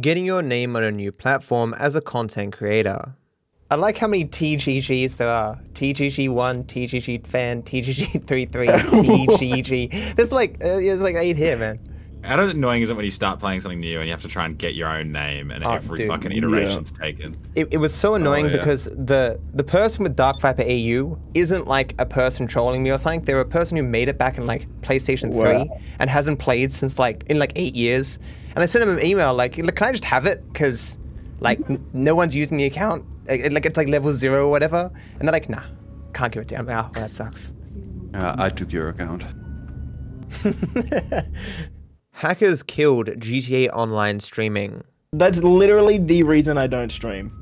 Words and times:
Getting 0.00 0.24
your 0.24 0.40
name 0.40 0.74
on 0.74 0.82
a 0.82 0.90
new 0.90 1.12
platform 1.12 1.74
as 1.78 1.96
a 1.96 2.00
content 2.00 2.54
creator. 2.54 3.14
I 3.70 3.74
like 3.74 3.98
how 3.98 4.06
many 4.06 4.24
TGGs 4.24 5.18
there 5.18 5.28
are. 5.28 5.60
TGG1, 5.74 6.64
TGG 6.64 7.26
fan, 7.26 7.62
TGG33, 7.62 8.48
TGG. 8.48 10.14
There's 10.16 10.32
like 10.32 10.54
uh, 10.64 10.76
there's 10.76 11.02
like 11.02 11.16
eight 11.16 11.36
here, 11.36 11.58
man. 11.58 11.78
How 12.24 12.38
annoying 12.40 12.82
is 12.82 12.90
it 12.90 12.94
when 12.94 13.04
you 13.04 13.10
start 13.10 13.40
playing 13.40 13.60
something 13.62 13.80
new 13.80 13.98
and 13.98 14.06
you 14.06 14.12
have 14.12 14.22
to 14.22 14.28
try 14.28 14.44
and 14.46 14.56
get 14.56 14.74
your 14.74 14.88
own 14.88 15.10
name 15.10 15.50
and 15.50 15.64
Oh, 15.64 15.72
every 15.72 15.96
dude, 15.96 16.08
fucking 16.08 16.30
iteration's 16.30 16.92
taken? 16.92 17.36
It, 17.56 17.74
it 17.74 17.78
was 17.78 17.92
so 17.92 18.14
annoying 18.14 18.46
yeah. 18.46 18.58
because 18.58 18.84
the 18.84 19.40
the 19.54 19.64
person 19.64 20.04
with 20.04 20.14
Dark 20.14 20.40
Viper 20.40 20.62
AU 20.62 21.18
isn't 21.34 21.66
like 21.66 21.94
a 22.00 22.06
person 22.06 22.46
trolling 22.46 22.82
me 22.82 22.90
or 22.92 22.98
something. 22.98 23.22
They're 23.22 23.40
a 23.40 23.44
person 23.44 23.76
who 23.76 23.82
made 23.82 24.08
it 24.08 24.18
back 24.18 24.38
in 24.38 24.46
like 24.46 24.68
PlayStation 24.82 25.30
Wow. 25.30 25.64
3 25.64 25.70
and 25.98 26.08
hasn't 26.08 26.38
played 26.38 26.70
since 26.70 26.98
like 26.98 27.24
in 27.28 27.38
like 27.40 27.52
eight 27.56 27.74
years. 27.74 28.18
And 28.54 28.62
I 28.62 28.66
sent 28.66 28.84
him 28.84 28.96
an 28.96 29.04
email 29.04 29.34
like, 29.34 29.54
can 29.54 29.68
I 29.68 29.90
just 29.92 30.04
have 30.04 30.26
it? 30.26 30.44
Because 30.52 30.98
like 31.40 31.58
n- 31.68 31.84
no 31.92 32.14
one's 32.14 32.36
using 32.36 32.56
the 32.56 32.66
account. 32.66 33.04
Like, 33.26 33.52
like 33.52 33.66
it's 33.66 33.76
like 33.76 33.88
level 33.88 34.12
zero 34.12 34.46
or 34.46 34.50
whatever. 34.50 34.92
And 35.18 35.22
they're 35.22 35.32
like, 35.32 35.48
nah, 35.48 35.62
can't 36.12 36.32
give 36.32 36.42
it 36.42 36.48
to 36.48 36.54
him. 36.56 36.66
Oh, 36.68 36.72
well, 36.72 36.90
that 36.94 37.12
sucks. 37.12 37.52
Uh, 38.14 38.36
I 38.38 38.48
took 38.50 38.70
your 38.72 38.90
account. 38.90 39.24
Hackers 42.12 42.62
killed 42.62 43.08
GTA 43.08 43.68
Online 43.72 44.20
streaming. 44.20 44.84
That's 45.12 45.42
literally 45.42 45.98
the 45.98 46.22
reason 46.22 46.56
I 46.58 46.66
don't 46.66 46.90
stream. 46.92 47.32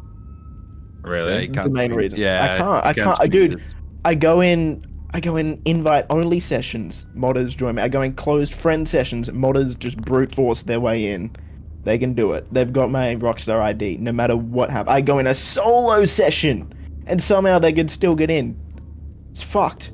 Really? 1.02 1.32
Yeah, 1.32 1.38
you 1.40 1.48
The 1.48 1.54
can't 1.54 1.72
main 1.72 1.84
stream- 1.84 1.98
reason. 1.98 2.18
Yeah, 2.18 2.42
I 2.44 2.56
can't. 2.58 2.86
I 2.86 2.92
can't. 2.94 3.20
I, 3.20 3.24
stream 3.26 3.30
dude. 3.50 3.64
I 4.04 4.14
go 4.14 4.40
in. 4.40 4.84
I 5.12 5.18
go 5.20 5.36
in 5.36 5.60
invite 5.64 6.06
only 6.10 6.38
sessions. 6.40 7.04
Modders 7.16 7.56
join 7.56 7.74
me. 7.74 7.82
I 7.82 7.88
go 7.88 8.02
in 8.02 8.14
closed 8.14 8.54
friend 8.54 8.88
sessions. 8.88 9.28
Modders 9.30 9.76
just 9.78 9.96
brute 9.98 10.34
force 10.34 10.62
their 10.62 10.78
way 10.80 11.12
in. 11.12 11.34
They 11.82 11.98
can 11.98 12.14
do 12.14 12.32
it. 12.34 12.46
They've 12.52 12.72
got 12.72 12.90
my 12.90 13.16
Rockstar 13.16 13.60
ID. 13.60 13.96
No 13.96 14.12
matter 14.12 14.36
what 14.36 14.70
happens, 14.70 14.94
I 14.94 15.00
go 15.00 15.18
in 15.18 15.26
a 15.26 15.34
solo 15.34 16.04
session, 16.04 16.72
and 17.06 17.20
somehow 17.22 17.58
they 17.58 17.72
can 17.72 17.88
still 17.88 18.14
get 18.14 18.30
in. 18.30 18.56
It's 19.32 19.42
fucked. 19.42 19.90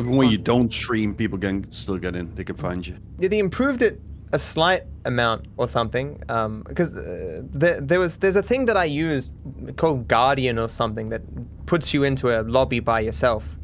Even 0.00 0.16
when 0.16 0.30
you 0.30 0.38
don't 0.38 0.72
stream, 0.72 1.14
people 1.14 1.38
can 1.38 1.70
still 1.72 1.96
get 1.98 2.14
in. 2.16 2.34
They 2.34 2.44
can 2.44 2.56
find 2.56 2.86
you. 2.86 2.96
Yeah, 3.18 3.28
they 3.28 3.38
improved 3.38 3.82
it 3.82 4.00
a 4.32 4.38
slight 4.38 4.82
amount 5.04 5.46
or 5.56 5.68
something 5.68 6.18
because 6.66 6.96
uh, 6.96 7.42
there, 7.42 7.80
there 7.80 8.00
was 8.00 8.16
there's 8.18 8.36
a 8.36 8.42
thing 8.42 8.66
that 8.66 8.76
I 8.76 8.84
used 8.84 9.30
called 9.76 10.08
Guardian 10.08 10.58
or 10.58 10.68
something 10.68 11.10
that 11.10 11.22
puts 11.66 11.94
you 11.94 12.04
into 12.04 12.28
a 12.28 12.42
lobby 12.42 12.80
by 12.80 13.00
yourself. 13.00 13.56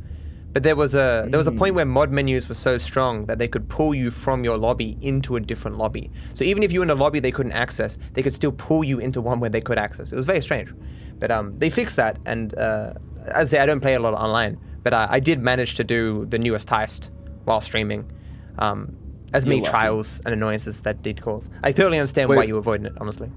But 0.52 0.62
there 0.64 0.76
was 0.76 0.94
a 0.94 1.26
there 1.28 1.38
was 1.38 1.46
a 1.46 1.52
point 1.52 1.74
where 1.74 1.86
mod 1.86 2.12
menus 2.12 2.48
were 2.48 2.54
so 2.54 2.76
strong 2.76 3.26
that 3.26 3.38
they 3.38 3.48
could 3.48 3.68
pull 3.68 3.94
you 3.94 4.10
from 4.10 4.44
your 4.44 4.58
lobby 4.58 4.98
into 5.00 5.36
a 5.36 5.40
different 5.40 5.78
lobby. 5.78 6.10
So 6.34 6.44
even 6.44 6.62
if 6.62 6.70
you 6.70 6.80
were 6.80 6.84
in 6.84 6.90
a 6.90 6.94
lobby 6.94 7.20
they 7.20 7.32
couldn't 7.32 7.52
access, 7.52 7.96
they 8.12 8.22
could 8.22 8.34
still 8.34 8.52
pull 8.52 8.84
you 8.84 8.98
into 8.98 9.20
one 9.20 9.40
where 9.40 9.50
they 9.50 9.62
could 9.62 9.78
access. 9.78 10.12
It 10.12 10.16
was 10.16 10.26
very 10.26 10.42
strange, 10.42 10.72
but 11.18 11.30
um, 11.30 11.58
they 11.58 11.70
fixed 11.70 11.96
that. 11.96 12.18
And 12.26 12.56
uh, 12.58 12.92
as 13.28 13.48
I 13.48 13.56
say, 13.56 13.58
I 13.60 13.66
don't 13.66 13.80
play 13.80 13.94
a 13.94 14.00
lot 14.00 14.12
online, 14.12 14.60
but 14.82 14.92
I, 14.92 15.08
I 15.12 15.20
did 15.20 15.40
manage 15.40 15.74
to 15.76 15.84
do 15.84 16.26
the 16.26 16.38
newest 16.38 16.68
heist 16.68 17.10
while 17.44 17.62
streaming. 17.62 18.10
Um, 18.58 18.94
as 19.32 19.46
many 19.46 19.62
trials 19.62 20.20
and 20.24 20.34
annoyances 20.34 20.80
that 20.82 21.02
did 21.02 21.20
cause. 21.22 21.48
I 21.62 21.72
totally 21.72 21.98
understand 21.98 22.28
why 22.28 22.44
you 22.44 22.54
were 22.54 22.60
avoiding 22.60 22.86
it, 22.86 22.92
honestly. 23.00 23.30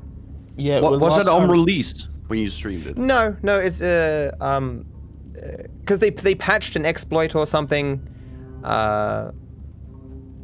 Yeah. 0.58 0.80
What, 0.82 0.92
well, 0.92 1.00
was 1.02 1.16
last 1.18 1.26
that 1.26 1.32
time- 1.32 1.44
unreleased 1.44 2.10
when 2.28 2.40
you 2.40 2.50
streamed 2.50 2.88
it? 2.88 2.98
No, 2.98 3.36
no, 3.44 3.60
it's 3.60 3.82
uh 3.82 4.32
um 4.42 4.86
because 5.80 6.00
they 6.00 6.10
they 6.10 6.36
patched 6.36 6.76
an 6.76 6.86
exploit 6.86 7.36
or 7.36 7.46
something, 7.46 8.02
uh, 8.64 9.32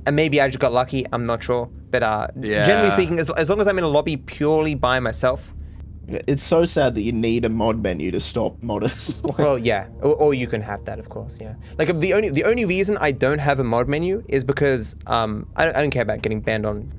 and 0.06 0.16
maybe 0.16 0.42
I 0.42 0.48
just 0.48 0.60
got 0.60 0.74
lucky. 0.74 1.06
I'm 1.14 1.24
not 1.26 1.42
sure, 1.44 1.70
but 1.92 2.04
uh, 2.04 2.28
Yeah. 2.40 2.64
generally 2.64 2.92
speaking, 2.92 3.20
as, 3.20 3.30
as 3.32 3.50
long 3.50 3.62
as 3.62 3.68
I'm 3.68 3.78
in 3.78 3.84
a 3.84 3.88
lobby 3.88 4.18
purely 4.18 4.76
by 4.76 5.00
myself, 5.00 5.54
It's 6.28 6.44
so 6.44 6.66
sad 6.66 6.96
that 6.96 7.02
you 7.02 7.12
need 7.12 7.46
a 7.46 7.50
mod 7.50 7.82
menu 7.82 8.12
to 8.12 8.20
stop 8.20 8.60
modders. 8.62 9.16
Like, 9.32 9.38
well, 9.38 9.58
yeah, 9.58 9.88
or, 10.02 10.16
or 10.16 10.34
you 10.34 10.48
can 10.48 10.62
have 10.62 10.84
that, 10.86 11.00
of 11.00 11.10
course, 11.10 11.38
yeah. 11.40 11.56
Like 11.78 12.00
the 12.00 12.14
only 12.14 12.30
the 12.30 12.44
only 12.44 12.66
reason 12.66 12.98
I 12.98 13.12
don't 13.12 13.40
have 13.40 13.60
a 13.60 13.64
mod 13.64 13.88
menu 13.88 14.24
is 14.28 14.44
because 14.44 14.96
um 15.08 15.48
I 15.56 15.66
don't, 15.66 15.76
I 15.76 15.82
don't 15.82 15.92
care 15.92 16.02
about 16.02 16.22
getting 16.22 16.42
banned 16.42 16.66
on 16.66 16.92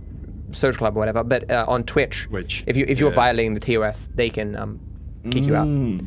Social 0.52 0.78
Club 0.78 0.96
or 0.96 1.00
whatever, 1.00 1.24
but 1.24 1.50
uh, 1.50 1.64
on 1.68 1.84
Twitch, 1.84 2.26
Twitch, 2.28 2.64
if 2.66 2.76
you 2.76 2.84
if 2.88 2.98
you're 2.98 3.10
yeah. 3.10 3.16
violating 3.16 3.54
the 3.54 3.60
TOS, 3.60 4.08
they 4.14 4.30
can 4.30 4.56
um 4.56 4.80
kick 5.30 5.44
you 5.44 5.56
out. 5.56 5.66
Mm. 5.66 6.06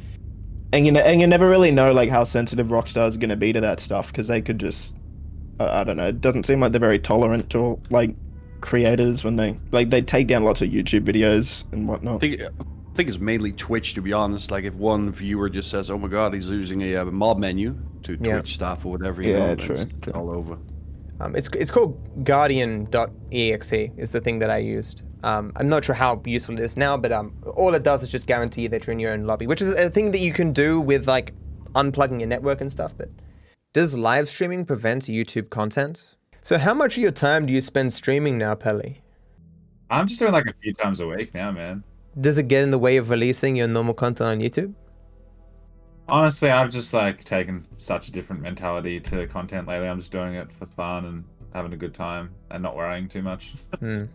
And 0.73 0.85
you 0.85 0.91
know, 0.91 1.01
and 1.01 1.21
you 1.21 1.27
never 1.27 1.49
really 1.49 1.71
know 1.71 1.91
like 1.91 2.09
how 2.09 2.23
sensitive 2.23 2.67
Rockstar's 2.67 3.17
gonna 3.17 3.35
be 3.35 3.53
to 3.53 3.61
that 3.61 3.79
stuff 3.79 4.07
because 4.07 4.27
they 4.27 4.41
could 4.41 4.59
just, 4.59 4.93
I, 5.59 5.81
I 5.81 5.83
don't 5.83 5.97
know. 5.97 6.07
It 6.07 6.21
doesn't 6.21 6.45
seem 6.45 6.59
like 6.59 6.71
they're 6.71 6.79
very 6.81 6.99
tolerant 6.99 7.49
to 7.51 7.79
like 7.89 8.15
creators 8.61 9.23
when 9.23 9.35
they 9.35 9.57
like 9.71 9.89
they 9.89 10.01
take 10.01 10.27
down 10.27 10.43
lots 10.43 10.61
of 10.61 10.69
YouTube 10.69 11.01
videos 11.01 11.63
and 11.71 11.87
whatnot. 11.87 12.19
think, 12.19 12.41
I 12.95 12.97
think 12.97 13.09
it's 13.09 13.19
mainly 13.19 13.51
Twitch, 13.51 13.93
to 13.95 14.01
be 14.01 14.13
honest. 14.13 14.51
Like, 14.51 14.63
if 14.63 14.73
one 14.75 15.11
viewer 15.11 15.49
just 15.49 15.69
says, 15.69 15.91
"Oh 15.91 15.97
my 15.97 16.07
God, 16.07 16.33
he's 16.33 16.49
using 16.49 16.81
a 16.81 16.95
uh, 16.95 17.05
mod 17.05 17.37
menu 17.37 17.75
to 18.03 18.13
Yeah. 18.21 18.35
Twitch 18.39 18.53
stuff 18.53 18.85
or 18.85 18.93
whatever," 18.93 19.21
you 19.21 19.31
Yeah, 19.33 19.47
know, 19.47 19.55
true, 19.57 19.75
it's 19.75 19.85
true. 20.01 20.13
all 20.13 20.29
over. 20.29 20.57
Um, 21.19 21.35
it's 21.35 21.49
it's 21.59 21.71
called 21.71 21.99
Guardian.exe 22.23 23.73
is 23.97 24.11
the 24.11 24.21
thing 24.21 24.39
that 24.39 24.49
I 24.49 24.59
used. 24.59 25.03
Um, 25.25 25.51
I'm 25.57 25.67
not 25.67 25.83
sure 25.83 25.93
how 25.93 26.21
useful 26.25 26.57
it 26.57 26.61
is 26.61 26.77
now, 26.77 26.95
but 26.95 27.11
um, 27.11 27.33
all 27.57 27.73
it 27.73 27.83
does 27.83 28.01
is 28.01 28.09
just 28.09 28.27
guarantee 28.27 28.67
that 28.67 28.87
you're 28.87 28.93
in 28.93 28.99
your 28.99 29.11
own 29.11 29.25
lobby, 29.25 29.45
which 29.45 29.61
is 29.61 29.73
a 29.73 29.89
thing 29.89 30.11
that 30.11 30.19
you 30.19 30.31
can 30.31 30.53
do 30.53 30.79
with 30.79 31.05
like 31.05 31.33
unplugging 31.73 32.19
your 32.21 32.29
network 32.29 32.61
and 32.61 32.71
stuff. 32.71 32.93
But 32.97 33.09
does 33.73 33.97
live 33.97 34.29
streaming 34.29 34.63
prevent 34.63 35.03
YouTube 35.03 35.49
content? 35.49 36.15
So 36.43 36.57
how 36.57 36.73
much 36.73 36.95
of 36.95 37.03
your 37.03 37.11
time 37.11 37.45
do 37.45 37.51
you 37.51 37.59
spend 37.59 37.91
streaming 37.91 38.37
now, 38.37 38.55
Pelly? 38.55 39.01
I'm 39.89 40.07
just 40.07 40.17
doing 40.21 40.31
like 40.31 40.45
a 40.45 40.53
few 40.63 40.71
times 40.73 41.01
a 41.01 41.07
week 41.07 41.33
now, 41.33 41.51
man. 41.51 41.83
Does 42.19 42.37
it 42.37 42.47
get 42.47 42.63
in 42.63 42.71
the 42.71 42.79
way 42.79 42.97
of 42.97 43.09
releasing 43.09 43.55
your 43.55 43.67
normal 43.67 43.93
content 43.93 44.29
on 44.29 44.39
YouTube? 44.39 44.73
Honestly, 46.07 46.49
I've 46.49 46.69
just 46.69 46.93
like 46.93 47.23
taken 47.23 47.65
such 47.75 48.07
a 48.07 48.11
different 48.11 48.41
mentality 48.41 48.99
to 49.01 49.27
content 49.27 49.67
lately. 49.67 49.87
I'm 49.87 49.99
just 49.99 50.11
doing 50.11 50.35
it 50.35 50.51
for 50.53 50.65
fun 50.65 51.05
and 51.05 51.23
having 51.53 51.73
a 51.73 51.77
good 51.77 51.93
time 51.93 52.31
and 52.51 52.61
not 52.61 52.75
worrying 52.75 53.09
too 53.09 53.21
much. 53.21 53.53
Hmm. 53.79 54.05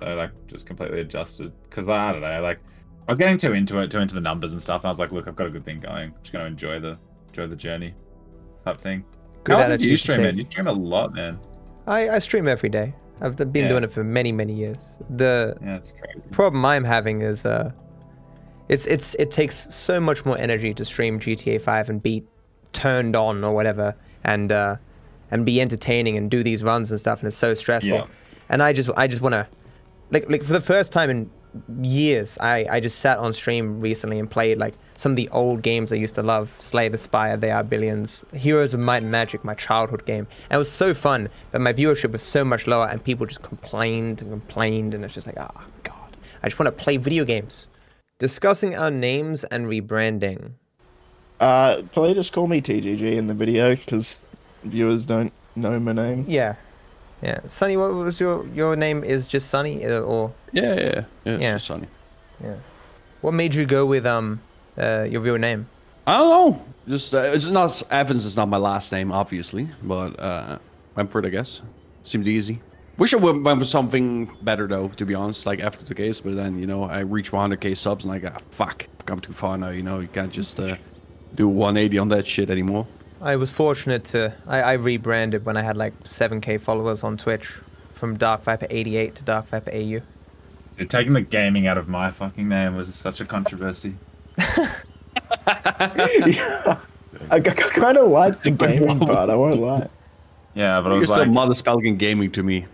so 0.00 0.14
like 0.14 0.30
just 0.48 0.66
completely 0.66 1.00
adjusted 1.00 1.52
because 1.68 1.88
I 1.88 2.12
don't 2.12 2.22
know, 2.22 2.40
like 2.40 2.58
I 3.06 3.12
was 3.12 3.18
getting 3.18 3.38
too 3.38 3.52
into 3.52 3.78
it, 3.80 3.90
too 3.90 3.98
into 3.98 4.14
the 4.14 4.20
numbers 4.20 4.52
and 4.52 4.60
stuff. 4.60 4.82
And 4.82 4.86
I 4.86 4.88
was 4.88 4.98
like, 4.98 5.12
look, 5.12 5.28
I've 5.28 5.36
got 5.36 5.46
a 5.46 5.50
good 5.50 5.64
thing 5.64 5.80
going. 5.80 5.94
I'm 5.94 6.14
just 6.22 6.32
gonna 6.32 6.46
enjoy 6.46 6.80
the 6.80 6.98
enjoy 7.28 7.46
the 7.46 7.56
journey, 7.56 7.94
type 8.64 8.78
thing. 8.78 9.04
Good 9.44 9.56
How 9.56 9.62
often 9.62 9.78
do 9.78 9.88
you 9.88 9.96
stream, 9.96 10.22
man? 10.22 10.36
You 10.36 10.44
stream 10.50 10.66
a 10.66 10.72
lot, 10.72 11.14
man. 11.14 11.38
I, 11.86 12.08
I 12.08 12.18
stream 12.18 12.48
every 12.48 12.68
day. 12.68 12.94
I've 13.20 13.36
been 13.36 13.54
Yeah. 13.54 13.68
doing 13.68 13.84
it 13.84 13.92
for 13.92 14.02
many 14.04 14.32
many 14.32 14.52
years. 14.54 14.78
The 15.10 15.56
Yeah, 15.62 15.78
problem 16.30 16.64
I'm 16.64 16.84
having 16.84 17.22
is 17.22 17.44
uh, 17.44 17.70
it's 18.68 18.86
it's 18.86 19.14
it 19.16 19.30
takes 19.30 19.72
so 19.74 20.00
much 20.00 20.24
more 20.24 20.38
energy 20.38 20.72
to 20.74 20.84
stream 20.84 21.18
GTA 21.20 21.60
5 21.60 21.90
and 21.90 22.02
be 22.02 22.24
turned 22.72 23.16
on 23.16 23.44
or 23.44 23.52
whatever, 23.54 23.94
and 24.24 24.50
uh, 24.52 24.76
and 25.30 25.44
be 25.44 25.60
entertaining 25.60 26.16
and 26.16 26.30
do 26.30 26.42
these 26.42 26.64
runs 26.64 26.90
and 26.90 26.98
stuff, 27.00 27.20
and 27.20 27.26
it's 27.26 27.36
so 27.36 27.54
stressful. 27.54 27.98
Yeah. 27.98 28.04
And 28.48 28.62
I 28.62 28.72
just 28.72 28.90
I 28.96 29.06
just 29.06 29.20
want 29.22 29.34
to, 29.34 29.46
like 30.10 30.28
like 30.30 30.42
for 30.42 30.52
the 30.52 30.60
first 30.60 30.92
time 30.92 31.10
in 31.10 31.30
years, 31.82 32.38
I 32.40 32.66
I 32.70 32.80
just 32.80 32.98
sat 32.98 33.18
on 33.18 33.32
stream 33.32 33.80
recently 33.80 34.18
and 34.18 34.30
played 34.30 34.58
like 34.58 34.74
some 34.94 35.12
of 35.12 35.16
the 35.16 35.28
old 35.30 35.62
games 35.62 35.92
I 35.92 35.96
used 35.96 36.14
to 36.16 36.22
love, 36.22 36.54
Slay 36.58 36.88
the 36.88 36.98
Spire, 36.98 37.36
They 37.36 37.50
Are 37.50 37.64
Billions, 37.64 38.24
Heroes 38.34 38.74
of 38.74 38.80
Might 38.80 39.02
and 39.02 39.10
Magic, 39.10 39.44
my 39.44 39.54
childhood 39.54 40.04
game, 40.04 40.26
and 40.48 40.56
it 40.56 40.58
was 40.58 40.70
so 40.70 40.94
fun. 40.94 41.28
But 41.52 41.60
my 41.60 41.72
viewership 41.72 42.12
was 42.12 42.22
so 42.22 42.44
much 42.44 42.66
lower, 42.66 42.86
and 42.86 43.02
people 43.02 43.26
just 43.26 43.42
complained 43.42 44.22
and 44.22 44.30
complained, 44.30 44.94
and 44.94 45.04
it's 45.04 45.14
just 45.14 45.26
like, 45.26 45.38
oh 45.38 45.64
god, 45.82 46.16
I 46.42 46.48
just 46.48 46.58
want 46.58 46.76
to 46.76 46.84
play 46.84 46.96
video 46.96 47.24
games. 47.24 47.66
Discussing 48.18 48.76
our 48.76 48.90
names 48.90 49.44
and 49.44 49.66
rebranding. 49.66 50.52
Uh, 51.40 51.82
probably 51.94 52.12
just 52.12 52.34
call 52.34 52.46
me 52.46 52.60
TGG 52.60 53.16
in 53.16 53.26
the 53.26 53.34
video 53.34 53.74
because 53.74 54.16
viewers 54.62 55.06
don't 55.06 55.32
know 55.56 55.80
my 55.80 55.92
name. 55.92 56.26
Yeah, 56.28 56.56
yeah. 57.22 57.40
Sonny, 57.48 57.76
what 57.76 57.92
was 57.94 58.20
your 58.20 58.46
your 58.54 58.76
name? 58.76 59.04
Is 59.04 59.26
just 59.26 59.48
Sonny, 59.50 59.84
uh, 59.84 60.00
or 60.00 60.32
Yeah, 60.52 60.62
yeah, 60.62 60.74
yeah. 60.74 61.04
yeah 61.24 61.32
it's 61.34 61.42
Yeah. 61.42 61.52
just 61.54 61.66
Sonny. 61.66 61.86
what 63.20 63.34
made 63.34 63.54
you 63.54 63.66
go 63.66 63.86
with 63.86 64.06
um 64.06 64.40
uh, 64.78 65.06
your 65.10 65.20
real 65.20 65.36
name? 65.38 65.66
I 66.06 66.16
don't 66.16 66.28
know. 66.30 66.62
Just 66.88 67.14
uh, 67.14 67.18
it's 67.18 67.46
not 67.48 67.82
Evans. 67.90 68.24
is 68.24 68.36
not 68.36 68.48
my 68.48 68.56
last 68.56 68.90
name, 68.92 69.12
obviously, 69.12 69.68
but 69.82 70.18
uh, 70.18 70.58
went 70.96 71.10
for 71.10 71.18
it. 71.20 71.26
I 71.26 71.28
guess 71.30 71.60
seemed 72.04 72.26
easy. 72.26 72.60
Wish 72.96 73.14
I 73.14 73.16
would 73.18 73.44
went 73.44 73.58
for 73.60 73.64
something 73.66 74.30
better 74.42 74.66
though, 74.66 74.88
to 74.88 75.04
be 75.06 75.14
honest. 75.14 75.46
Like 75.46 75.60
after 75.60 75.84
the 75.84 75.94
case, 75.94 76.20
but 76.20 76.34
then 76.36 76.58
you 76.58 76.66
know 76.66 76.84
I 76.84 77.00
reached 77.00 77.32
100k 77.32 77.76
subs 77.76 78.04
and 78.04 78.12
like 78.12 78.24
ah, 78.24 78.38
fuck, 78.50 78.86
I'm 79.08 79.20
too 79.20 79.32
far 79.32 79.56
now. 79.58 79.68
You 79.70 79.82
know 79.82 80.00
you 80.00 80.08
can't 80.08 80.32
just 80.32 80.58
uh, 80.58 80.76
do 81.34 81.46
180 81.48 81.98
on 81.98 82.08
that 82.08 82.26
shit 82.26 82.50
anymore. 82.50 82.86
I 83.22 83.36
was 83.36 83.50
fortunate 83.50 84.04
to 84.06 84.32
I, 84.46 84.60
I 84.60 84.72
rebranded 84.74 85.44
when 85.44 85.56
I 85.56 85.62
had 85.62 85.76
like 85.76 85.98
7k 86.04 86.60
followers 86.60 87.04
on 87.04 87.16
Twitch 87.16 87.58
from 87.92 88.16
Dark 88.16 88.42
Viper 88.42 88.66
88 88.70 89.14
to 89.16 89.22
Dark 89.22 89.46
Viper 89.46 89.70
AU. 89.70 90.00
Dude, 90.78 90.88
taking 90.88 91.12
the 91.12 91.20
gaming 91.20 91.66
out 91.66 91.76
of 91.76 91.88
my 91.88 92.10
fucking 92.10 92.48
name 92.48 92.76
was 92.76 92.94
such 92.94 93.20
a 93.20 93.26
controversy. 93.26 93.94
yeah. 94.58 96.78
I, 97.30 97.40
kind 97.40 97.98
of 97.98 98.08
like 98.08 98.42
the 98.42 98.52
gaming 98.52 98.98
part. 99.00 99.28
I 99.28 99.36
won't 99.36 99.60
lie. 99.60 99.88
Yeah, 100.54 100.80
but 100.80 100.88
I 100.88 100.92
You're 100.92 101.00
was 101.00 101.10
still 101.10 101.24
like, 101.24 101.30
mother 101.30 101.54
spelling 101.54 101.96
gaming 101.96 102.30
to 102.32 102.42
me. 102.42 102.66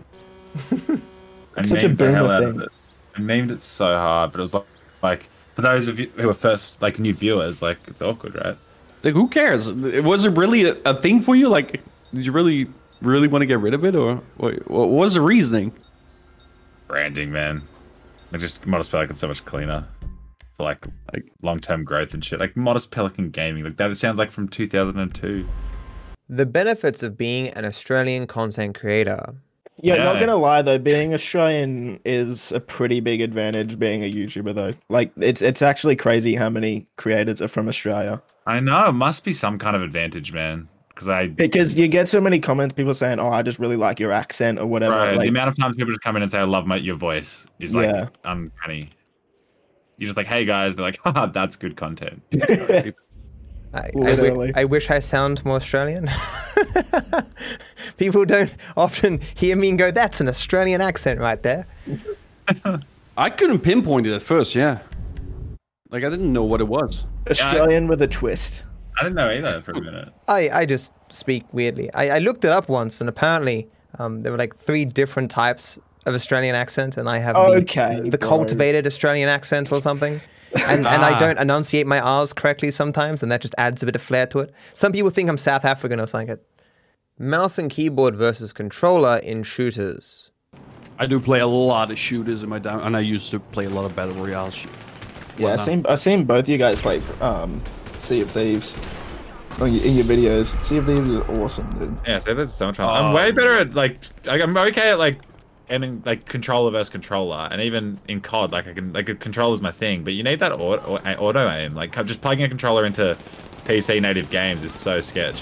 I 1.57 1.63
such 1.63 1.83
a 1.83 1.87
named 1.87 1.97
boomer 1.97 2.39
thing. 2.39 2.61
it. 2.61 2.69
I 3.15 3.19
memed 3.19 3.51
it 3.51 3.61
so 3.61 3.97
hard, 3.97 4.31
but 4.31 4.39
it 4.39 4.41
was 4.41 4.53
like, 4.53 4.65
like 5.01 5.29
for 5.55 5.61
those 5.61 5.87
of 5.87 5.99
you 5.99 6.07
who 6.15 6.29
are 6.29 6.33
first 6.33 6.81
like 6.81 6.99
new 6.99 7.13
viewers, 7.13 7.61
like 7.61 7.79
it's 7.87 8.01
awkward, 8.01 8.35
right? 8.35 8.57
Like, 9.03 9.13
who 9.13 9.27
cares? 9.27 9.71
Was 9.71 10.25
it 10.25 10.31
really 10.31 10.65
a, 10.65 10.75
a 10.85 10.99
thing 10.99 11.21
for 11.21 11.35
you? 11.35 11.49
Like, 11.49 11.81
did 12.13 12.25
you 12.25 12.31
really, 12.31 12.67
really 13.01 13.27
want 13.27 13.41
to 13.41 13.45
get 13.45 13.59
rid 13.59 13.73
of 13.73 13.85
it, 13.85 13.95
or 13.95 14.15
what, 14.37 14.69
what 14.69 14.89
was 14.89 15.13
the 15.13 15.21
reasoning? 15.21 15.71
Branding, 16.87 17.31
man. 17.31 17.61
Like 18.31 18.41
just 18.41 18.65
Modest 18.65 18.91
Pelican 18.91 19.15
so 19.15 19.27
much 19.27 19.43
cleaner 19.45 19.87
for 20.55 20.63
like 20.63 20.85
like 21.13 21.31
long 21.41 21.59
term 21.59 21.83
growth 21.83 22.13
and 22.13 22.23
shit. 22.23 22.39
Like 22.39 22.57
Modest 22.57 22.91
Pelican 22.91 23.29
Gaming, 23.29 23.63
like 23.63 23.77
that. 23.77 23.91
It 23.91 23.97
sounds 23.97 24.17
like 24.17 24.31
from 24.31 24.47
2002. 24.47 25.47
The 26.29 26.45
benefits 26.45 27.03
of 27.03 27.17
being 27.17 27.49
an 27.49 27.63
Australian 27.63 28.27
content 28.27 28.77
creator. 28.77 29.33
Yeah, 29.79 30.03
not 30.03 30.19
gonna 30.19 30.35
lie 30.35 30.63
though, 30.63 30.79
being 30.79 31.13
Australian 31.13 31.99
is 32.03 32.51
a 32.51 32.59
pretty 32.59 32.99
big 32.99 33.21
advantage 33.21 33.77
being 33.77 34.03
a 34.03 34.11
YouTuber 34.11 34.55
though. 34.55 34.73
Like 34.89 35.11
it's 35.17 35.41
it's 35.41 35.61
actually 35.61 35.95
crazy 35.95 36.35
how 36.35 36.49
many 36.49 36.87
creators 36.97 37.41
are 37.41 37.47
from 37.47 37.67
Australia. 37.67 38.21
I 38.47 38.61
know 38.61 38.87
it 38.87 38.93
must 38.93 39.25
be 39.25 39.33
some 39.33 39.59
kind 39.59 39.75
of 39.75 39.81
advantage, 39.83 40.31
man. 40.31 40.69
Because 40.87 41.09
I 41.09 41.27
Because 41.27 41.77
you 41.77 41.87
get 41.87 42.07
so 42.07 42.19
many 42.19 42.39
comments, 42.39 42.73
people 42.73 42.95
saying, 42.95 43.19
Oh, 43.19 43.27
I 43.29 43.43
just 43.43 43.59
really 43.59 43.75
like 43.75 43.99
your 43.99 44.11
accent 44.11 44.57
or 44.57 44.65
whatever. 44.65 44.95
Right, 44.95 45.19
the 45.19 45.27
amount 45.27 45.49
of 45.49 45.57
times 45.57 45.75
people 45.75 45.91
just 45.91 46.01
come 46.01 46.15
in 46.15 46.23
and 46.23 46.31
say, 46.31 46.39
"I 46.39 46.43
love 46.43 46.65
my 46.65 46.77
your 46.77 46.95
voice," 46.95 47.45
is 47.59 47.75
like 47.75 47.85
Yeah. 47.85 48.07
uncanny. 48.23 48.89
You're 49.97 50.07
just 50.07 50.17
like, 50.17 50.25
"Hey 50.27 50.45
guys," 50.45 50.75
they're 50.75 50.85
like, 50.85 50.97
"Haha, 51.03 51.27
that's 51.27 51.55
good 51.55 51.75
content." 51.75 52.23
I, 53.73 53.91
I. 54.01 54.51
I 54.55 54.65
wish 54.65 54.89
I 54.89 54.99
sound 54.99 55.43
more 55.45 55.57
Australian. 55.57 56.09
People 57.97 58.25
don't 58.25 58.55
often 58.77 59.19
hear 59.35 59.55
me 59.55 59.69
and 59.69 59.77
go, 59.77 59.91
"That's 59.91 60.21
an 60.21 60.29
Australian 60.29 60.81
accent 60.81 61.19
right 61.19 61.43
there." 61.43 61.67
I 63.17 63.29
couldn't 63.29 63.59
pinpoint 63.59 64.07
it 64.07 64.13
at 64.13 64.21
first. 64.21 64.55
Yeah, 64.55 64.79
like 65.89 66.03
I 66.03 66.09
didn't 66.09 66.31
know 66.33 66.43
what 66.43 66.61
it 66.61 66.67
was. 66.67 67.05
Australian 67.29 67.87
with 67.87 68.01
a 68.01 68.07
twist. 68.07 68.63
I 68.99 69.03
didn't 69.03 69.15
know 69.15 69.29
either 69.29 69.61
for 69.61 69.71
a 69.71 69.81
minute. 69.81 70.09
I, 70.27 70.49
I 70.49 70.65
just 70.65 70.91
speak 71.11 71.43
weirdly. 71.53 71.91
I, 71.93 72.09
I 72.15 72.19
looked 72.19 72.43
it 72.45 72.51
up 72.51 72.67
once, 72.67 72.99
and 72.99 73.07
apparently 73.09 73.67
um, 73.99 74.21
there 74.21 74.31
were 74.31 74.37
like 74.37 74.57
three 74.57 74.85
different 74.85 75.29
types 75.29 75.77
of 76.05 76.15
Australian 76.15 76.55
accent, 76.55 76.97
and 76.97 77.07
I 77.09 77.19
have 77.19 77.35
Okay, 77.35 77.99
the, 78.01 78.09
the 78.11 78.17
cultivated 78.17 78.87
Australian 78.87 79.29
accent 79.29 79.71
or 79.71 79.81
something. 79.81 80.19
And, 80.55 80.87
and 80.87 80.87
I 80.87 81.11
Ah. 81.13 81.19
don't 81.19 81.37
enunciate 81.37 81.85
my 81.85 81.99
R's 81.99 82.31
correctly 82.33 82.71
sometimes, 82.71 83.21
and 83.21 83.31
that 83.31 83.41
just 83.41 83.53
adds 83.57 83.83
a 83.83 83.85
bit 83.85 83.95
of 83.95 84.01
flair 84.01 84.25
to 84.27 84.39
it. 84.39 84.51
Some 84.73 84.93
people 84.93 85.09
think 85.09 85.29
I'm 85.29 85.37
South 85.37 85.65
African 85.65 85.99
or 85.99 86.07
something. 86.07 86.37
Mouse 87.19 87.57
and 87.57 87.69
keyboard 87.69 88.15
versus 88.15 88.53
controller 88.53 89.17
in 89.17 89.43
shooters. 89.43 90.31
I 90.99 91.05
do 91.05 91.19
play 91.19 91.39
a 91.41 91.47
lot 91.47 91.91
of 91.91 91.99
shooters 91.99 92.43
in 92.43 92.49
my 92.49 92.59
down, 92.59 92.79
and 92.81 92.95
I 92.95 93.01
used 93.01 93.29
to 93.31 93.39
play 93.39 93.65
a 93.65 93.69
lot 93.69 93.85
of 93.85 93.95
battle 93.95 94.15
royale. 94.15 94.49
Sh- 94.49 94.67
Yeah, 95.39 95.53
I've 95.53 95.61
seen 95.61 95.85
I've 95.87 96.01
seen 96.01 96.25
both 96.25 96.47
you 96.47 96.57
guys 96.57 96.79
play 96.81 97.01
um 97.21 97.61
Sea 97.99 98.21
of 98.21 98.31
Thieves. 98.31 98.77
On 99.59 99.73
your, 99.73 99.83
in 99.83 99.95
your 99.95 100.05
videos. 100.05 100.63
Sea 100.63 100.77
of 100.77 100.85
Thieves 100.85 101.09
is 101.09 101.23
awesome, 101.39 101.67
dude. 101.79 101.97
Yeah, 102.05 102.19
so 102.19 102.35
there's 102.35 102.53
so 102.53 102.67
much 102.67 102.77
fun. 102.77 102.89
I'm 102.89 103.11
way 103.11 103.31
better 103.31 103.57
at 103.57 103.73
like, 103.73 103.97
like 104.27 104.39
I'm 104.41 104.55
okay 104.55 104.91
at 104.91 104.99
like 104.99 105.19
aiming 105.69 106.03
like 106.05 106.25
controller 106.25 106.69
versus 106.69 106.89
controller, 106.89 107.47
and 107.51 107.59
even 107.61 107.99
in 108.07 108.21
COD, 108.21 108.51
like 108.51 108.67
I 108.67 108.73
can 108.73 108.93
like 108.93 109.09
a 109.09 109.15
controller's 109.15 109.61
my 109.61 109.71
thing, 109.71 110.03
but 110.03 110.13
you 110.13 110.21
need 110.21 110.39
that 110.39 110.51
auto, 110.51 110.97
auto 110.97 111.49
aim. 111.49 111.73
Like 111.73 111.95
just 112.05 112.21
plugging 112.21 112.45
a 112.45 112.49
controller 112.49 112.85
into 112.85 113.17
PC 113.65 113.99
native 114.01 114.29
games 114.29 114.63
is 114.63 114.73
so 114.73 115.01
sketch. 115.01 115.41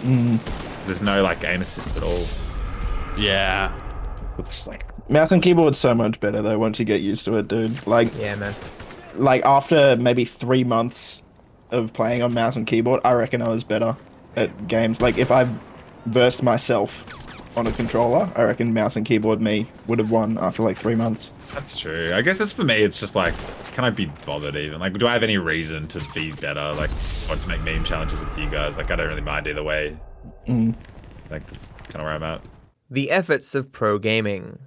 Mm. 0.00 0.40
There's 0.86 1.02
no 1.02 1.22
like 1.22 1.44
aim 1.44 1.60
assist 1.60 1.96
at 1.96 2.02
all. 2.02 2.24
yeah, 3.18 3.70
It's 4.38 4.54
just 4.54 4.66
like 4.66 4.86
Mouse 5.10 5.30
and 5.30 5.42
keyboard's 5.42 5.78
so 5.78 5.94
much 5.94 6.18
better 6.20 6.40
though 6.42 6.58
once 6.58 6.78
you 6.78 6.84
get 6.84 7.02
used 7.02 7.24
to 7.26 7.36
it, 7.36 7.48
dude. 7.48 7.86
Like 7.86 8.16
Yeah, 8.18 8.34
man. 8.36 8.54
Like 9.14 9.44
after 9.44 9.96
maybe 9.96 10.24
three 10.24 10.64
months 10.64 11.22
of 11.70 11.92
playing 11.92 12.22
on 12.22 12.34
mouse 12.34 12.56
and 12.56 12.66
keyboard, 12.66 13.00
I 13.04 13.12
reckon 13.12 13.42
I 13.42 13.48
was 13.48 13.64
better 13.64 13.96
at 14.36 14.68
games. 14.68 15.00
Like 15.00 15.18
if 15.18 15.30
I 15.30 15.48
versed 16.06 16.42
myself 16.42 17.04
on 17.56 17.66
a 17.66 17.72
controller, 17.72 18.30
I 18.34 18.44
reckon 18.44 18.72
mouse 18.72 18.96
and 18.96 19.04
keyboard 19.04 19.40
me 19.40 19.66
would 19.86 19.98
have 19.98 20.10
won 20.10 20.38
after 20.38 20.62
like 20.62 20.78
three 20.78 20.94
months. 20.94 21.30
That's 21.54 21.78
true. 21.78 22.10
I 22.14 22.22
guess 22.22 22.38
that's 22.38 22.52
for 22.52 22.64
me. 22.64 22.82
It's 22.82 22.98
just 22.98 23.14
like, 23.14 23.34
can 23.72 23.84
I 23.84 23.90
be 23.90 24.06
bothered 24.26 24.56
even? 24.56 24.80
Like, 24.80 24.94
do 24.94 25.06
I 25.06 25.12
have 25.12 25.22
any 25.22 25.38
reason 25.38 25.88
to 25.88 26.00
be 26.14 26.32
better? 26.32 26.72
Like, 26.74 26.90
or 27.28 27.36
to 27.36 27.48
make 27.48 27.62
meme 27.62 27.84
challenges 27.84 28.20
with 28.20 28.38
you 28.38 28.48
guys? 28.48 28.76
Like, 28.76 28.90
I 28.90 28.96
don't 28.96 29.08
really 29.08 29.20
mind 29.20 29.46
either 29.46 29.62
way. 29.62 29.96
Mm. 30.48 30.74
Like, 31.30 31.46
that's 31.50 31.66
kind 31.84 31.96
of 31.96 32.02
where 32.02 32.12
I'm 32.12 32.22
at. 32.22 32.42
The 32.90 33.10
efforts 33.10 33.54
of 33.54 33.72
pro 33.72 33.98
gaming. 33.98 34.58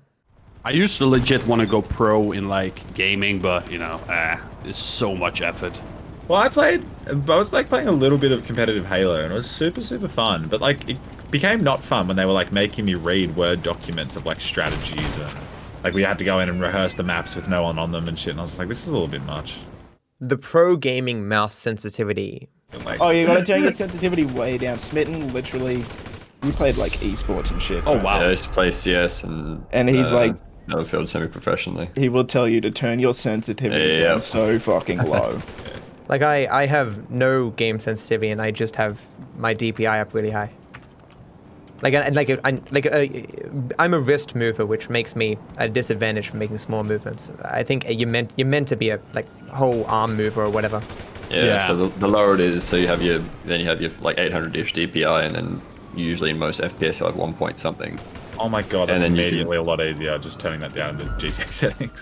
I 0.66 0.72
used 0.72 0.98
to 0.98 1.06
legit 1.06 1.46
want 1.46 1.62
to 1.62 1.68
go 1.68 1.84
pro 1.84 2.32
in 2.32 2.50
like 2.50 2.94
gaming, 2.96 3.40
but 3.40 3.72
you 3.72 3.78
know, 3.78 4.02
ah, 4.10 4.42
it's 4.64 4.82
so 4.82 5.16
much 5.16 5.42
effort. 5.42 5.80
Well, 6.28 6.40
I 6.42 6.50
played. 6.50 6.84
I 7.08 7.14
was 7.14 7.54
like 7.54 7.70
playing 7.70 7.88
a 7.88 7.92
little 7.92 8.18
bit 8.18 8.32
of 8.32 8.44
competitive 8.46 8.84
Halo, 8.88 9.22
and 9.24 9.32
it 9.32 9.36
was 9.36 9.48
super, 9.50 9.82
super 9.82 10.08
fun. 10.08 10.48
But 10.48 10.62
like, 10.62 10.90
it 10.90 10.98
became 11.30 11.64
not 11.64 11.84
fun 11.84 12.08
when 12.08 12.18
they 12.18 12.26
were 12.26 12.32
like 12.32 12.52
making 12.52 12.86
me 12.86 12.96
read 12.96 13.36
word 13.36 13.62
documents 13.62 14.16
of 14.16 14.26
like 14.26 14.42
strategies 14.42 15.20
and 15.20 15.32
like 15.84 15.94
we 15.94 16.02
had 16.02 16.18
to 16.18 16.26
go 16.26 16.40
in 16.40 16.50
and 16.50 16.60
rehearse 16.60 16.96
the 16.96 17.04
maps 17.04 17.36
with 17.36 17.48
no 17.48 17.62
one 17.62 17.78
on 17.78 17.92
them 17.92 18.08
and 18.08 18.18
shit. 18.18 18.32
And 18.32 18.40
I 18.40 18.42
was 18.44 18.58
like, 18.58 18.68
this 18.68 18.82
is 18.82 18.88
a 18.88 18.94
little 18.94 19.08
bit 19.08 19.22
much. 19.24 19.60
The 20.20 20.38
pro 20.38 20.78
gaming 20.78 21.28
mouse 21.28 21.54
sensitivity. 21.54 22.50
And, 22.72 22.84
like, 22.86 23.00
Oh, 23.02 23.12
you 23.12 23.28
gotta 23.28 23.46
turn 23.46 23.62
your 23.62 23.72
sensitivity 23.72 24.26
way 24.26 24.58
down. 24.58 24.80
Smitten 24.80 25.32
literally, 25.32 25.86
you 26.42 26.52
played 26.54 26.78
like 26.78 26.94
esports 26.94 27.52
and 27.52 27.62
shit. 27.62 27.84
Oh 27.86 27.94
right? 27.94 28.04
wow. 28.04 28.20
Yeah, 28.20 28.28
I 28.28 28.32
used 28.32 28.46
to 28.46 28.50
play 28.50 28.72
CS 28.72 29.24
and 29.24 29.64
And 29.72 29.90
he's 29.90 30.08
uh, 30.08 30.16
like- 30.16 30.36
Battlefield 30.68 31.10
semi-professionally. 31.10 31.90
He 31.96 32.10
will 32.10 32.26
tell 32.26 32.48
you 32.48 32.60
to 32.62 32.72
turn 32.72 33.00
your 33.00 33.14
sensitivity 33.14 33.86
Yeah. 33.86 34.00
down 34.00 34.22
so 34.22 34.58
fucking 34.60 34.98
low. 35.06 35.40
Like 36.10 36.22
I, 36.22 36.48
I 36.48 36.66
have 36.66 37.10
no 37.10 37.50
game 37.52 37.80
sensitivity, 37.80 38.30
and 38.32 38.42
I 38.42 38.52
just 38.52 38.76
have 38.76 39.06
my 39.38 39.54
DPI 39.56 40.02
up 40.02 40.14
really 40.14 40.32
high. 40.32 40.52
Like 41.82 41.94
and 41.94 42.16
like 42.16 42.30
I, 42.44 42.60
like 42.72 42.86
a, 42.86 43.26
I'm 43.78 43.94
a 43.94 44.00
wrist 44.00 44.34
mover, 44.34 44.66
which 44.66 44.90
makes 44.90 45.16
me 45.16 45.38
a 45.58 45.68
disadvantage 45.68 46.30
for 46.30 46.38
making 46.38 46.58
small 46.58 46.84
movements. 46.84 47.32
I 47.44 47.64
think 47.64 47.86
you're 47.90 48.08
meant 48.10 48.34
you're 48.38 48.48
meant 48.48 48.68
to 48.70 48.76
be 48.76 48.90
a 48.92 49.00
like 49.14 49.28
whole 49.50 49.84
arm 49.86 50.16
mover 50.16 50.44
or 50.44 50.50
whatever. 50.50 50.82
Yeah, 51.30 51.46
Yeah. 51.46 51.68
so 51.68 51.76
the, 51.76 52.00
the 52.00 52.08
lower 52.08 52.34
it 52.34 52.40
is, 52.40 52.64
so 52.64 52.78
you 52.78 52.88
have 52.88 53.02
your 53.02 53.20
then 53.46 53.60
you 53.60 53.66
have 53.66 53.82
your 53.82 53.92
like 54.02 54.18
800-ish 54.18 54.74
DPI, 54.74 55.26
and 55.26 55.36
then 55.36 55.62
usually 55.96 56.30
in 56.30 56.38
most 56.40 56.62
FPS 56.62 57.00
you 57.02 57.08
have 57.08 57.16
one 57.18 57.34
point 57.34 57.60
something. 57.60 58.00
Oh 58.40 58.50
my 58.50 58.62
god, 58.64 58.90
And 58.90 59.02
that's 59.02 59.02
then 59.02 59.12
you 59.16 59.22
can- 59.24 59.28
immediately 59.30 59.58
a 59.58 59.62
lot 59.64 59.82
easier 59.82 60.18
just 60.18 60.40
turning 60.40 60.60
that 60.62 60.74
down 60.74 61.00
into 61.00 61.06
GTA 61.14 61.52
settings. 61.52 62.02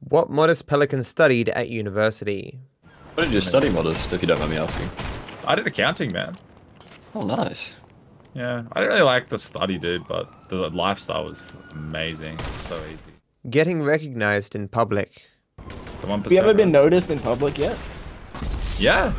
What 0.00 0.30
Modest 0.30 0.66
Pelican 0.66 1.02
studied 1.02 1.48
at 1.50 1.68
university. 1.70 2.60
What 3.14 3.24
did 3.24 3.32
you 3.32 3.40
study, 3.40 3.68
Modest, 3.70 4.12
if 4.12 4.20
you 4.22 4.28
don't 4.28 4.38
mind 4.38 4.50
me 4.50 4.58
asking? 4.58 4.88
I 5.46 5.54
did 5.54 5.66
accounting, 5.66 6.12
man. 6.12 6.36
Oh, 7.14 7.22
nice. 7.22 7.72
Yeah, 8.34 8.64
I 8.72 8.80
didn't 8.80 8.90
really 8.94 9.02
like 9.04 9.28
the 9.28 9.38
study, 9.38 9.78
dude, 9.78 10.06
but 10.08 10.28
the 10.48 10.68
lifestyle 10.70 11.24
was 11.24 11.42
amazing. 11.72 12.38
So 12.68 12.76
easy. 12.92 13.10
Getting 13.48 13.82
recognized 13.82 14.54
in 14.56 14.68
public. 14.68 15.22
Have 16.06 16.30
you 16.32 16.38
ever 16.38 16.52
been 16.54 16.72
noticed 16.72 17.10
in 17.10 17.18
public 17.18 17.56
yet? 17.58 17.78
Yeah. 18.78 19.12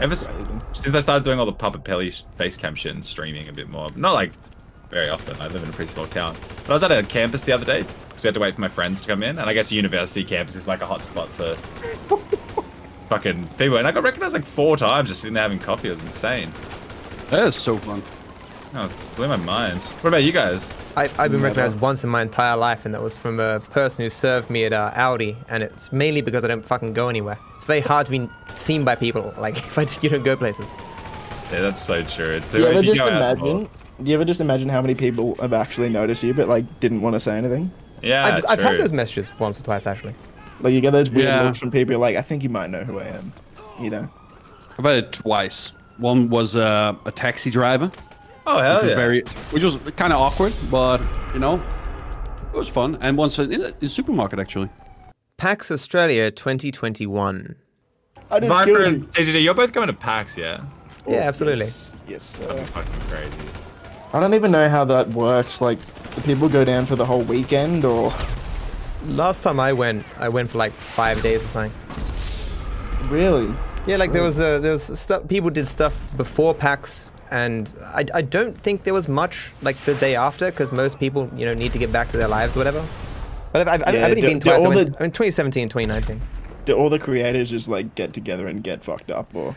Ever 0.00 0.08
That's 0.14 0.28
s- 0.28 0.34
crazy. 0.34 0.50
since 0.72 0.96
I 0.96 1.00
started 1.00 1.24
doing 1.24 1.38
all 1.38 1.46
the 1.46 1.52
Puppet 1.52 1.84
Pelly 1.84 2.10
face 2.36 2.56
cam 2.56 2.74
shit 2.74 2.94
and 2.94 3.04
streaming 3.04 3.48
a 3.48 3.52
bit 3.52 3.68
more. 3.68 3.86
Not 3.96 4.12
like 4.14 4.32
very 4.90 5.08
often. 5.08 5.40
I 5.40 5.46
live 5.48 5.62
in 5.62 5.68
a 5.68 5.72
pretty 5.72 5.90
small 5.92 6.06
town. 6.06 6.36
But 6.62 6.70
I 6.70 6.72
was 6.74 6.82
at 6.82 6.92
a 6.92 7.02
campus 7.02 7.42
the 7.42 7.52
other 7.52 7.64
day 7.64 7.82
because 8.08 8.22
we 8.22 8.28
had 8.28 8.34
to 8.34 8.40
wait 8.40 8.54
for 8.54 8.60
my 8.60 8.68
friends 8.68 9.00
to 9.02 9.08
come 9.08 9.22
in, 9.22 9.38
and 9.38 9.48
I 9.48 9.52
guess 9.54 9.70
a 9.70 9.74
university 9.74 10.24
campus 10.24 10.54
is 10.56 10.66
like 10.66 10.80
a 10.82 10.86
hot 10.86 11.02
spot 11.04 11.28
for 11.30 11.54
fucking 13.08 13.46
people. 13.58 13.76
And 13.78 13.86
I 13.86 13.92
got 13.92 14.02
recognized 14.02 14.34
like 14.34 14.44
four 14.44 14.76
times 14.76 15.08
just 15.08 15.20
sitting 15.20 15.34
there 15.34 15.42
having 15.42 15.58
coffee. 15.58 15.88
It 15.88 15.92
was 15.92 16.02
insane. 16.02 16.52
That 17.30 17.46
is 17.48 17.54
so 17.56 17.76
fun. 17.78 18.02
Oh, 18.76 18.86
it's 18.86 18.96
blew 19.14 19.28
my 19.28 19.36
mind. 19.36 19.78
What 19.78 20.08
about 20.08 20.24
you 20.24 20.32
guys? 20.32 20.68
I, 20.96 21.04
I've 21.04 21.16
been 21.16 21.32
Never. 21.32 21.44
recognized 21.44 21.80
once 21.80 22.02
in 22.02 22.10
my 22.10 22.22
entire 22.22 22.56
life, 22.56 22.84
and 22.84 22.92
that 22.94 23.02
was 23.02 23.16
from 23.16 23.38
a 23.40 23.60
person 23.60 24.04
who 24.04 24.10
served 24.10 24.50
me 24.50 24.64
at 24.64 24.72
uh, 24.72 24.90
Aldi, 24.94 25.36
and 25.48 25.62
it's 25.62 25.92
mainly 25.92 26.20
because 26.22 26.44
I 26.44 26.48
don't 26.48 26.64
fucking 26.64 26.92
go 26.92 27.08
anywhere. 27.08 27.38
It's 27.54 27.64
very 27.64 27.80
hard 27.80 28.06
to 28.06 28.12
be 28.12 28.28
seen 28.56 28.84
by 28.84 28.94
people, 28.96 29.32
like 29.38 29.56
if 29.58 29.78
I, 29.78 29.86
you 30.00 30.08
don't 30.08 30.24
go 30.24 30.36
places. 30.36 30.66
Yeah, 31.52 31.60
that's 31.60 31.82
so 31.82 32.02
true. 32.02 32.26
It's 32.30 32.50
Do 32.52 32.58
you 32.60 32.66
ever 32.66 32.78
if 32.80 32.84
just 32.86 32.98
go 32.98 33.06
out 33.08 33.38
more- 33.38 33.48
imagine? 33.50 33.70
Do 34.02 34.10
you 34.10 34.14
ever 34.16 34.24
just 34.24 34.40
imagine 34.40 34.68
how 34.68 34.80
many 34.80 34.94
people 34.96 35.36
have 35.36 35.52
actually 35.52 35.88
noticed 35.88 36.22
you, 36.24 36.34
but 36.34 36.48
like 36.48 36.64
didn't 36.80 37.00
want 37.00 37.14
to 37.14 37.20
say 37.20 37.36
anything? 37.38 37.70
Yeah, 38.02 38.26
I've, 38.26 38.44
I've 38.48 38.60
had 38.60 38.76
those 38.78 38.92
messages 38.92 39.30
once 39.38 39.60
or 39.60 39.62
twice 39.62 39.86
actually. 39.86 40.16
Like 40.60 40.72
you 40.74 40.80
get 40.80 40.90
those 40.90 41.10
weird 41.10 41.28
Yeah. 41.28 41.42
looks 41.44 41.58
from 41.60 41.70
people, 41.70 41.98
like 42.00 42.16
I 42.16 42.22
think 42.22 42.42
you 42.42 42.48
might 42.48 42.70
know 42.70 42.82
who 42.82 42.98
I 42.98 43.04
am. 43.04 43.32
You 43.80 43.90
know? 43.90 44.10
I've 44.78 44.84
had 44.84 44.96
it 44.96 45.12
twice. 45.12 45.72
One 45.98 46.28
was 46.28 46.56
uh, 46.56 46.94
a 47.04 47.12
taxi 47.12 47.50
driver, 47.50 47.92
Oh 48.46 48.58
hell 48.58 48.74
which 48.74 48.82
was 48.82 48.90
yeah! 48.90 48.96
very, 48.96 49.20
which 49.50 49.62
was 49.62 49.78
kind 49.96 50.12
of 50.12 50.20
awkward, 50.20 50.52
but 50.70 51.00
you 51.32 51.40
know, 51.40 51.62
it 52.52 52.56
was 52.56 52.68
fun. 52.68 52.98
And 53.00 53.16
once 53.16 53.38
in 53.38 53.52
a, 53.52 53.66
in 53.66 53.74
a 53.82 53.88
supermarket 53.88 54.38
actually. 54.38 54.68
PAX 55.36 55.70
Australia 55.70 56.30
2021. 56.30 57.56
I 58.30 58.40
just 58.40 58.48
Viper 58.48 58.82
and 58.82 59.02
you. 59.02 59.06
TGG, 59.08 59.42
you're 59.42 59.54
both 59.54 59.72
going 59.72 59.88
to 59.88 59.92
PAX, 59.92 60.36
yeah? 60.36 60.64
Yeah, 61.06 61.16
oh, 61.16 61.20
absolutely. 61.20 61.66
Yes, 61.66 61.92
yes 62.08 62.38
That'd 62.38 62.56
be 62.56 62.64
sir. 62.64 62.70
fucking 62.70 63.00
crazy. 63.08 63.48
I 64.12 64.20
don't 64.20 64.34
even 64.34 64.52
know 64.52 64.68
how 64.68 64.84
that 64.84 65.08
works. 65.10 65.60
Like, 65.60 65.78
Do 66.14 66.20
people 66.22 66.48
go 66.48 66.64
down 66.64 66.86
for 66.86 66.96
the 66.96 67.04
whole 67.04 67.22
weekend 67.22 67.84
or? 67.84 68.12
Last 69.06 69.42
time 69.42 69.58
I 69.60 69.72
went, 69.72 70.04
I 70.18 70.28
went 70.28 70.50
for 70.50 70.58
like 70.58 70.72
five 70.72 71.20
days 71.22 71.44
or 71.44 71.48
something. 71.48 71.72
Really? 73.10 73.52
Yeah, 73.86 73.96
like 73.96 74.12
there 74.12 74.22
was 74.22 74.38
a, 74.38 74.58
there 74.60 74.72
was 74.72 74.98
stuff. 74.98 75.28
People 75.28 75.50
did 75.50 75.66
stuff 75.66 75.98
before 76.16 76.54
PAX, 76.54 77.12
and 77.30 77.72
I, 77.82 78.04
I 78.14 78.22
don't 78.22 78.58
think 78.60 78.84
there 78.84 78.94
was 78.94 79.08
much 79.08 79.52
like 79.62 79.76
the 79.84 79.94
day 79.94 80.14
after 80.16 80.46
because 80.50 80.72
most 80.72 80.98
people 81.00 81.30
you 81.36 81.44
know 81.44 81.54
need 81.54 81.72
to 81.72 81.78
get 81.78 81.92
back 81.92 82.08
to 82.10 82.16
their 82.16 82.28
lives 82.28 82.56
or 82.56 82.60
whatever. 82.60 82.84
But 83.52 83.68
I've, 83.68 83.82
I've, 83.86 83.94
Yeah, 83.94 84.00
I've 84.04 84.10
only 84.10 84.20
do- 84.22 84.26
been 84.28 84.38
do 84.40 84.50
twice. 84.50 84.62
I 84.62 84.66
all 84.68 84.74
went, 84.74 84.92
the- 84.92 84.98
I 84.98 85.02
went 85.02 85.14
2017, 85.14 85.68
2019. 85.68 86.20
Do 86.64 86.74
all 86.74 86.90
the 86.90 86.98
creators 86.98 87.50
just 87.50 87.68
like 87.68 87.94
get 87.94 88.12
together 88.12 88.48
and 88.48 88.62
get 88.64 88.82
fucked 88.82 89.10
up 89.10 89.32
or? 89.34 89.54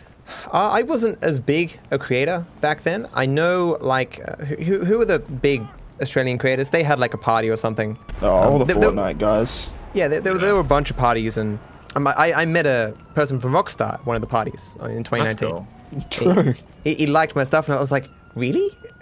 Uh, 0.48 0.70
I 0.72 0.82
wasn't 0.84 1.24
as 1.24 1.40
big 1.40 1.80
a 1.92 1.98
creator 1.98 2.46
back 2.62 2.84
then. 2.84 3.08
I 3.14 3.26
know 3.26 3.78
like 3.82 4.20
uh, 4.28 4.44
who 4.46 4.84
who 4.84 4.98
were 4.98 5.06
the 5.06 5.20
big 5.20 5.64
Australian 6.02 6.38
creators? 6.38 6.70
They 6.70 6.84
had 6.84 7.00
like 7.00 7.14
a 7.14 7.18
party 7.18 7.50
or 7.50 7.56
something. 7.58 7.98
Oh, 8.22 8.28
all 8.30 8.60
the 8.60 8.66
there- 8.66 8.76
there- 8.78 8.92
Fortnite 8.92 9.20
guys. 9.20 9.70
Yeah, 9.94 10.08
there, 10.10 10.20
there, 10.22 10.38
there 10.38 10.54
were 10.54 10.60
a 10.60 10.64
bunch 10.66 10.92
of 10.92 10.98
parties, 10.98 11.38
and 11.38 11.58
um, 11.96 12.08
I, 12.08 12.34
I 12.34 12.46
met 12.46 12.68
a 12.68 12.94
person 13.16 13.40
from 13.40 13.54
Rockstar 13.54 13.96
at 13.96 14.06
one 14.06 14.16
of 14.16 14.22
the 14.22 14.28
parties 14.28 14.76
uh, 14.82 14.86
in 14.88 15.04
2019. 15.04 15.26
That's 15.26 15.42
cool. 15.42 15.68
True. 16.10 16.54
He, 16.84 16.94
he 16.96 17.08
liked 17.08 17.36
my 17.36 17.44
stuff, 17.44 17.68
and 17.68 17.76
I 17.78 17.80
was 17.80 17.92
like, 17.92 18.10
really? 18.36 18.70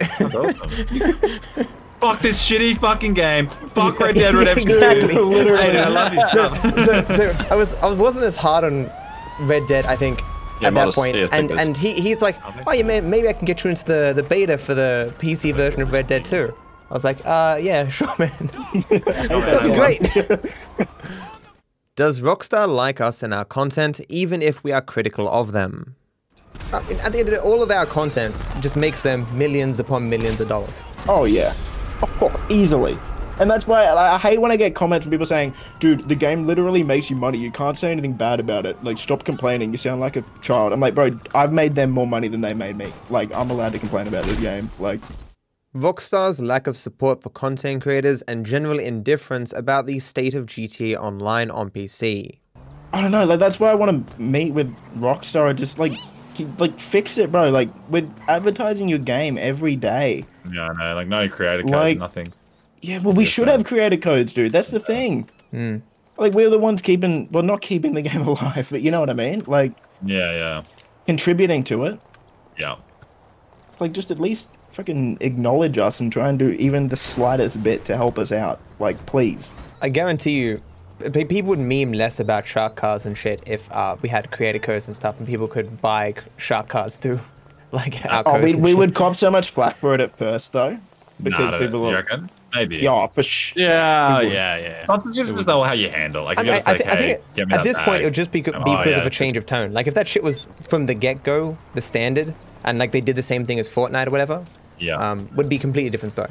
Fuck 2.00 2.20
this 2.20 2.38
shitty 2.46 2.76
fucking 2.78 3.14
game. 3.14 3.48
Fuck 3.74 3.98
Red 3.98 4.14
Dead 4.16 4.34
Redemption 4.40 4.68
2. 4.68 4.74
Exactly. 4.74 5.14
Literally. 5.18 5.58
Hey, 5.62 5.78
I 5.80 5.88
love 5.88 6.12
your 6.12 6.28
stuff. 6.28 6.62
so, 6.84 7.16
so 7.16 7.46
I 7.50 7.54
was 7.56 7.74
I 7.74 7.92
wasn't 7.92 8.26
as 8.26 8.36
hard 8.36 8.64
on 8.64 8.90
Red 9.40 9.66
Dead, 9.66 9.86
I 9.86 9.96
think, 9.96 10.20
Yeah, 10.60 10.68
at 10.68 10.74
that 10.74 10.80
modest- 10.80 10.98
point. 10.98 11.16
yeah, 11.16 11.28
and 11.32 11.50
and 11.52 11.76
he, 11.76 11.94
he's 11.94 12.20
like, 12.20 12.36
oh 12.66 12.72
yeah, 12.72 12.82
man, 12.82 13.08
maybe 13.08 13.28
I 13.28 13.32
can 13.32 13.46
get 13.46 13.64
you 13.64 13.70
into 13.70 13.84
the, 13.86 14.12
the 14.14 14.22
beta 14.22 14.58
for 14.58 14.74
the 14.74 15.12
PC 15.18 15.54
version 15.54 15.80
of 15.80 15.90
Red 15.90 16.06
Dead 16.06 16.24
2. 16.24 16.54
I 16.90 16.94
was 16.94 17.02
like, 17.02 17.18
uh, 17.24 17.58
yeah, 17.60 17.88
sure, 17.88 18.08
man. 18.18 18.30
That'd 18.90 19.62
be 19.62 19.74
great. 19.74 20.02
Does 21.96 22.20
Rockstar 22.20 22.68
like 22.68 23.00
us 23.00 23.22
and 23.22 23.32
our 23.32 23.44
content, 23.46 24.00
even 24.10 24.42
if 24.42 24.62
we 24.62 24.70
are 24.70 24.82
critical 24.82 25.28
of 25.28 25.52
them? 25.52 25.96
Uh, 26.72 26.82
At 27.02 27.12
the 27.12 27.20
end 27.20 27.28
of 27.28 27.34
it, 27.34 27.40
all 27.40 27.62
of 27.62 27.70
our 27.70 27.86
content 27.86 28.34
just 28.60 28.76
makes 28.76 29.02
them 29.02 29.26
millions 29.36 29.78
upon 29.80 30.08
millions 30.08 30.40
of 30.40 30.48
dollars. 30.48 30.84
Oh 31.08 31.24
yeah, 31.24 31.54
oh, 32.20 32.46
easily. 32.48 32.98
And 33.38 33.50
that's 33.50 33.66
why 33.66 33.84
I, 33.84 34.14
I 34.14 34.18
hate 34.18 34.40
when 34.40 34.50
I 34.50 34.56
get 34.56 34.74
comments 34.74 35.04
from 35.04 35.10
people 35.10 35.26
saying, 35.26 35.52
"Dude, 35.78 36.08
the 36.08 36.14
game 36.14 36.46
literally 36.46 36.82
makes 36.82 37.10
you 37.10 37.16
money. 37.16 37.38
You 37.38 37.50
can't 37.50 37.76
say 37.76 37.92
anything 37.92 38.14
bad 38.14 38.40
about 38.40 38.64
it. 38.64 38.82
Like, 38.82 38.98
stop 38.98 39.24
complaining. 39.24 39.72
You 39.72 39.78
sound 39.78 40.00
like 40.00 40.16
a 40.16 40.24
child." 40.40 40.72
I'm 40.72 40.80
like, 40.80 40.94
bro, 40.94 41.18
I've 41.34 41.52
made 41.52 41.74
them 41.74 41.90
more 41.90 42.06
money 42.06 42.28
than 42.28 42.40
they 42.40 42.54
made 42.54 42.76
me. 42.76 42.92
Like, 43.10 43.34
I'm 43.34 43.50
allowed 43.50 43.72
to 43.74 43.78
complain 43.78 44.08
about 44.08 44.24
this 44.24 44.38
game. 44.38 44.70
Like, 44.78 45.00
Rockstar's 45.74 46.40
lack 46.40 46.66
of 46.66 46.78
support 46.78 47.22
for 47.22 47.28
content 47.28 47.82
creators 47.82 48.22
and 48.22 48.46
general 48.46 48.78
indifference 48.78 49.52
about 49.52 49.84
the 49.86 49.98
state 49.98 50.32
of 50.32 50.46
GTA 50.46 50.96
Online 50.98 51.50
on 51.50 51.70
PC. 51.70 52.38
I 52.94 53.02
don't 53.02 53.10
know. 53.10 53.26
Like, 53.26 53.38
that's 53.38 53.60
why 53.60 53.70
I 53.70 53.74
want 53.74 54.08
to 54.08 54.20
meet 54.20 54.54
with 54.54 54.74
Rockstar. 54.96 55.54
Just 55.54 55.78
like, 55.78 55.92
like 56.58 56.78
fix 56.78 57.18
it, 57.18 57.30
bro. 57.32 57.50
Like, 57.50 57.68
we're 57.88 58.08
advertising 58.28 58.88
your 58.88 58.98
game 58.98 59.38
every 59.38 59.76
day. 59.76 60.24
Yeah, 60.52 60.72
no, 60.78 60.94
like 60.94 61.08
no 61.08 61.28
creator 61.28 61.62
code, 61.62 61.70
Like- 61.72 61.98
nothing. 61.98 62.32
Yeah, 62.82 62.98
well, 62.98 63.14
we 63.14 63.24
Yes, 63.24 63.32
should 63.32 63.46
sir. 63.48 63.52
have 63.52 63.64
creator 63.64 63.96
codes, 63.96 64.32
dude. 64.34 64.52
That's 64.52 64.70
the 64.70 64.78
thing. 64.80 65.28
Hmm. 65.50 65.78
Like, 66.18 66.34
we're 66.34 66.50
the 66.50 66.58
ones 66.58 66.82
keeping, 66.82 67.28
well, 67.32 67.42
not 67.42 67.60
keeping 67.62 67.94
the 67.94 68.02
game 68.10 68.22
alive, 68.28 68.68
but 68.70 68.82
you 68.82 68.90
know 68.90 69.00
what 69.00 69.10
I 69.10 69.14
mean. 69.14 69.42
Like, 69.46 69.72
Yeah, 70.04 70.30
yeah, 70.32 70.62
contributing 71.06 71.64
to 71.64 71.86
it. 71.86 71.98
yeah. 72.58 72.76
It's 73.72 73.80
like 73.80 73.92
just 73.92 74.10
at 74.10 74.20
least 74.20 74.50
fucking 74.70 75.18
acknowledge 75.20 75.78
us 75.78 76.00
and 76.00 76.12
try 76.12 76.28
and 76.28 76.38
do 76.38 76.50
even 76.50 76.88
the 76.88 76.96
slightest 76.96 77.62
bit 77.62 77.84
to 77.86 77.96
help 77.96 78.18
us 78.18 78.30
out. 78.30 78.60
Like, 78.78 79.04
please. 79.06 79.52
I 79.82 79.88
guarantee 79.88 80.38
you, 80.38 80.56
pe- 80.56 80.62
people 81.12 81.42
would 81.50 81.58
meme 81.58 81.92
less 81.92 82.20
about 82.20 82.46
shark 82.46 82.76
cards 82.76 83.06
and 83.06 83.16
shit 83.16 83.42
if 83.46 83.70
uh, 83.72 83.96
we 84.02 84.08
had 84.08 84.30
creator 84.30 84.58
codes 84.58 84.88
and 84.88 84.96
stuff 84.96 85.18
and 85.18 85.26
people 85.26 85.46
could 85.48 85.80
buy 85.82 86.14
shark 86.36 86.68
cards 86.68 86.96
through 86.96 87.20
like 87.72 88.04
our 88.06 88.22
Oh, 88.26 88.32
codes. 88.32 88.44
we, 88.44 88.52
and 88.54 88.62
we 88.62 88.70
shit. 88.70 88.78
would 88.78 88.94
cop 88.94 89.16
so 89.16 89.30
much 89.30 89.50
flack 89.50 89.76
for 89.78 89.94
it 89.94 90.00
at 90.00 90.16
first, 90.18 90.52
though, 90.52 90.78
because 91.22 91.38
Nah, 91.40 91.50
don't- 91.52 91.60
people 91.60 91.80
you 91.80 91.94
are. 91.94 91.98
reckon? 91.98 92.30
Maybe. 92.54 92.76
Yeah, 92.78 93.06
for 93.08 93.22
sh- 93.22 93.52
Yeah, 93.54 94.16
People- 94.20 94.32
yeah, 94.32 94.56
yeah. 94.56 94.86
Sponsorships 94.86 95.38
is 95.38 95.44
though 95.44 95.62
how 95.62 95.72
you 95.74 95.90
handle. 95.90 96.24
Like, 96.24 96.38
I, 96.38 96.42
mean, 96.42 96.46
you're 96.46 96.54
I, 96.54 96.58
just 96.58 96.68
I, 96.68 96.72
like, 96.72 96.86
I 96.86 96.96
think 96.96 97.06
get 97.34 97.42
it, 97.42 97.42
at 97.42 97.48
that 97.50 97.64
this 97.64 97.78
point 97.80 98.00
it 98.00 98.04
would 98.06 98.14
just 98.14 98.32
be, 98.32 98.40
be 98.40 98.50
Oh, 98.54 98.60
because 98.62 98.86
yeah, 98.92 99.00
of 99.00 99.06
a 99.06 99.10
change 99.10 99.36
of 99.36 99.44
tone. 99.44 99.72
Like 99.74 99.86
if 99.86 99.92
that 99.94 100.08
shit 100.08 100.22
was 100.22 100.46
from 100.62 100.86
the 100.86 100.94
get 100.94 101.22
go, 101.22 101.58
the 101.74 101.82
standard, 101.82 102.34
and 102.64 102.78
like 102.78 102.92
they 102.92 103.02
did 103.02 103.14
the 103.16 103.22
same 103.22 103.44
thing 103.44 103.58
as 103.58 103.68
Fortnite 103.68 104.06
or 104.06 104.10
whatever, 104.10 104.42
Yeah. 104.78 104.96
um, 104.96 105.28
would 105.34 105.50
be 105.50 105.56
a 105.56 105.58
completely 105.58 105.90
different 105.90 106.12
story. 106.12 106.30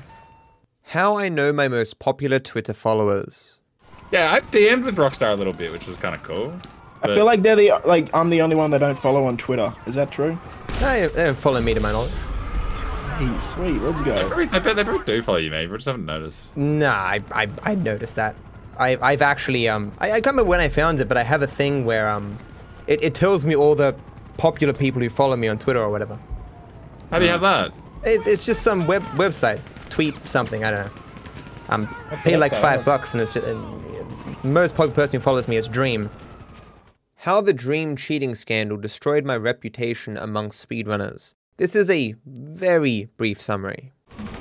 How 0.84 1.16
I 1.18 1.30
know 1.30 1.52
my 1.54 1.68
most 1.68 2.00
popular 2.00 2.40
Twitter 2.40 2.74
followers. 2.74 3.60
Yeah, 4.12 4.34
I 4.34 4.40
DM'd 4.42 4.84
with 4.86 4.96
Rockstar 4.98 5.32
a 5.32 5.36
little 5.36 5.54
bit, 5.54 5.72
which 5.72 5.88
was 5.88 5.98
kind 5.98 6.16
of 6.16 6.24
cool. 6.24 6.54
I 7.04 7.08
feel 7.08 7.26
like 7.26 7.44
they're 7.44 7.56
the 7.56 7.80
like 7.86 8.10
I'm 8.16 8.30
the 8.30 8.42
only 8.42 8.56
one 8.56 8.72
they 8.72 8.80
don't 8.80 8.98
follow 8.98 9.26
on 9.26 9.38
Twitter. 9.38 9.74
Is 9.86 9.96
that 9.96 10.12
true? 10.12 10.38
No, 10.82 11.08
they 11.08 11.24
don't 11.24 11.38
follow 11.38 11.62
me 11.62 11.74
to 11.74 11.80
my 11.80 11.92
knowledge. 11.92 12.12
Hey, 13.18 13.40
sweet, 13.40 13.82
let's 13.82 14.00
They 14.00 14.06
go. 14.06 14.28
probably, 14.28 14.46
they, 14.48 14.74
they 14.74 14.84
probably 14.84 15.06
do 15.06 15.22
follow 15.22 15.38
you, 15.38 15.50
mate. 15.50 15.68
We 15.70 15.78
just 15.78 15.86
haven't 15.86 16.06
noticed. 16.06 16.46
Nah, 16.58 16.92
I, 16.92 17.22
I, 17.32 17.48
I 17.64 17.76
noticed 17.76 18.18
that. 18.18 18.36
I, 18.78 18.98
I've 19.02 19.22
actually, 19.22 19.70
um, 19.70 19.94
I, 20.00 20.08
I 20.08 20.14
can't 20.16 20.26
remember 20.28 20.50
when 20.50 20.60
I 20.60 20.68
found 20.68 21.00
it, 21.00 21.08
but 21.08 21.16
I 21.16 21.24
have 21.24 21.42
a 21.42 21.48
thing 21.48 21.86
where, 21.86 22.10
um, 22.10 22.38
it, 22.88 23.02
it 23.02 23.16
tells 23.16 23.46
me 23.46 23.56
all 23.56 23.74
the 23.74 23.96
popular 24.36 24.74
people 24.74 25.02
who 25.02 25.08
follow 25.08 25.38
me 25.38 25.48
on 25.48 25.58
Twitter 25.58 25.82
or 25.82 25.90
whatever. 25.92 26.20
How 27.10 27.20
do 27.20 27.24
you 27.26 27.32
have 27.32 27.40
that? 27.40 27.72
It's, 28.04 28.28
it's 28.28 28.46
just 28.46 28.64
some 28.64 28.86
web 28.86 29.02
website, 29.14 29.62
tweet 29.90 30.28
something, 30.28 30.66
I 30.66 30.72
don't 30.72 30.86
know. 30.86 30.92
Um, 31.70 31.88
pay 32.24 32.36
like 32.36 32.54
five 32.54 32.84
bucks 32.84 33.14
and 33.14 33.22
it's 33.22 33.34
just, 33.36 33.48
and 33.48 33.85
most 34.46 34.76
popular 34.76 34.94
person 34.96 35.20
who 35.20 35.24
follows 35.24 35.48
me 35.48 35.58
is 35.58 35.68
Dream. 35.68 36.10
How 37.16 37.42
the 37.42 37.54
Dream 37.54 37.96
cheating 37.96 38.36
scandal 38.36 38.78
destroyed 38.78 39.26
my 39.26 39.36
reputation 39.38 40.18
amongst 40.18 40.68
speedrunners. 40.68 41.34
This 41.58 41.76
is 41.76 41.90
a 41.90 42.14
very 42.26 43.10
brief 43.18 43.42
summary. 43.42 43.92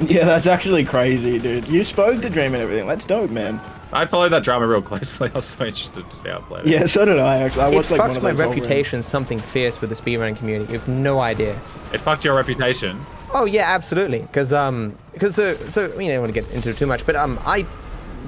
Yeah, 0.01 0.25
that's 0.25 0.47
actually 0.47 0.85
crazy, 0.85 1.39
dude. 1.39 1.67
You 1.69 1.85
spoke 1.85 2.21
to 2.23 2.29
Dream 2.29 2.55
and 2.55 2.63
everything. 2.63 2.87
That's 2.87 3.05
dope, 3.05 3.31
man. 3.31 3.61
I 3.93 4.07
followed 4.07 4.31
that 4.31 4.43
drama 4.43 4.67
real 4.67 4.83
closely. 4.83 5.31
I 5.35 5.37
was 5.37 5.45
so 5.45 5.65
interested 5.65 6.09
to 6.11 6.17
see 6.17 6.29
how 6.29 6.39
it 6.39 6.43
played. 6.47 6.61
out. 6.61 6.67
Yeah, 6.67 6.87
so 6.87 7.05
did 7.05 7.19
I. 7.19 7.39
Actually, 7.39 7.63
I 7.63 7.71
It 7.71 7.75
watched 7.77 7.91
like 7.93 8.01
one 8.01 8.11
of 8.11 8.23
my 8.23 8.33
those 8.33 8.41
whole 8.41 8.51
reputation 8.51 9.03
something 9.03 9.39
fierce 9.39 9.81
with 9.81 9.91
the 9.91 9.97
speedrunning 9.97 10.37
community. 10.37 10.73
You 10.73 10.79
have 10.81 10.89
no 10.89 11.21
idea. 11.21 11.53
It 11.93 11.99
fucked 11.99 12.25
your 12.25 12.35
reputation. 12.35 13.01
Oh 13.33 13.45
yeah, 13.45 13.73
absolutely. 13.73 14.21
Because 14.21 14.53
um, 14.53 14.97
because 15.13 15.35
so 15.37 15.55
so 15.69 15.93
I 15.93 15.97
mean, 15.97 16.11
I 16.11 16.15
don't 16.15 16.23
want 16.23 16.35
to 16.35 16.41
get 16.41 16.51
into 16.51 16.71
it 16.71 16.77
too 16.77 16.87
much, 16.87 17.07
but 17.07 17.15
um, 17.17 17.39
I 17.45 17.63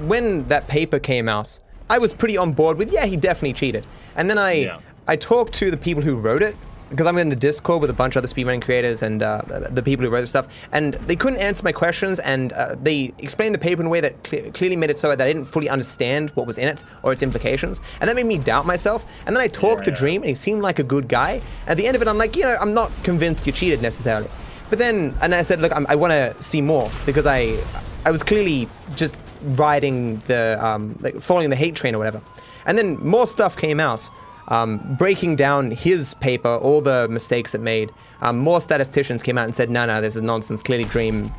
when 0.05 0.47
that 0.47 0.67
paper 0.67 0.99
came 0.99 1.27
out, 1.27 1.59
I 1.89 1.97
was 1.97 2.13
pretty 2.13 2.37
on 2.37 2.53
board 2.53 2.77
with 2.77 2.91
yeah, 2.91 3.05
he 3.05 3.17
definitely 3.17 3.53
cheated. 3.53 3.85
And 4.15 4.29
then 4.29 4.37
I 4.37 4.51
Yeah. 4.53 4.79
I 5.07 5.15
talked 5.15 5.53
to 5.55 5.71
the 5.71 5.77
people 5.77 6.03
who 6.03 6.15
wrote 6.17 6.41
it 6.41 6.55
because 6.89 7.05
I'm 7.05 7.17
in 7.17 7.27
the 7.29 7.35
Discord 7.35 7.81
with 7.81 7.89
a 7.89 7.93
bunch 7.93 8.15
of 8.15 8.23
other 8.23 8.33
speedrunning 8.33 8.61
creators 8.61 9.01
and 9.03 9.21
uh, 9.21 9.41
the 9.69 9.83
people 9.83 10.05
who 10.05 10.11
wrote 10.11 10.21
the 10.21 10.27
stuff, 10.27 10.47
and 10.71 10.93
they 10.93 11.17
couldn't 11.17 11.39
answer 11.39 11.61
my 11.61 11.73
questions, 11.73 12.19
and 12.19 12.53
uh, 12.53 12.75
they 12.81 13.13
explained 13.19 13.53
the 13.53 13.59
paper 13.59 13.81
in 13.81 13.87
a 13.87 13.89
way 13.89 13.99
that 13.99 14.23
cle 14.23 14.39
clearly 14.53 14.77
made 14.77 14.89
it 14.89 14.97
so 14.97 15.09
that 15.09 15.19
I 15.19 15.27
didn't 15.27 15.45
fully 15.45 15.67
understand 15.67 16.29
what 16.35 16.47
was 16.47 16.57
in 16.57 16.69
it 16.69 16.85
or 17.03 17.11
its 17.11 17.23
implications, 17.23 17.81
and 17.99 18.07
that 18.09 18.15
made 18.15 18.25
me 18.25 18.37
doubt 18.37 18.65
myself. 18.65 19.05
And 19.25 19.35
then 19.35 19.41
I 19.43 19.49
talked 19.49 19.83
to 19.85 19.91
Yeah. 19.91 19.97
Dream, 19.97 20.21
and 20.21 20.29
he 20.29 20.35
seemed 20.35 20.61
like 20.61 20.79
a 20.79 20.83
good 20.83 21.09
guy. 21.09 21.41
At 21.67 21.75
the 21.77 21.85
end 21.87 21.95
of 21.97 22.01
it, 22.01 22.07
I'm 22.07 22.17
like, 22.17 22.37
you 22.37 22.43
know, 22.43 22.55
I'm 22.61 22.73
not 22.73 22.89
convinced 23.03 23.45
you 23.47 23.51
cheated 23.51 23.81
necessarily. 23.81 24.29
But 24.69 24.79
then, 24.79 25.13
and 25.21 25.35
I 25.35 25.41
said, 25.41 25.59
look, 25.61 25.73
I'm, 25.75 25.85
I 25.89 25.95
want 25.95 26.11
to 26.11 26.41
see 26.41 26.61
more 26.61 26.89
because 27.05 27.25
I, 27.25 27.57
I 28.05 28.11
was 28.11 28.23
clearly 28.23 28.69
just 28.95 29.15
riding 29.41 30.17
the, 30.27 30.57
um, 30.59 30.97
like 31.01 31.19
following 31.19 31.49
the 31.49 31.55
hate 31.55 31.75
train 31.75 31.95
or 31.95 31.97
whatever. 31.97 32.21
And 32.65 32.77
then 32.77 32.97
more 33.05 33.25
stuff 33.25 33.55
came 33.55 33.79
out, 33.79 34.09
um, 34.49 34.95
breaking 34.97 35.35
down 35.35 35.71
his 35.71 36.13
paper, 36.15 36.55
all 36.55 36.81
the 36.81 37.07
mistakes 37.09 37.55
it 37.55 37.61
made. 37.61 37.91
Um, 38.21 38.39
more 38.39 38.59
statisticians 38.59 39.23
came 39.23 39.37
out 39.37 39.45
and 39.45 39.55
said, 39.55 39.69
no, 39.69 39.85
no, 39.85 40.01
this 40.01 40.15
is 40.15 40.21
nonsense. 40.21 40.63
Clearly, 40.63 40.85
Dream 40.85 41.33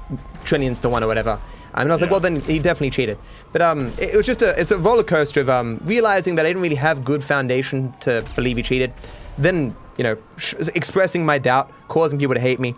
trillions 0.45 0.79
to 0.81 0.89
one 0.89 1.03
or 1.03 1.07
whatever. 1.07 1.41
And 1.75 1.89
I 1.89 1.93
was 1.93 2.01
like, 2.01 2.11
well, 2.11 2.21
then 2.21 2.41
he 2.41 2.59
definitely 2.59 2.91
cheated. 2.91 3.19
But 3.53 3.63
um, 3.63 3.89
it, 3.99 4.15
it 4.15 4.17
was 4.17 4.27
just 4.27 4.43
a, 4.43 4.59
it's 4.59 4.71
a 4.71 4.79
roller 4.79 5.03
coaster 5.03 5.41
of 5.41 5.51
um, 5.51 5.81
realizing 5.85 6.35
that 6.37 6.47
I 6.47 6.51
didn't 6.51 6.63
really 6.63 6.77
have 6.77 7.05
good 7.05 7.23
foundation 7.23 7.93
to 8.01 8.25
believe 8.35 8.57
he 8.57 8.63
cheated. 8.63 8.93
Then, 9.37 9.77
you 9.97 10.05
know, 10.05 10.17
sh- 10.37 10.55
expressing 10.75 11.27
my 11.27 11.39
doubt, 11.39 11.71
causing 11.89 12.19
people 12.19 12.35
to 12.35 12.41
hate 12.41 12.59
me 12.59 12.75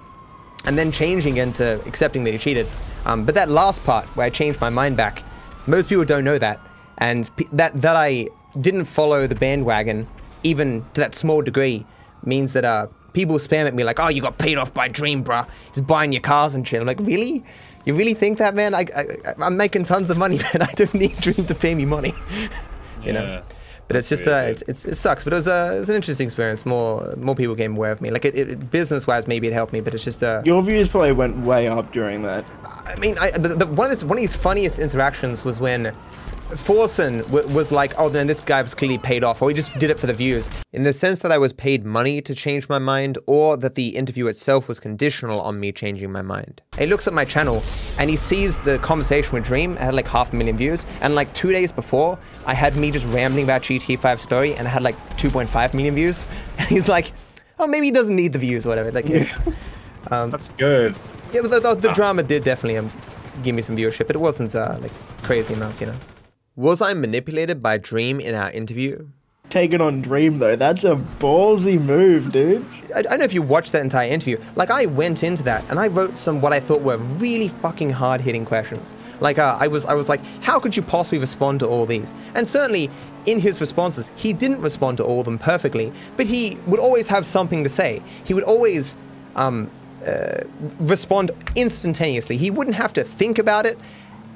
and 0.64 0.76
then 0.78 0.92
changing 0.92 1.38
into 1.38 1.80
accepting 1.86 2.24
that 2.24 2.32
he 2.32 2.38
cheated. 2.38 2.66
Um, 3.04 3.24
but 3.24 3.34
that 3.34 3.48
last 3.48 3.82
part 3.84 4.04
where 4.16 4.26
I 4.26 4.30
changed 4.30 4.60
my 4.60 4.70
mind 4.70 4.96
back, 4.96 5.22
most 5.66 5.88
people 5.88 6.04
don't 6.04 6.24
know 6.24 6.38
that, 6.38 6.60
and 6.98 7.30
that 7.52 7.80
that 7.80 7.96
I 7.96 8.28
didn't 8.60 8.84
follow 8.84 9.26
the 9.26 9.34
bandwagon, 9.34 10.06
even 10.42 10.84
to 10.94 11.00
that 11.00 11.14
small 11.14 11.42
degree, 11.42 11.86
means 12.24 12.52
that 12.52 12.64
uh, 12.64 12.88
people 13.12 13.36
spam 13.36 13.66
at 13.66 13.74
me 13.74 13.84
like, 13.84 13.98
"Oh, 14.00 14.08
you 14.08 14.20
got 14.20 14.38
paid 14.38 14.58
off 14.58 14.72
by 14.74 14.88
Dream, 14.88 15.24
bruh. 15.24 15.46
He's 15.72 15.80
buying 15.80 16.12
your 16.12 16.22
cars 16.22 16.54
and 16.54 16.66
shit." 16.66 16.80
I'm 16.80 16.86
like, 16.86 17.00
"Really? 17.00 17.44
You 17.86 17.94
really 17.94 18.14
think 18.14 18.38
that, 18.38 18.54
man? 18.54 18.74
I, 18.74 18.86
I 18.94 19.34
I'm 19.38 19.56
making 19.56 19.84
tons 19.84 20.10
of 20.10 20.18
money, 20.18 20.36
man. 20.54 20.62
I 20.62 20.72
don't 20.72 20.94
need 20.94 21.16
Dream 21.20 21.46
to 21.46 21.54
pay 21.54 21.74
me 21.74 21.84
money." 21.84 22.14
you 23.02 23.12
know. 23.12 23.42
But 23.90 23.96
it's 23.96 24.08
just 24.08 24.24
uh, 24.24 24.36
it's, 24.46 24.62
it's, 24.68 24.84
it 24.84 24.94
sucks. 24.94 25.24
But 25.24 25.32
it 25.32 25.36
was 25.36 25.48
uh, 25.48 25.72
it 25.74 25.78
was 25.80 25.88
an 25.88 25.96
interesting 25.96 26.24
experience. 26.24 26.64
More 26.64 27.12
more 27.16 27.34
people 27.34 27.56
became 27.56 27.74
aware 27.74 27.90
of 27.90 28.00
me. 28.00 28.10
Like 28.10 28.24
it, 28.24 28.36
it 28.36 28.70
business 28.70 29.04
wise, 29.04 29.26
maybe 29.26 29.48
it 29.48 29.52
helped 29.52 29.72
me. 29.72 29.80
But 29.80 29.94
it's 29.94 30.04
just 30.04 30.22
uh, 30.22 30.42
Your 30.44 30.62
views 30.62 30.88
probably 30.88 31.10
went 31.10 31.36
way 31.38 31.66
up 31.66 31.92
during 31.92 32.22
that. 32.22 32.48
I 32.86 32.94
mean, 33.00 33.18
I, 33.18 33.32
the, 33.32 33.48
the, 33.48 33.66
one 33.66 33.86
of 33.86 33.90
this, 33.90 34.04
one 34.04 34.16
of 34.16 34.22
these 34.22 34.36
funniest 34.36 34.78
interactions 34.78 35.44
was 35.44 35.58
when 35.58 35.92
Forsen 36.50 37.22
w- 37.26 37.46
was 37.54 37.70
like, 37.72 37.92
"Oh, 37.98 38.08
then 38.08 38.26
this 38.26 38.40
guy 38.40 38.60
was 38.62 38.74
clearly 38.74 38.98
paid 38.98 39.24
off, 39.24 39.40
or 39.42 39.48
he 39.48 39.54
just 39.54 39.76
did 39.78 39.90
it 39.90 39.98
for 39.98 40.06
the 40.06 40.12
views." 40.12 40.48
In 40.72 40.82
the 40.84 40.92
sense 40.92 41.20
that 41.20 41.32
I 41.32 41.38
was 41.38 41.52
paid 41.52 41.84
money 41.84 42.20
to 42.22 42.34
change 42.34 42.68
my 42.68 42.78
mind, 42.78 43.18
or 43.26 43.56
that 43.58 43.74
the 43.74 43.88
interview 43.88 44.26
itself 44.26 44.68
was 44.68 44.80
conditional 44.80 45.40
on 45.40 45.58
me 45.60 45.72
changing 45.72 46.10
my 46.12 46.22
mind. 46.22 46.60
He 46.78 46.86
looks 46.86 47.06
at 47.06 47.14
my 47.14 47.24
channel 47.24 47.62
and 47.98 48.10
he 48.10 48.16
sees 48.16 48.56
the 48.58 48.78
conversation 48.78 49.32
with 49.34 49.44
Dream. 49.44 49.76
I 49.80 49.84
had 49.84 49.94
like 49.94 50.08
half 50.08 50.32
a 50.32 50.36
million 50.36 50.56
views, 50.56 50.86
and 51.00 51.14
like 51.14 51.32
two 51.34 51.50
days 51.52 51.72
before, 51.72 52.18
I 52.46 52.54
had 52.54 52.76
me 52.76 52.90
just 52.90 53.06
rambling 53.06 53.44
about 53.44 53.62
GTA 53.62 53.98
5 53.98 54.20
story, 54.20 54.54
and 54.56 54.66
I 54.66 54.70
had 54.70 54.82
like 54.82 54.96
2.5 55.16 55.74
million 55.74 55.94
views. 55.94 56.26
And 56.58 56.68
he's 56.74 56.88
like, 56.88 57.12
"Oh, 57.58 57.66
maybe 57.66 57.86
he 57.86 57.92
doesn't 57.92 58.16
need 58.16 58.32
the 58.32 58.38
views, 58.38 58.66
or 58.66 58.70
whatever." 58.70 58.90
Like, 58.92 59.08
it's, 59.10 59.38
That's 60.10 60.48
good. 60.50 60.94
yeah, 61.32 61.42
but 61.42 61.50
the, 61.50 61.60
the, 61.60 61.74
the 61.74 61.88
drama 61.92 62.22
did 62.22 62.42
definitely 62.44 62.78
um, 62.78 62.90
give 63.42 63.54
me 63.54 63.62
some 63.62 63.76
viewership, 63.76 64.06
but 64.06 64.16
it 64.16 64.20
wasn't 64.20 64.54
uh, 64.54 64.76
like 64.80 64.92
crazy 65.22 65.54
amounts, 65.54 65.80
you 65.80 65.86
know. 65.86 65.94
Was 66.60 66.82
I 66.82 66.92
manipulated 66.92 67.62
by 67.62 67.78
Dream 67.78 68.20
in 68.20 68.34
our 68.34 68.50
interview? 68.50 69.06
Taking 69.48 69.80
on 69.80 70.02
Dream 70.02 70.40
though, 70.40 70.56
that's 70.56 70.84
a 70.84 70.96
ballsy 71.18 71.80
move, 71.80 72.32
dude. 72.32 72.66
I, 72.94 72.98
I 72.98 73.02
don't 73.02 73.20
know 73.20 73.24
if 73.24 73.32
you 73.32 73.40
watched 73.40 73.72
that 73.72 73.80
entire 73.80 74.10
interview. 74.10 74.38
Like, 74.56 74.70
I 74.70 74.84
went 74.84 75.22
into 75.22 75.42
that 75.44 75.64
and 75.70 75.80
I 75.80 75.86
wrote 75.86 76.14
some 76.14 76.42
what 76.42 76.52
I 76.52 76.60
thought 76.60 76.82
were 76.82 76.98
really 76.98 77.48
fucking 77.48 77.88
hard 77.88 78.20
hitting 78.20 78.44
questions. 78.44 78.94
Like, 79.20 79.38
uh, 79.38 79.56
I 79.58 79.68
was 79.68 79.86
I 79.86 79.94
was 79.94 80.10
like, 80.10 80.20
how 80.42 80.60
could 80.60 80.76
you 80.76 80.82
possibly 80.82 81.18
respond 81.18 81.60
to 81.60 81.66
all 81.66 81.86
these? 81.86 82.14
And 82.34 82.46
certainly, 82.46 82.90
in 83.24 83.40
his 83.40 83.58
responses, 83.58 84.12
he 84.14 84.34
didn't 84.34 84.60
respond 84.60 84.98
to 84.98 85.04
all 85.04 85.20
of 85.20 85.24
them 85.24 85.38
perfectly, 85.38 85.90
but 86.18 86.26
he 86.26 86.58
would 86.66 86.78
always 86.78 87.08
have 87.08 87.24
something 87.24 87.64
to 87.64 87.70
say. 87.70 88.02
He 88.24 88.34
would 88.34 88.44
always 88.44 88.98
um, 89.34 89.70
uh, 90.06 90.42
respond 90.78 91.30
instantaneously. 91.56 92.36
He 92.36 92.50
wouldn't 92.50 92.76
have 92.76 92.92
to 92.92 93.02
think 93.02 93.38
about 93.38 93.64
it. 93.64 93.78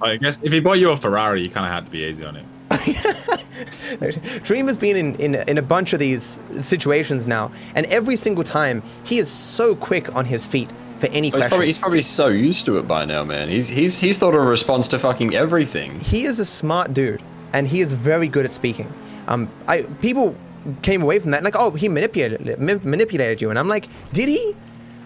I 0.03 0.17
guess 0.17 0.39
if 0.43 0.53
he 0.53 0.61
bought 0.61 0.79
you 0.79 0.91
a 0.91 0.97
Ferrari, 0.97 1.43
you 1.43 1.51
kind 1.51 1.67
of 1.67 1.73
had 1.73 1.85
to 1.87 1.91
be 1.91 2.05
easy 2.05 2.25
on 2.25 2.37
him. 2.37 2.47
Dream 4.43 4.67
has 4.67 4.77
been 4.77 4.97
in, 4.97 5.15
in, 5.17 5.35
in 5.49 5.59
a 5.59 5.63
bunch 5.63 5.93
of 5.93 5.99
these 6.01 6.41
situations 6.61 7.27
now, 7.27 7.51
and 7.75 7.87
every 7.87 8.17
single 8.17 8.45
time 8.45 8.83
he 9.05 9.19
is 9.19 9.31
so 9.31 9.75
quick 9.75 10.15
on 10.15 10.25
his 10.25 10.45
feet 10.45 10.73
for 10.97 11.07
any 11.09 11.23
He's 11.29 11.33
question. 11.33 11.49
probably, 11.49 11.67
he's 11.67 11.79
probably 11.79 12.03
so 12.03 12.29
used 12.29 12.67
to 12.67 12.79
it 12.79 12.87
by 12.89 13.05
now, 13.05 13.25
man. 13.25 13.49
He's 13.49 13.69
he's 13.69 13.99
he's 14.01 14.19
thought 14.19 14.35
of 14.35 14.43
a 14.43 14.47
response 14.47 14.89
to 14.89 14.99
fucking 14.99 15.35
everything. 15.35 15.99
he 16.01 16.25
is 16.25 16.41
a 16.41 16.45
smart 16.45 16.93
dude, 16.95 17.23
and 17.53 17.67
he 17.67 17.81
is 17.81 17.93
very 17.93 18.29
good 18.29 18.45
at 18.45 18.53
speaking. 18.53 18.93
Um, 19.29 19.49
I 19.67 19.83
people 20.01 20.37
came 20.83 21.03
away 21.03 21.19
from 21.19 21.31
that 21.33 21.43
like, 21.45 21.57
oh, 21.57 21.71
he 21.71 21.89
manipulated 21.89 22.59
manipulated 22.59 23.41
you, 23.43 23.51
and 23.51 23.59
I'm 23.59 23.69
like, 23.69 23.89
did 24.13 24.29
he? 24.29 24.55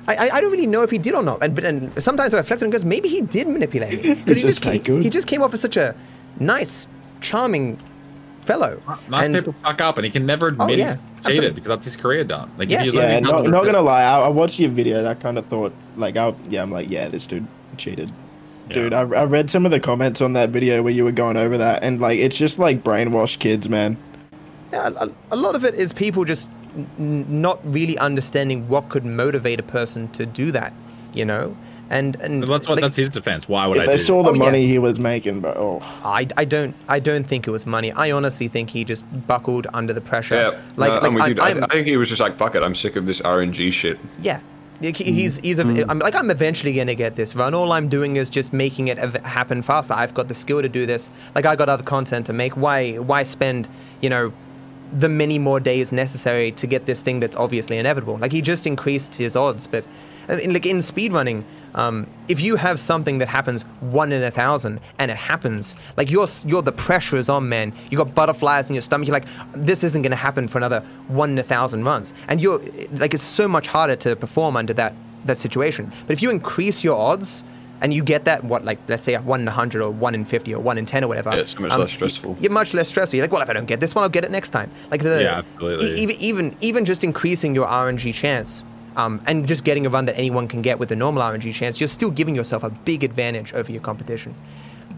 I, 0.08 0.14
I- 0.14 0.30
I 0.36 0.40
don't 0.40 0.50
really 0.50 0.66
know 0.66 0.82
if 0.82 0.90
he 0.90 0.98
did 0.98 1.14
or 1.14 1.22
not, 1.22 1.42
and 1.42 1.54
but 1.54 1.64
and 1.64 2.02
sometimes 2.02 2.34
I 2.34 2.38
reflect 2.38 2.62
on 2.62 2.68
it 2.68 2.70
because 2.72 2.84
maybe 2.84 3.08
he 3.08 3.20
did 3.20 3.46
manipulate 3.46 4.02
me 4.02 4.14
because 4.14 4.36
he 4.40 4.42
just 4.42 4.62
just 4.62 4.62
that 4.64 4.72
he, 4.72 4.78
good. 4.80 5.02
he 5.04 5.10
just 5.10 5.28
came 5.28 5.42
off 5.42 5.54
as 5.54 5.60
such 5.60 5.76
a 5.76 5.94
nice, 6.40 6.88
charming 7.20 7.78
fellow. 8.40 8.80
Nice 9.08 9.26
and 9.26 9.34
people 9.36 9.52
fuck 9.62 9.80
up, 9.80 9.98
and 9.98 10.04
he 10.06 10.10
can 10.10 10.24
never 10.26 10.46
oh, 10.46 10.50
admit 10.50 10.68
Oh, 10.70 10.72
yeah, 10.72 10.86
he's 10.86 10.94
cheated 10.96 11.26
absolutely. 11.26 11.50
because 11.52 11.68
that's 11.68 11.84
his 11.84 11.96
career 11.96 12.24
done. 12.24 12.50
Like, 12.56 12.70
Yes. 12.70 12.88
if 12.88 12.94
you 12.94 13.00
Yeah, 13.00 13.06
let 13.06 13.22
not, 13.22 13.46
not 13.46 13.64
gonna 13.64 13.82
lie, 13.82 14.02
I, 14.02 14.20
I 14.20 14.28
watched 14.28 14.58
your 14.58 14.70
video 14.70 14.98
and 14.98 15.06
I 15.08 15.14
kind 15.14 15.36
of 15.38 15.44
thought, 15.46 15.74
like, 15.96 16.16
I, 16.16 16.34
yeah, 16.48 16.62
I'm 16.62 16.72
like, 16.72 16.88
yeah, 16.90 17.08
this 17.08 17.26
dude 17.26 17.46
cheated. 17.76 18.10
Dude, 18.70 18.92
I, 18.92 19.00
I 19.00 19.24
read 19.24 19.48
some 19.50 19.64
of 19.64 19.70
the 19.70 19.80
comments 19.80 20.20
on 20.20 20.34
that 20.34 20.50
video 20.50 20.82
where 20.82 20.92
you 20.92 21.04
were 21.04 21.12
going 21.12 21.36
over 21.38 21.56
that, 21.58 21.82
and 21.82 22.00
like, 22.00 22.18
it's 22.18 22.36
just 22.36 22.58
like 22.58 22.82
brainwashed 22.82 23.38
kids, 23.38 23.68
man. 23.68 23.96
Yeah, 24.72 24.90
a, 24.96 25.08
a 25.30 25.36
lot 25.36 25.54
of 25.54 25.64
it 25.64 25.74
is 25.74 25.92
people 25.92 26.24
just 26.24 26.48
n- 26.98 27.24
not 27.28 27.58
really 27.64 27.96
understanding 27.98 28.68
what 28.68 28.88
could 28.88 29.04
motivate 29.04 29.60
a 29.60 29.62
person 29.62 30.08
to 30.12 30.26
do 30.26 30.50
that, 30.52 30.72
you 31.14 31.24
know. 31.24 31.56
And 31.90 32.20
and 32.20 32.42
That's 32.42 32.68
what. 32.68 32.74
like, 32.76 32.80
that's 32.82 32.96
his 32.96 33.08
defense. 33.08 33.48
Why 33.48 33.66
would 33.66 33.78
If 33.78 33.82
I 33.84 33.86
they 33.86 33.96
do? 33.96 34.02
saw 34.02 34.22
the 34.22 34.28
Oh, 34.30 34.34
yeah. 34.34 34.38
money 34.38 34.66
he 34.66 34.78
was 34.78 34.98
making, 34.98 35.40
but 35.40 35.56
oh, 35.56 35.80
I, 36.04 36.26
I 36.36 36.44
don't 36.44 36.74
I 36.86 37.00
don't 37.00 37.24
think 37.24 37.46
it 37.48 37.50
was 37.50 37.64
money. 37.64 37.92
I 37.92 38.10
honestly 38.10 38.46
think 38.46 38.68
he 38.68 38.84
just 38.84 39.04
buckled 39.26 39.66
under 39.72 39.94
the 39.94 40.02
pressure. 40.02 40.34
Yeah, 40.34 40.60
like 40.76 41.02
no, 41.02 41.08
like 41.08 41.38
I'm 41.40 41.56
I'm. 41.58 41.64
I, 41.64 41.66
think 41.68 41.86
he 41.86 41.96
was 41.96 42.10
just 42.10 42.20
like, 42.20 42.36
fuck 42.36 42.54
it, 42.54 42.62
I'm 42.62 42.74
sick 42.74 42.96
of 42.96 43.06
this 43.06 43.22
RNG 43.22 43.72
shit. 43.72 43.98
yeah. 44.20 44.40
Like, 44.82 44.96
he- 44.96 45.10
He's 45.12 45.40
mm. 45.40 45.44
he's 45.44 45.58
a, 45.58 45.64
mm. 45.64 45.86
I'm 45.88 45.98
like 45.98 46.14
I'm 46.14 46.30
eventually 46.30 46.74
gonna 46.74 46.94
get 46.94 47.16
this 47.16 47.34
run. 47.34 47.54
All 47.54 47.72
I'm 47.72 47.88
doing 47.88 48.16
is 48.16 48.28
just 48.28 48.52
making 48.52 48.88
it 48.88 48.98
ev- 48.98 49.14
happen 49.24 49.62
faster. 49.62 49.94
I've 49.94 50.12
got 50.12 50.28
the 50.28 50.34
skill 50.34 50.60
to 50.60 50.68
do 50.68 50.84
this. 50.84 51.10
Like 51.34 51.46
I 51.46 51.56
got 51.56 51.70
other 51.70 51.82
content 51.84 52.26
to 52.26 52.34
make. 52.34 52.52
Why 52.54 52.96
why 52.96 53.22
spend 53.22 53.66
you 54.02 54.10
know 54.10 54.30
the 54.92 55.08
many 55.08 55.38
more 55.38 55.60
days 55.60 55.92
necessary 55.92 56.52
to 56.52 56.66
get 56.66 56.86
this 56.86 57.02
thing 57.02 57.20
that's 57.20 57.36
obviously 57.36 57.78
inevitable? 57.78 58.18
Like 58.18 58.32
he 58.32 58.42
just 58.42 58.66
increased 58.66 59.14
his 59.14 59.36
odds. 59.36 59.66
But 59.66 59.86
uh, 60.28 60.36
in, 60.36 60.52
like 60.52 60.66
in 60.66 60.78
speedrunning, 60.78 61.44
um, 61.74 62.06
if 62.28 62.40
you 62.40 62.56
have 62.56 62.80
something 62.80 63.18
that 63.18 63.28
happens 63.28 63.62
one 63.80 64.12
in 64.12 64.22
a 64.22 64.30
thousand 64.30 64.80
and 64.98 65.10
it 65.10 65.16
happens, 65.16 65.76
like 65.96 66.10
you're 66.10 66.26
you're 66.46 66.62
the 66.62 66.72
pressure 66.72 67.16
is 67.16 67.28
on, 67.28 67.48
man. 67.48 67.72
You 67.90 67.98
got 67.98 68.14
butterflies 68.14 68.68
in 68.70 68.74
your 68.74 68.82
stomach. 68.82 69.08
You're 69.08 69.14
like, 69.14 69.28
this 69.52 69.84
isn't 69.84 70.02
gonna 70.02 70.16
happen 70.16 70.48
for 70.48 70.58
another 70.58 70.80
one 71.08 71.30
in 71.30 71.38
a 71.38 71.42
thousand 71.42 71.84
runs, 71.84 72.14
and 72.28 72.40
you're 72.40 72.60
like, 72.92 73.14
it's 73.14 73.22
so 73.22 73.46
much 73.46 73.66
harder 73.68 73.96
to 73.96 74.16
perform 74.16 74.56
under 74.56 74.72
that 74.74 74.94
that 75.26 75.38
situation. 75.38 75.92
But 76.06 76.14
if 76.14 76.22
you 76.22 76.30
increase 76.30 76.82
your 76.82 76.96
odds. 76.98 77.44
And 77.80 77.94
you 77.94 78.02
get 78.02 78.24
that, 78.24 78.42
what, 78.42 78.64
like, 78.64 78.78
let's 78.88 79.04
say 79.04 79.16
1 79.16 79.40
in 79.40 79.46
100 79.46 79.82
or 79.82 79.90
1 79.90 80.14
in 80.14 80.24
50 80.24 80.54
or 80.54 80.60
1 80.60 80.78
in 80.78 80.86
10 80.86 81.04
or 81.04 81.08
whatever. 81.08 81.30
Yeah, 81.30 81.42
it's 81.42 81.52
so 81.52 81.60
much 81.60 81.70
um, 81.72 81.80
less 81.80 81.92
stressful. 81.92 82.36
You're 82.40 82.50
much 82.50 82.74
less 82.74 82.88
stressful. 82.88 83.16
You're 83.16 83.24
like, 83.24 83.32
well, 83.32 83.42
if 83.42 83.48
I 83.48 83.52
don't 83.52 83.66
get 83.66 83.78
this 83.78 83.94
one, 83.94 84.02
I'll 84.02 84.08
get 84.08 84.24
it 84.24 84.30
next 84.32 84.50
time. 84.50 84.70
Like, 84.90 85.02
the, 85.02 85.22
Yeah, 85.22 85.38
absolutely. 85.38 85.86
e- 85.86 85.94
even, 86.02 86.16
even, 86.16 86.56
even 86.60 86.84
just 86.84 87.04
increasing 87.04 87.54
your 87.54 87.66
RNG 87.66 88.12
chance 88.14 88.64
um, 88.96 89.20
and 89.28 89.46
just 89.46 89.62
getting 89.62 89.86
a 89.86 89.90
run 89.90 90.06
that 90.06 90.18
anyone 90.18 90.48
can 90.48 90.60
get 90.60 90.80
with 90.80 90.90
a 90.90 90.96
normal 90.96 91.22
RNG 91.22 91.54
chance, 91.54 91.80
you're 91.80 91.88
still 91.88 92.10
giving 92.10 92.34
yourself 92.34 92.64
a 92.64 92.70
big 92.70 93.04
advantage 93.04 93.54
over 93.54 93.70
your 93.70 93.80
competition. 93.80 94.34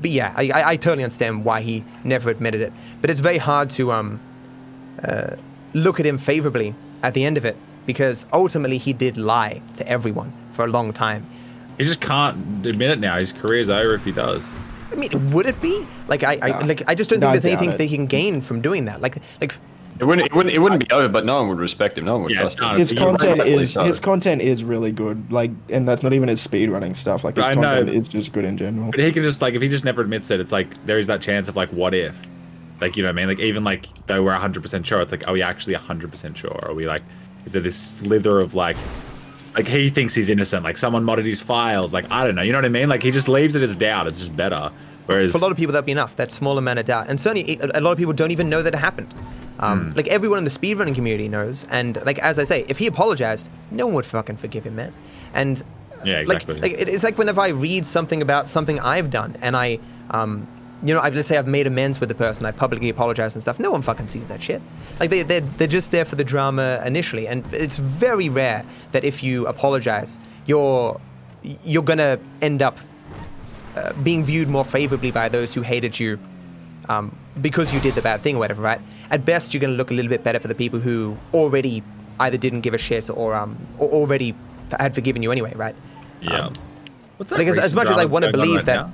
But 0.01 0.11
yeah, 0.11 0.33
I, 0.35 0.51
I, 0.51 0.69
I 0.71 0.77
totally 0.77 1.05
understand 1.05 1.45
why 1.45 1.61
he 1.61 1.85
never 2.05 2.31
admitted 2.31 2.63
it. 2.63 2.73
But 3.03 3.11
it's 3.11 3.21
very 3.21 3.37
hard 3.37 3.69
to 3.71 3.93
um, 3.93 4.21
uh, 5.03 5.37
look 5.75 6.01
at 6.01 6.07
him 6.07 6.17
favorably 6.17 6.75
at 7.03 7.13
the 7.13 7.25
end 7.27 7.37
of 7.37 7.45
it 7.45 7.57
because 7.85 8.25
ultimately 8.33 8.79
he 8.79 8.93
did 8.95 9.17
lie 9.19 9.61
to 9.75 9.87
everyone 9.87 10.33
for 10.53 10.65
a 10.65 10.69
long 10.69 10.93
time. 10.93 11.27
He 11.81 11.87
just 11.87 12.01
can't 12.01 12.67
admit 12.67 12.91
it 12.91 12.99
now. 13.01 13.17
His 13.19 13.33
career's 13.33 13.69
over 13.69 13.95
if 13.95 14.05
he 14.05 14.13
does. 14.13 14.43
I 14.93 14.97
mean, 14.97 15.31
would 15.33 15.47
it 15.47 15.61
be 15.63 15.87
like 16.09 16.25
I, 16.25 16.39
I 16.43 16.49
Nah. 16.51 16.59
like 16.67 16.83
I 16.89 16.95
just 16.95 17.11
don't 17.11 17.21
No, 17.21 17.31
think 17.31 17.43
there's 17.43 17.45
anything 17.53 17.71
it. 17.71 17.79
they 17.79 17.89
can 17.89 18.07
gain 18.07 18.41
from 18.41 18.61
doing 18.61 18.85
that. 18.87 19.01
Like 19.01 19.17
like 19.41 19.57
It 20.01 20.05
wouldn't, 20.05 20.27
it 20.29 20.35
wouldn't, 20.35 20.55
it 20.55 20.59
wouldn't 20.59 20.89
be 20.89 20.93
over, 20.95 21.09
but 21.09 21.25
no 21.25 21.41
one 21.41 21.49
would 21.51 21.59
respect 21.59 21.97
him. 21.97 22.07
No 22.07 22.15
one 22.15 22.23
would 22.25 22.33
Yeah, 22.33 22.41
trust 22.41 22.61
no, 22.61 22.71
him. 22.71 22.79
his 22.79 22.93
content 22.93 23.41
is 23.43 23.73
so. 23.73 23.85
his 23.85 24.01
content 24.01 24.43
is 24.43 24.65
really 24.65 24.93
good. 24.93 25.31
Like, 25.31 25.53
and 25.69 25.87
that's 25.87 26.03
not 26.03 26.13
even 26.13 26.29
his 26.29 26.45
speedrunning 26.47 26.97
stuff. 26.97 27.23
Like, 27.23 27.37
his 27.37 27.45
I 27.45 27.55
know. 27.55 27.77
content 27.77 27.91
is 27.91 28.09
just 28.09 28.33
good 28.33 28.45
in 28.45 28.57
general. 28.59 28.91
But 28.91 29.01
he 29.01 29.13
can 29.13 29.23
just 29.23 29.41
like 29.43 29.55
if 29.55 29.63
he 29.63 29.69
just 29.69 29.85
never 29.85 30.03
admits 30.03 30.31
it, 30.31 30.41
it's 30.41 30.53
like 30.53 30.69
there 30.87 30.99
is 30.99 31.07
that 31.07 31.21
chance 31.21 31.49
of 31.49 31.55
like 31.57 31.69
what 31.71 31.95
if, 31.95 32.21
like 32.81 32.97
you 32.97 33.03
know 33.03 33.09
what 33.11 33.13
I 33.13 33.17
mean? 33.17 33.29
Like 33.29 33.41
even 33.41 33.63
like 33.63 33.87
though 34.07 34.23
we're 34.25 34.33
hundred 34.33 34.63
percent 34.63 34.85
sure, 34.87 35.01
it's 35.01 35.13
like 35.13 35.27
are 35.29 35.33
we 35.33 35.43
actually 35.43 35.75
hundred 35.75 36.11
percent 36.11 36.37
sure? 36.37 36.59
Are 36.65 36.75
we 36.75 36.87
like 36.87 37.03
is 37.47 37.53
there 37.53 37.63
this 37.63 37.77
slither 37.77 38.41
of 38.41 38.55
like 38.55 38.77
like 39.55 39.67
he 39.67 39.91
thinks 39.91 40.15
he's 40.15 40.29
innocent? 40.29 40.65
Like 40.65 40.77
someone 40.79 41.05
modded 41.05 41.27
his 41.27 41.41
files? 41.41 41.93
Like 41.93 42.11
I 42.11 42.25
don't 42.25 42.35
know. 42.35 42.43
You 42.43 42.53
know 42.53 42.59
what 42.59 42.65
I 42.65 42.69
mean? 42.71 42.89
Like 42.89 43.03
he 43.03 43.11
just 43.11 43.29
leaves 43.29 43.55
it 43.55 43.63
as 43.63 43.75
doubt. 43.77 44.07
It's 44.07 44.19
just 44.19 44.37
better. 44.37 44.71
Whereas 45.07 45.33
for 45.33 45.39
a 45.39 45.41
lot 45.41 45.51
of 45.51 45.57
people 45.57 45.73
that'd 45.73 45.87
be 45.87 45.93
enough. 45.93 46.15
That 46.17 46.31
small 46.31 46.57
amount 46.59 46.79
of 46.79 46.85
doubt, 46.87 47.09
and 47.09 47.21
certainly 47.21 47.59
a 47.75 47.81
lot 47.81 47.93
of 47.93 47.99
people 47.99 48.13
don't 48.13 48.31
even 48.31 48.49
know 48.49 48.63
that 48.63 48.75
it 48.75 48.79
happened. 48.79 49.13
Um, 49.59 49.93
Like 49.95 50.09
everyone 50.09 50.39
in 50.39 50.45
the 50.45 50.51
speedrunning 50.51 50.95
community 50.95 51.29
knows, 51.29 51.67
and 51.71 52.01
like 52.07 52.19
as 52.21 52.39
I 52.39 52.45
say, 52.45 52.65
if 52.69 52.79
he 52.79 52.87
apologized, 52.87 53.51
no 53.71 53.87
one 53.87 53.95
would 53.97 54.07
fucking 54.07 54.37
forgive 54.37 54.65
him, 54.65 54.77
man. 54.77 54.93
And 55.35 55.63
Yeah, 56.05 56.19
like, 56.27 56.43
exactly. 56.43 56.61
like 56.61 56.73
it- 56.81 56.89
it's 56.89 57.05
like 57.05 57.19
whenever 57.19 57.41
I 57.41 57.49
read 57.49 57.85
something 57.85 58.23
about 58.23 58.49
something 58.49 58.79
I've 58.81 59.11
done, 59.11 59.37
and 59.43 59.57
I, 59.57 59.79
um, 60.11 60.47
you 60.83 60.95
know, 60.95 61.01
I've, 61.01 61.15
let's 61.15 61.29
say 61.29 61.37
I've 61.37 61.47
made 61.47 61.67
amends 61.67 62.01
with 62.01 62.09
the 62.09 62.15
person, 62.15 62.47
I've 62.47 62.57
publicly 62.57 62.89
apologized 62.89 63.37
and 63.37 63.43
stuff. 63.43 63.61
No 63.61 63.71
one 63.71 63.83
fucking 63.83 64.07
sees 64.07 64.29
that 64.29 64.43
shit. 64.43 64.63
Like 64.99 65.11
they 65.11 65.23
they're, 65.23 65.41
they're 65.41 65.69
just 65.69 65.91
there 65.91 66.05
for 66.05 66.17
the 66.17 66.25
drama 66.25 66.83
initially, 66.87 67.29
and 67.29 67.45
it's 67.53 67.79
very 67.79 68.29
rare 68.29 68.65
that 68.93 69.05
if 69.05 69.23
you 69.23 69.47
apologize, 69.47 70.19
you're 70.47 71.01
you're 71.65 71.83
gonna 71.83 72.19
end 72.43 72.63
up 72.63 72.79
uh, 73.77 73.93
being 74.03 74.25
viewed 74.25 74.49
more 74.49 74.65
favorably 74.65 75.11
by 75.11 75.29
those 75.29 75.55
who 75.55 75.63
hated 75.63 75.99
you 75.99 76.19
um, 76.89 77.15
because 77.41 77.73
you 77.73 77.81
did 77.81 77.95
the 77.95 78.03
bad 78.03 78.21
thing 78.21 78.37
or 78.37 78.39
whatever, 78.39 78.63
right? 78.63 78.81
At 79.11 79.25
best, 79.25 79.55
you're 79.55 79.61
going 79.61 79.73
to 79.73 79.77
look 79.77 79.91
a 79.91 79.95
little 79.95 80.09
bit 80.09 80.25
better 80.25 80.41
for 80.41 80.49
the 80.49 80.55
people 80.55 80.81
who 80.81 81.17
already 81.33 81.83
either 82.19 82.37
didn't 82.37 82.61
give 82.61 82.75
a 82.75 82.79
shit 82.79 83.09
or 83.09 83.35
um 83.35 83.57
or 83.79 83.89
already 83.89 84.35
had 84.79 84.95
forgiven 84.95 85.23
you 85.23 85.33
anyway, 85.33 85.53
right? 85.57 85.75
yeah. 86.21 86.47
um, 86.47 86.55
What's 87.17 87.31
that 87.31 87.39
Like 87.39 87.49
as, 87.49 87.59
as 87.59 87.75
much 87.75 87.89
as 87.91 87.97
I 87.99 88.05
want 88.05 88.25
to 88.25 88.33
believe 88.33 88.57
right 88.57 88.67
that, 88.67 88.79
uh, 88.79 88.89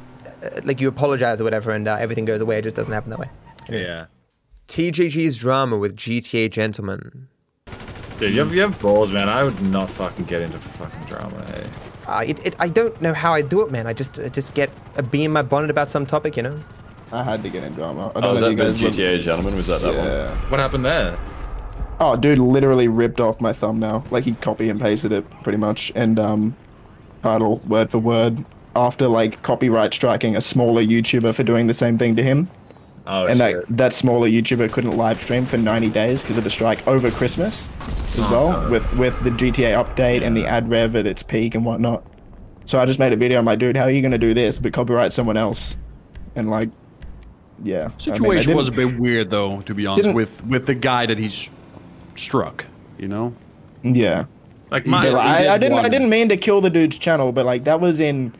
like 0.65 0.81
you 0.81 0.89
apologize 0.89 1.41
or 1.41 1.45
whatever 1.45 1.71
and 1.71 1.87
uh, 1.89 1.97
everything 1.99 2.25
goes 2.25 2.41
away, 2.41 2.59
it 2.59 2.63
just 2.63 2.77
doesn't 2.77 2.93
happen 2.93 3.11
that 3.11 3.19
way. 3.19 3.29
now? 3.69 3.77
Yeah. 3.77 4.07
TGG's 4.69 5.39
drama 5.39 5.77
with 5.77 5.97
GTA 5.97 6.51
Gentleman. 6.51 7.29
Dude, 8.19 8.35
you 8.35 8.41
have, 8.41 8.55
you 8.55 8.61
have 8.63 8.81
balls, 8.81 9.13
man. 9.13 9.29
I 9.29 9.45
would 9.45 9.61
not 9.63 9.91
fucking 9.91 10.25
get 10.25 10.41
into 10.43 10.59
fucking 10.59 11.05
drama. 11.05 11.45
Hey. 11.53 11.67
Uh, 12.07 12.25
it, 12.27 12.47
it, 12.47 12.57
I 12.59 12.69
don't 12.69 13.01
know 13.03 13.13
how 13.13 13.33
I 13.33 13.43
do 13.43 13.61
it, 13.63 13.71
man. 13.71 13.87
I 13.87 13.93
just 13.93 14.19
I 14.19 14.29
just 14.29 14.55
get 14.55 14.71
a 14.97 15.03
bee 15.03 15.25
in 15.25 15.33
my 15.33 15.43
bonnet 15.43 15.71
about 15.71 15.89
some 15.89 16.07
topic, 16.07 16.37
you 16.37 16.43
know. 16.43 16.59
I 17.13 17.23
had 17.23 17.43
to 17.43 17.49
get 17.51 17.63
in 17.63 17.73
drama. 17.75 18.09
I 18.09 18.19
Oh, 18.19 18.21
don't 18.21 18.33
was 18.33 18.43
know 18.43 18.55
that 18.55 18.67
if 18.69 18.79
the 18.79 18.85
guys 18.87 18.97
GTA 18.97 19.21
gentleman? 19.21 19.55
Was 19.57 19.67
that 19.69 19.83
that 19.83 19.95
one? 19.95 20.05
Yeah. 20.07 20.35
What 20.51 20.61
happened 20.61 20.85
there? 20.85 21.19
Oh, 22.01 22.17
dude, 22.17 22.39
literally 22.39 22.89
ripped 22.89 23.21
off 23.21 23.41
my 23.41 23.53
thumbnail. 23.53 24.05
Like 24.11 24.25
he 24.25 24.33
copy 24.35 24.69
and 24.69 24.81
pasted 24.81 25.13
it 25.13 25.25
pretty 25.43 25.59
much, 25.59 25.93
and 25.95 26.19
um, 26.19 26.57
title 27.23 27.59
word 27.69 27.91
for 27.91 27.99
word 27.99 28.45
after 28.77 29.09
like 29.09 29.43
copyright 29.43 29.93
striking 29.95 30.37
a 30.37 30.41
smaller 30.41 30.83
YouTuber 30.83 31.35
for 31.35 31.43
doing 31.43 31.67
the 31.67 31.75
same 31.75 31.99
thing 31.99 32.15
to 32.17 32.23
him, 32.23 32.49
Oh, 33.09 33.27
and 33.27 33.39
shit. 33.39 33.67
that 33.69 33.77
that 33.77 33.93
smaller 33.93 34.29
YouTuber 34.29 34.71
couldn't 34.73 34.97
live 34.97 35.21
stream 35.21 35.47
for 35.47 35.57
90 35.57 35.91
days 35.91 36.23
because 36.23 36.37
of 36.39 36.45
the 36.45 36.51
strike 36.51 36.87
over 36.89 37.11
Christmas 37.11 37.69
as 37.81 38.19
Oh, 38.19 38.31
well, 38.31 38.62
no. 38.62 38.71
with 38.71 38.93
with 38.99 39.23
the 39.25 39.31
GTA 39.31 39.83
update 39.85 40.23
and 40.23 40.37
the 40.37 40.45
ad 40.47 40.69
rev 40.69 40.97
at 40.97 41.07
its 41.07 41.23
peak 41.23 41.55
and 41.55 41.65
whatnot. 41.65 42.05
So 42.65 42.81
I 42.81 42.85
just 42.85 42.99
made 42.99 43.12
a 43.12 43.17
video. 43.17 43.39
I'm 43.39 43.45
like, 43.45 43.59
dude, 43.61 43.77
how 43.77 43.85
are 43.85 43.91
you 43.91 44.03
gonna 44.03 44.19
do 44.19 44.35
this 44.35 44.59
but 44.59 44.73
copyright 44.73 45.12
someone 45.12 45.37
else? 45.37 45.77
And 46.35 46.51
like, 46.51 46.69
yeah, 47.62 47.77
I 47.77 47.81
mean, 47.85 47.93
I 47.95 47.99
Situation 47.99 48.57
was 48.57 48.69
a 48.69 48.73
bit 48.73 48.99
weird 48.99 49.31
though, 49.31 49.61
to 49.62 49.75
be 49.75 49.87
honest, 49.87 50.12
with 50.12 50.45
with 50.45 50.67
the 50.67 50.75
guy 50.75 51.07
that 51.07 51.17
he's 51.19 51.49
struck. 52.17 52.65
You 52.99 53.09
know. 53.09 53.35
yeah. 53.85 54.25
like 54.71 54.87
my, 54.87 55.05
did- 55.05 55.12
like, 55.12 55.27
I, 55.27 55.39
did 55.43 55.49
I 55.49 55.59
didn't. 55.59 55.79
I 55.79 55.89
didn't 55.89 56.09
mean 56.11 56.29
to 56.31 56.37
kill 56.37 56.61
the 56.61 56.71
dude's 56.71 56.99
channel, 56.99 57.31
but 57.31 57.47
like 57.47 57.62
that 57.65 57.81
was 57.81 58.01
in 58.01 58.35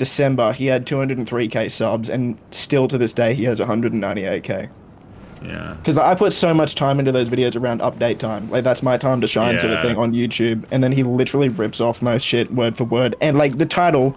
December. 0.00 0.54
He 0.54 0.64
had 0.64 0.86
203k 0.86 1.70
subs, 1.70 2.08
and 2.08 2.38
still 2.52 2.88
to 2.88 2.96
this 2.96 3.12
day 3.12 3.34
he 3.34 3.44
has 3.44 3.60
198k. 3.60 4.70
yeah. 5.44 5.74
Because 5.76 5.98
I 5.98 6.14
put 6.14 6.32
so 6.32 6.54
much 6.54 6.74
time 6.74 6.98
into 6.98 7.12
those 7.12 7.28
videos 7.28 7.54
around 7.54 7.82
update 7.82 8.18
time. 8.18 8.50
Like 8.50 8.64
that's 8.64 8.82
my 8.82 8.96
time 8.96 9.20
to 9.20 9.26
shine, 9.26 9.58
sort 9.58 9.74
of 9.74 9.82
thing 9.84 9.98
on 9.98 10.14
YouTube. 10.14 10.64
And 10.70 10.82
then 10.82 10.90
he 10.90 11.02
literally 11.02 11.50
rips 11.50 11.82
off 11.82 12.00
most 12.00 12.22
shit 12.22 12.50
word 12.50 12.78
for 12.78 12.84
word. 12.84 13.14
And 13.20 13.36
like 13.36 13.58
the 13.58 13.66
title, 13.66 14.16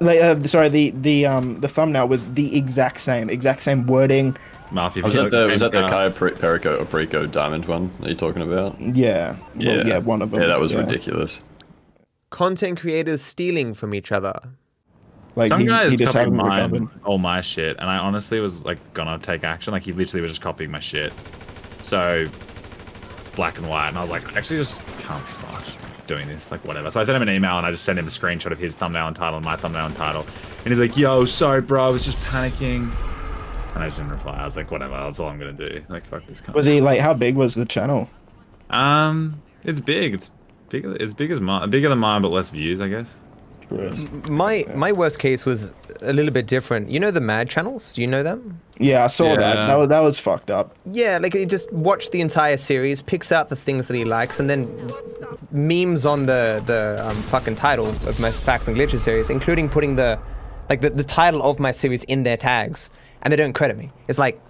like, 0.00 0.20
uh, 0.20 0.42
sorry, 0.42 0.68
the 0.68 0.90
the 0.90 1.24
um 1.26 1.60
the 1.60 1.68
thumbnail 1.68 2.08
was 2.08 2.26
the 2.34 2.56
exact 2.56 3.00
same, 3.00 3.30
exact 3.30 3.60
same 3.60 3.86
wording. 3.86 4.36
Mafia. 4.72 5.04
Was 5.04 5.14
that 5.14 5.30
the 5.30 5.46
was 5.46 5.60
that 5.60 5.70
the 5.70 5.82
car? 5.82 5.88
Cayo 5.88 6.10
Pre- 6.10 6.32
Perico 6.32 6.80
or 6.80 6.84
Perico 6.84 7.26
diamond 7.26 7.66
one 7.66 7.92
that 8.00 8.08
you're 8.08 8.16
talking 8.16 8.42
about? 8.42 8.80
Yeah, 8.80 9.36
well, 9.54 9.86
yeah, 9.86 9.98
one 9.98 10.20
of 10.20 10.32
them. 10.32 10.40
Yeah, 10.40 10.48
that 10.48 10.58
was 10.58 10.72
yeah. 10.72 10.80
ridiculous. 10.80 11.44
Content 12.30 12.80
creators 12.80 13.22
stealing 13.22 13.72
from 13.72 13.94
each 13.94 14.10
other. 14.10 14.34
Like 15.34 15.48
Some 15.48 15.60
he, 15.60 15.66
guys 15.66 15.90
he 15.90 15.96
just 15.96 16.12
copied 16.12 16.32
mine, 16.32 16.90
all 17.04 17.18
my 17.18 17.40
shit, 17.40 17.76
and 17.78 17.88
I 17.88 17.96
honestly 17.98 18.38
was 18.40 18.64
like 18.64 18.78
gonna 18.92 19.18
take 19.18 19.44
action. 19.44 19.72
Like 19.72 19.82
he 19.82 19.92
literally 19.92 20.20
was 20.20 20.30
just 20.30 20.42
copying 20.42 20.70
my 20.70 20.80
shit. 20.80 21.12
So 21.82 22.26
black 23.34 23.56
and 23.58 23.68
white, 23.68 23.88
and 23.88 23.98
I 23.98 24.02
was 24.02 24.10
like, 24.10 24.34
I 24.34 24.38
actually 24.38 24.58
just 24.58 24.78
can't 24.98 25.24
be 25.24 25.32
fucked 25.32 25.72
doing 26.06 26.28
this. 26.28 26.50
Like 26.50 26.64
whatever. 26.64 26.90
So 26.90 27.00
I 27.00 27.04
sent 27.04 27.16
him 27.16 27.22
an 27.22 27.34
email 27.34 27.56
and 27.56 27.66
I 27.66 27.70
just 27.70 27.84
sent 27.84 27.98
him 27.98 28.06
a 28.06 28.10
screenshot 28.10 28.52
of 28.52 28.58
his 28.58 28.74
thumbnail 28.74 29.06
and 29.06 29.16
title 29.16 29.36
and 29.36 29.44
my 29.44 29.56
thumbnail 29.56 29.86
and 29.86 29.96
title. 29.96 30.26
And 30.64 30.68
he's 30.68 30.78
like, 30.78 30.96
Yo, 30.96 31.24
sorry, 31.24 31.62
bro, 31.62 31.86
I 31.86 31.88
was 31.88 32.04
just 32.04 32.18
panicking. 32.18 32.92
And 33.74 33.82
I 33.82 33.86
just 33.86 33.98
didn't 33.98 34.12
reply. 34.12 34.34
I 34.34 34.44
was 34.44 34.56
like, 34.56 34.70
whatever, 34.70 34.94
that's 34.94 35.18
all 35.18 35.28
I'm 35.28 35.38
gonna 35.38 35.52
do. 35.52 35.82
Like 35.88 36.04
fuck 36.04 36.26
this. 36.26 36.42
Cunt. 36.42 36.54
Was 36.54 36.66
he 36.66 36.80
like 36.80 37.00
how 37.00 37.14
big 37.14 37.36
was 37.36 37.54
the 37.54 37.64
channel? 37.64 38.10
Um, 38.68 39.42
it's 39.64 39.80
big. 39.80 40.14
It's 40.14 40.30
big. 40.68 40.84
It's 40.84 41.12
big 41.12 41.30
as 41.30 41.40
mine. 41.40 41.70
Bigger 41.70 41.88
than 41.88 41.98
mine, 41.98 42.22
but 42.22 42.28
less 42.28 42.50
views, 42.50 42.80
I 42.80 42.88
guess. 42.88 43.08
My 44.28 44.64
my 44.74 44.92
worst 44.92 45.18
case 45.18 45.44
was 45.46 45.74
a 46.00 46.12
little 46.12 46.32
bit 46.32 46.46
different. 46.46 46.90
You 46.90 47.00
know 47.00 47.10
the 47.10 47.20
Mad 47.20 47.48
channels? 47.48 47.92
Do 47.92 48.00
you 48.00 48.06
know 48.06 48.22
them? 48.22 48.60
Yeah, 48.78 49.04
I 49.04 49.06
saw 49.06 49.36
that. 49.36 49.56
Yeah. 49.56 49.66
That 49.66 49.74
was 49.76 49.88
that 49.88 50.00
was 50.00 50.18
fucked 50.18 50.50
up. 50.50 50.76
Yeah, 50.90 51.18
like 51.18 51.34
he 51.34 51.46
just 51.46 51.72
watched 51.72 52.12
the 52.12 52.20
entire 52.20 52.56
series, 52.56 53.02
picks 53.02 53.32
out 53.32 53.48
the 53.48 53.56
things 53.56 53.88
that 53.88 53.96
he 53.96 54.04
likes, 54.04 54.40
and 54.40 54.50
then 54.50 54.66
memes 55.50 56.04
on 56.04 56.26
the 56.26 56.62
the 56.66 57.00
um, 57.06 57.16
fucking 57.22 57.54
title 57.54 57.88
of 57.88 58.18
my 58.18 58.30
facts 58.30 58.68
and 58.68 58.76
glitches 58.76 59.00
series, 59.00 59.30
including 59.30 59.68
putting 59.68 59.96
the 59.96 60.18
like 60.68 60.80
the, 60.80 60.90
the 60.90 61.04
title 61.04 61.42
of 61.42 61.58
my 61.58 61.70
series 61.70 62.04
in 62.04 62.22
their 62.22 62.36
tags, 62.36 62.90
and 63.22 63.32
they 63.32 63.36
don't 63.36 63.52
credit 63.52 63.76
me. 63.76 63.90
It's 64.08 64.18
like, 64.18 64.40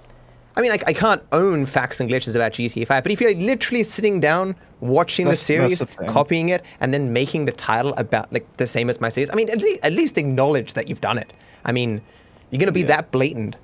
I 0.56 0.60
mean, 0.60 0.70
like 0.70 0.84
I 0.86 0.92
can't 0.92 1.22
own 1.32 1.64
facts 1.66 1.98
and 2.00 2.10
glitches 2.10 2.34
about 2.34 2.52
GTA 2.52 2.86
5, 2.86 3.02
but 3.02 3.10
if 3.12 3.20
you're 3.20 3.34
literally 3.34 3.82
sitting 3.82 4.20
down 4.20 4.54
watching 4.80 5.26
That's- 5.26 5.40
the 5.40 5.44
series, 5.44 5.78
the 5.78 5.86
copying 6.08 6.50
it, 6.50 6.62
and 6.80 6.92
then 6.92 7.12
making 7.12 7.46
the 7.46 7.52
title 7.52 7.94
about 7.96 8.32
like 8.32 8.46
the 8.58 8.66
same 8.66 8.90
as 8.90 9.00
my 9.00 9.08
series, 9.08 9.30
I 9.30 9.34
mean, 9.34 9.48
at 9.50 9.60
least 9.60 9.80
at 9.82 9.92
least 9.92 10.18
acknowledge 10.18 10.74
that 10.74 10.88
you've 10.88 11.00
done 11.00 11.16
it. 11.18 11.32
I 11.64 11.72
mean, 11.72 12.02
you're 12.50 12.58
gonna 12.58 12.72
be 12.72 12.82
that 12.84 13.10
blatant, 13.10 13.56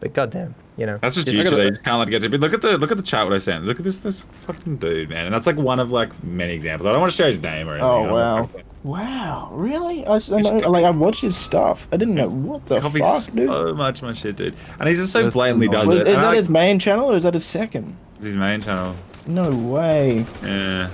but 0.00 0.12
goddamn, 0.12 0.54
you 0.76 0.84
know. 0.84 0.98
That's 1.00 1.14
just 1.14 1.26
just- 1.26 1.38
YouTube. 1.38 1.56
They 1.56 1.70
just 1.70 1.82
can't 1.82 1.98
let 1.98 2.08
it 2.08 2.10
get 2.10 2.20
to. 2.22 2.28
But 2.28 2.40
look 2.40 2.52
at 2.52 2.60
the 2.60 2.76
look 2.76 2.90
at 2.90 2.98
the 2.98 3.02
chat. 3.02 3.24
What 3.24 3.32
I 3.32 3.38
sent. 3.38 3.64
Look 3.64 3.78
at 3.78 3.84
this 3.84 3.96
this 3.98 4.26
fucking 4.42 4.76
dude, 4.76 5.08
man. 5.08 5.24
And 5.26 5.34
that's 5.34 5.46
like 5.46 5.56
one 5.56 5.80
of 5.80 5.90
like 5.90 6.22
many 6.22 6.52
examples. 6.52 6.86
I 6.86 6.92
don't 6.92 7.00
want 7.00 7.12
to 7.12 7.16
share 7.16 7.28
his 7.28 7.40
name 7.40 7.66
or 7.68 7.76
anything. 7.78 7.88
Oh 7.90 8.12
wow, 8.12 8.36
not- 8.40 8.50
wow, 8.86 9.48
really? 9.52 10.06
I, 10.06 10.16
s- 10.16 10.30
I 10.30 10.40
know, 10.40 10.70
like 10.70 10.84
I 10.84 10.90
watched 10.90 11.22
his 11.22 11.36
stuff. 11.36 11.88
I 11.92 11.96
didn't 11.96 12.14
know 12.14 12.28
what 12.28 12.64
the 12.66 12.80
Copies 12.80 13.02
fuck, 13.02 13.34
dude. 13.34 13.48
so 13.48 13.74
much 13.74 14.00
my 14.02 14.12
shit, 14.12 14.36
dude. 14.36 14.54
And 14.78 14.88
he's 14.88 14.98
just 14.98 15.12
so 15.12 15.24
That's 15.24 15.34
blatantly 15.34 15.68
does 15.68 15.88
Was, 15.88 16.00
it. 16.00 16.06
is 16.08 16.14
And 16.14 16.22
that 16.22 16.28
like- 16.28 16.36
his 16.38 16.48
main 16.48 16.78
channel 16.78 17.10
or 17.10 17.16
is 17.16 17.24
that 17.24 17.34
his 17.34 17.44
second? 17.44 17.96
his 18.20 18.36
main 18.36 18.60
channel? 18.62 18.94
No 19.26 19.50
way, 19.50 20.24
Yeah. 20.42 20.88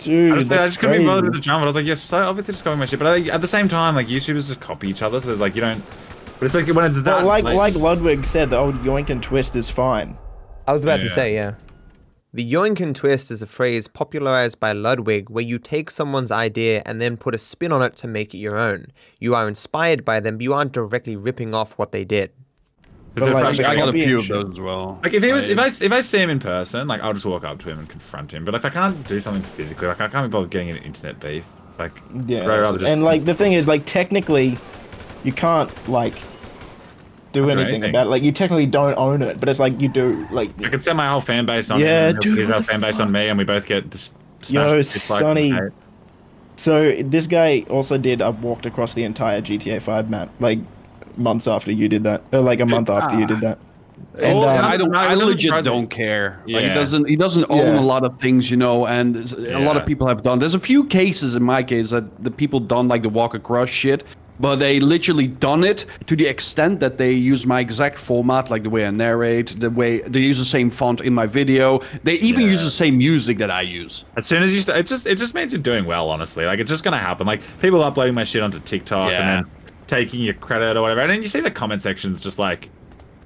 dude. 0.00 0.32
I 0.32 0.36
just, 0.40 0.52
I 0.52 0.56
just 0.66 0.78
couldn't 0.78 0.98
be 0.98 1.04
bothered 1.06 1.24
with 1.24 1.32
crazy. 1.32 1.40
the 1.40 1.44
drama. 1.44 1.60
But 1.60 1.64
I 1.64 1.66
was 1.68 1.74
like, 1.76 1.86
you're 1.86 1.96
so 1.96 2.28
obviously 2.28 2.52
just 2.52 2.64
copying 2.64 2.78
my 2.80 2.86
shit. 2.86 2.98
But 2.98 3.08
I, 3.08 3.20
at 3.34 3.40
the 3.40 3.48
same 3.48 3.68
time, 3.68 3.94
like 3.94 4.06
YouTubers 4.08 4.46
just 4.46 4.60
copy 4.60 4.88
each 4.88 5.02
other. 5.02 5.20
So 5.20 5.28
there's 5.28 5.40
like 5.40 5.54
you 5.54 5.62
don't. 5.62 5.82
But 6.38 6.46
it's 6.46 6.54
like 6.54 6.66
when 6.66 6.84
it's 6.84 6.96
that. 7.02 7.04
Well, 7.18 7.24
like 7.26 7.44
blatant- 7.44 7.56
like 7.58 7.74
Ludwig 7.74 8.24
said, 8.26 8.50
the 8.50 8.58
old 8.58 8.74
yoink 8.82 9.08
and 9.08 9.22
twist 9.22 9.56
is 9.56 9.70
fine. 9.70 10.16
I 10.68 10.72
was 10.72 10.82
about 10.84 11.00
to 11.00 11.08
say, 11.08 11.32
yeah. 11.34 11.54
The 12.34 12.52
yoink 12.52 12.80
and 12.80 12.94
twist 12.94 13.30
is 13.30 13.40
a 13.40 13.46
phrase 13.46 13.88
popularized 13.88 14.60
by 14.60 14.72
Ludwig 14.72 15.30
where 15.30 15.44
you 15.44 15.58
take 15.58 15.90
someone's 15.90 16.30
idea 16.30 16.82
and 16.84 17.00
then 17.00 17.16
put 17.16 17.34
a 17.34 17.38
spin 17.38 17.72
on 17.72 17.82
it 17.82 17.96
to 17.96 18.06
make 18.06 18.34
it 18.34 18.38
your 18.38 18.58
own. 18.58 18.86
You 19.20 19.34
are 19.34 19.48
inspired 19.48 20.04
by 20.04 20.20
them, 20.20 20.36
but 20.36 20.42
you 20.42 20.52
aren't 20.52 20.72
directly 20.72 21.16
ripping 21.16 21.54
off 21.54 21.72
what 21.78 21.92
they 21.92 22.04
did. 22.04 22.32
It's 23.16 23.26
a 23.26 23.30
like, 23.32 23.56
fresh- 23.56 23.60
I 23.60 23.76
got 23.76 23.88
a 23.88 23.92
few 23.92 24.18
of 24.18 24.28
those 24.28 24.50
as 24.50 24.60
well. 24.60 25.00
Like 25.02 25.14
if 25.14 25.22
he 25.22 25.32
was, 25.32 25.48
if 25.48 25.58
I- 25.58 25.64
I 25.64 25.66
if 25.68 25.92
I 25.92 26.00
see 26.02 26.18
him 26.18 26.28
in 26.28 26.38
person, 26.38 26.86
like 26.86 27.00
I'll 27.00 27.14
just 27.14 27.24
walk 27.24 27.44
up 27.44 27.58
to 27.60 27.70
him 27.70 27.78
and 27.78 27.88
confront 27.88 28.34
him. 28.34 28.44
But 28.44 28.54
if 28.54 28.64
I 28.66 28.68
can't 28.68 29.08
do 29.08 29.18
something 29.20 29.42
physically, 29.42 29.88
like 29.88 30.00
I 30.02 30.08
can't 30.08 30.28
be 30.30 30.32
bothered 30.32 30.50
getting 30.50 30.68
an 30.70 30.78
internet 30.78 31.18
beef. 31.20 31.44
Like 31.78 32.02
Yeah, 32.26 32.44
rather 32.44 32.78
just 32.78 32.90
and 32.90 33.02
like 33.02 33.24
the 33.24 33.32
thing 33.34 33.54
is, 33.54 33.66
like 33.66 33.86
technically, 33.86 34.58
you 35.24 35.32
can't 35.32 35.70
like 35.88 36.16
do 37.40 37.50
anything 37.50 37.74
anything. 37.74 37.90
about 37.90 38.06
it. 38.06 38.10
Like 38.10 38.22
you 38.22 38.32
technically 38.32 38.66
don't 38.66 38.94
own 38.96 39.22
it, 39.22 39.38
but 39.40 39.48
it's 39.48 39.58
like 39.60 39.80
you 39.80 39.88
do. 39.88 40.26
Like 40.30 40.50
I 40.64 40.68
could 40.68 40.82
set 40.82 40.96
my 40.96 41.08
whole 41.08 41.20
fan 41.20 41.46
base 41.46 41.70
on 41.70 41.80
Yeah, 41.80 42.08
him. 42.10 42.16
dude, 42.20 42.38
He's 42.38 42.48
what 42.48 42.54
our 42.56 42.60
the 42.62 42.66
fan 42.66 42.80
base 42.80 42.98
on 43.00 43.12
me, 43.12 43.28
and 43.28 43.38
we 43.38 43.44
both 43.44 43.66
get 43.66 43.90
dis- 43.90 44.10
Yo, 44.48 44.62
smashed, 44.82 44.92
disliked, 44.92 45.24
and 45.38 45.50
Sonny. 45.54 45.70
So 46.56 46.96
this 47.02 47.26
guy 47.26 47.64
also 47.68 47.98
did 47.98 48.20
a 48.20 48.30
walked 48.30 48.66
across 48.66 48.94
the 48.94 49.04
entire 49.04 49.40
GTA 49.40 49.80
5 49.80 50.08
map, 50.10 50.30
like 50.40 50.58
months 51.16 51.46
after 51.46 51.70
you 51.72 51.88
did 51.88 52.02
that, 52.04 52.22
or 52.32 52.40
like 52.40 52.60
a 52.60 52.66
month 52.66 52.88
after 52.90 53.18
you 53.18 53.26
did 53.26 53.40
that. 53.40 53.58
And 54.18 54.38
Oh, 54.38 54.48
um, 54.48 54.64
I 54.64 54.76
don't. 54.76 54.94
I 54.94 55.14
legit 55.14 55.48
surprise 55.48 55.64
don't 55.64 55.88
care. 55.88 56.40
Like 56.46 56.64
he 56.64 56.68
doesn't. 56.70 57.08
He 57.08 57.16
doesn't 57.16 57.46
own 57.50 57.74
Yeah. 57.74 57.80
a 57.80 57.82
lot 57.82 58.04
of 58.04 58.18
things, 58.18 58.50
you 58.50 58.56
know. 58.56 58.86
And 58.86 59.16
s- 59.16 59.32
a 59.32 59.58
lot 59.58 59.76
of 59.76 59.86
people 59.86 60.06
have 60.06 60.22
done. 60.22 60.38
There's 60.38 60.54
a 60.54 60.60
few 60.60 60.84
cases 60.84 61.34
in 61.34 61.42
my 61.42 61.62
case 61.62 61.90
that 61.90 62.22
the 62.24 62.30
people 62.30 62.60
done 62.60 62.88
like 62.88 63.02
the 63.02 63.08
walk 63.10 63.34
across 63.34 63.68
shit, 63.68 64.04
but 64.40 64.56
they 64.56 64.80
literally 64.80 65.26
done 65.26 65.64
it 65.64 65.86
to 66.06 66.16
the 66.16 66.26
extent 66.26 66.80
that 66.80 66.98
they 66.98 67.12
use 67.12 67.46
my 67.46 67.60
exact 67.60 67.96
format, 67.98 68.50
like 68.50 68.62
the 68.62 68.70
way 68.70 68.86
I 68.86 68.90
narrate, 68.90 69.58
the 69.58 69.70
way 69.70 70.00
they 70.00 70.20
use 70.20 70.38
the 70.38 70.44
same 70.44 70.70
font 70.70 71.00
in 71.00 71.14
my 71.14 71.26
video. 71.26 71.80
They 72.02 72.14
even 72.14 72.42
use 72.44 72.62
the 72.62 72.70
same 72.70 72.98
music 72.98 73.38
that 73.38 73.50
I 73.50 73.62
use. 73.62 74.04
As 74.16 74.26
soon 74.26 74.42
as 74.42 74.54
you 74.54 74.60
start, 74.60 74.78
it 74.78 74.86
just 74.86 75.06
it 75.06 75.16
just 75.16 75.34
means 75.34 75.52
you're 75.52 75.62
doing 75.62 75.84
well. 75.84 76.10
Honestly, 76.10 76.44
like 76.44 76.58
it's 76.58 76.70
just 76.70 76.84
gonna 76.84 76.98
happen. 76.98 77.26
Like 77.26 77.40
people 77.60 77.82
uploading 77.82 78.14
my 78.14 78.24
shit 78.24 78.42
onto 78.42 78.60
TikTok 78.60 79.10
Yeah. 79.10 79.20
and 79.20 79.46
then 79.46 79.52
taking 79.86 80.20
your 80.22 80.34
credit 80.34 80.76
or 80.76 80.82
whatever, 80.82 81.00
and 81.02 81.10
then 81.10 81.22
you 81.22 81.28
see 81.28 81.40
the 81.40 81.50
comment 81.50 81.80
sections 81.82 82.20
just 82.20 82.38
like, 82.38 82.70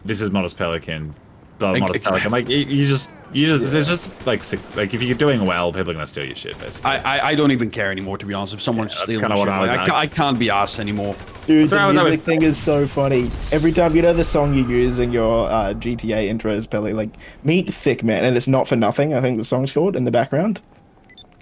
"This 0.04 0.20
is 0.20 0.30
Modest 0.30 0.56
Pelican." 0.58 1.14
Blah, 1.60 1.70
Like- 1.72 1.80
Modest 1.82 2.02
Pelican. 2.02 2.32
Like 2.32 2.48
you, 2.48 2.56
you 2.58 2.86
just, 2.88 3.12
you 3.32 3.46
just, 3.46 3.72
it's 3.74 3.86
just 3.86 4.26
like, 4.26 4.42
sick- 4.42 4.74
like 4.76 4.92
if 4.94 5.00
you're 5.02 5.16
doing 5.16 5.44
well, 5.46 5.72
people 5.72 5.90
are 5.90 5.94
gonna 5.94 6.06
steal 6.08 6.24
your 6.24 6.34
shit, 6.34 6.58
basically. 6.58 6.90
I, 6.90 7.18
I, 7.18 7.26
I 7.28 7.34
don't 7.36 7.52
even 7.52 7.70
care 7.70 7.92
anymore, 7.92 8.18
to 8.18 8.26
be 8.26 8.34
honest. 8.34 8.54
If 8.54 8.60
someone's 8.60 8.92
Yeah, 8.94 9.04
that's 9.06 9.12
stealing 9.18 9.20
kinda 9.28 9.36
what 9.36 9.44
shit, 9.46 9.54
I 9.54 9.60
like, 9.60 9.70
I, 9.70 9.76
like. 9.76 9.88
ca- 9.88 9.96
I 9.98 10.06
can't 10.08 10.38
be 10.38 10.50
asked 10.50 10.80
anymore. 10.80 11.14
Dude, 11.46 11.60
What's 11.60 11.70
the 11.70 11.76
wrong 11.76 11.94
music 11.94 12.10
with- 12.12 12.24
thing 12.24 12.42
is 12.42 12.58
so 12.58 12.88
funny. 12.88 13.30
Every 13.52 13.72
time 13.72 13.94
you 13.94 14.02
know 14.02 14.12
the 14.12 14.24
song 14.24 14.54
you 14.54 14.66
use 14.66 14.98
in 14.98 15.12
your 15.12 15.48
uh, 15.48 15.74
GTA 15.74 16.28
intros, 16.32 16.68
Pelly, 16.68 16.92
like 16.92 17.10
"Meet 17.44 17.72
Thick 17.72 18.02
Man," 18.02 18.24
and 18.24 18.36
it's 18.36 18.48
not 18.48 18.66
for 18.66 18.74
nothing. 18.76 19.14
I 19.14 19.20
think 19.20 19.38
the 19.38 19.44
song's 19.44 19.70
called 19.70 19.94
in 19.96 20.04
the 20.04 20.10
background. 20.10 20.60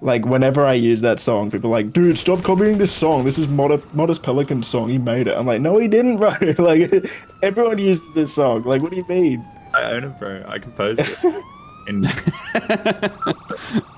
Like 0.01 0.25
whenever 0.27 0.65
I 0.65 0.75
use 0.75 1.01
that 1.01 1.19
song, 1.21 1.51
people 1.51 1.71
are 1.71 1.79
like, 1.83 1.93
"Dude, 1.93 2.19
stop 2.19 2.43
copying 2.43 2.79
this 2.79 2.93
song. 2.93 3.25
This 3.25 3.37
is 3.39 3.49
Mod- 3.49 3.83
Modest 3.95 4.23
Pelican's 4.23 4.67
song. 4.69 4.89
He 4.89 4.99
made 4.99 5.27
it." 5.27 5.37
I'm 5.37 5.47
like, 5.47 5.61
"No, 5.61 5.79
he 5.79 5.89
didn't, 5.89 6.19
bro. 6.19 6.33
like 6.59 6.93
everyone 7.43 7.79
uses 7.79 8.05
this 8.15 8.33
song. 8.35 8.63
Like, 8.65 8.83
what 8.83 8.91
do 8.91 8.97
you 8.97 9.07
mean?" 9.09 9.45
I 9.79 9.93
own 9.93 10.05
it, 10.05 10.19
bro. 10.19 10.45
I 10.47 10.59
composed 10.59 11.01
it. 11.01 11.45
and 11.89 12.05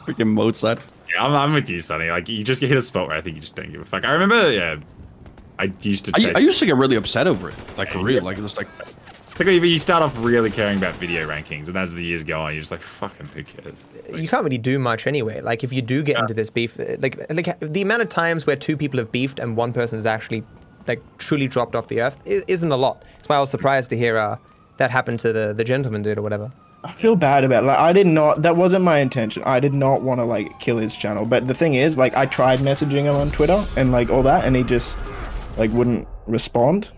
Freaking 0.06 0.28
Mozart. 0.28 0.78
yeah, 1.14 1.24
I'm, 1.24 1.34
I'm 1.34 1.52
with 1.54 1.68
you, 1.68 1.80
Sonny. 1.80 2.10
Like 2.10 2.28
you 2.28 2.44
just 2.44 2.60
hit 2.60 2.76
a 2.76 2.82
spot 2.82 3.08
where 3.08 3.16
I 3.16 3.20
think 3.20 3.36
you 3.36 3.40
just 3.40 3.56
don't 3.56 3.70
give 3.72 3.80
a 3.80 3.84
fuck. 3.84 4.04
I 4.04 4.12
remember, 4.12 4.50
yeah, 4.52 4.76
I 5.58 5.72
used 5.82 6.06
to. 6.06 6.12
I, 6.14 6.32
I 6.36 6.38
used 6.38 6.58
to 6.60 6.66
get 6.66 6.76
really 6.76 6.96
upset 6.96 7.26
over 7.26 7.48
it, 7.48 7.54
like 7.76 7.90
for 7.90 7.98
real. 7.98 8.22
Like 8.24 8.38
it 8.38 8.42
was 8.42 8.56
like, 8.56 8.68
It's 9.30 9.38
like 9.38 9.48
you 9.48 9.62
you 9.62 9.78
start 9.78 10.02
off 10.02 10.16
really 10.24 10.50
caring 10.50 10.78
about 10.78 10.94
video 10.94 11.28
rankings, 11.28 11.68
and 11.68 11.76
as 11.76 11.92
the 11.92 12.02
years 12.02 12.22
go 12.22 12.40
on, 12.40 12.52
you're 12.52 12.60
just 12.60 12.70
like, 12.72 12.82
fucking 12.82 13.26
who 13.26 13.42
cares? 13.44 13.74
You 14.14 14.28
can't 14.28 14.44
really 14.44 14.58
do 14.58 14.78
much 14.78 15.06
anyway. 15.06 15.40
Like 15.40 15.64
if 15.64 15.72
you 15.72 15.82
do 15.82 16.02
get 16.02 16.18
into 16.18 16.34
this 16.34 16.50
beef, 16.50 16.78
uh, 16.78 16.96
like 17.00 17.18
like 17.30 17.58
the 17.60 17.82
amount 17.82 18.02
of 18.02 18.08
times 18.08 18.46
where 18.46 18.56
two 18.56 18.76
people 18.76 18.98
have 18.98 19.10
beefed 19.12 19.38
and 19.38 19.56
one 19.56 19.72
person 19.72 19.96
has 19.98 20.06
actually 20.06 20.44
like 20.88 21.02
truly 21.18 21.46
dropped 21.46 21.74
off 21.76 21.88
the 21.88 22.00
earth 22.00 22.18
isn't 22.24 22.72
a 22.72 22.76
lot. 22.76 23.02
That's 23.16 23.28
why 23.28 23.36
I 23.36 23.40
was 23.40 23.50
surprised 23.50 23.90
to 23.90 23.96
hear 23.98 24.16
uh, 24.16 24.36
that 24.80 24.90
happened 24.90 25.18
to 25.20 25.32
the 25.32 25.52
the 25.52 25.62
gentleman 25.62 26.02
dude 26.02 26.16
or 26.16 26.22
whatever. 26.22 26.50
I 26.82 26.92
feel 26.94 27.14
bad 27.14 27.44
about 27.44 27.64
it. 27.64 27.66
Like 27.66 27.78
I 27.78 27.92
did 27.92 28.06
not. 28.06 28.40
That 28.40 28.56
wasn't 28.56 28.82
my 28.82 28.98
intention. 28.98 29.42
I 29.44 29.60
did 29.60 29.74
not 29.74 30.00
want 30.00 30.20
to 30.20 30.24
like 30.24 30.58
kill 30.58 30.78
his 30.78 30.96
channel. 30.96 31.26
But 31.26 31.46
the 31.46 31.54
thing 31.54 31.74
is, 31.74 31.98
like, 31.98 32.16
I 32.16 32.24
tried 32.24 32.60
messaging 32.60 33.02
him 33.02 33.14
on 33.14 33.30
Twitter 33.30 33.64
and 33.76 33.92
like 33.92 34.08
all 34.08 34.22
that, 34.22 34.46
and 34.46 34.56
he 34.56 34.62
just 34.62 34.96
like 35.58 35.70
wouldn't 35.72 36.08
respond. 36.26 36.88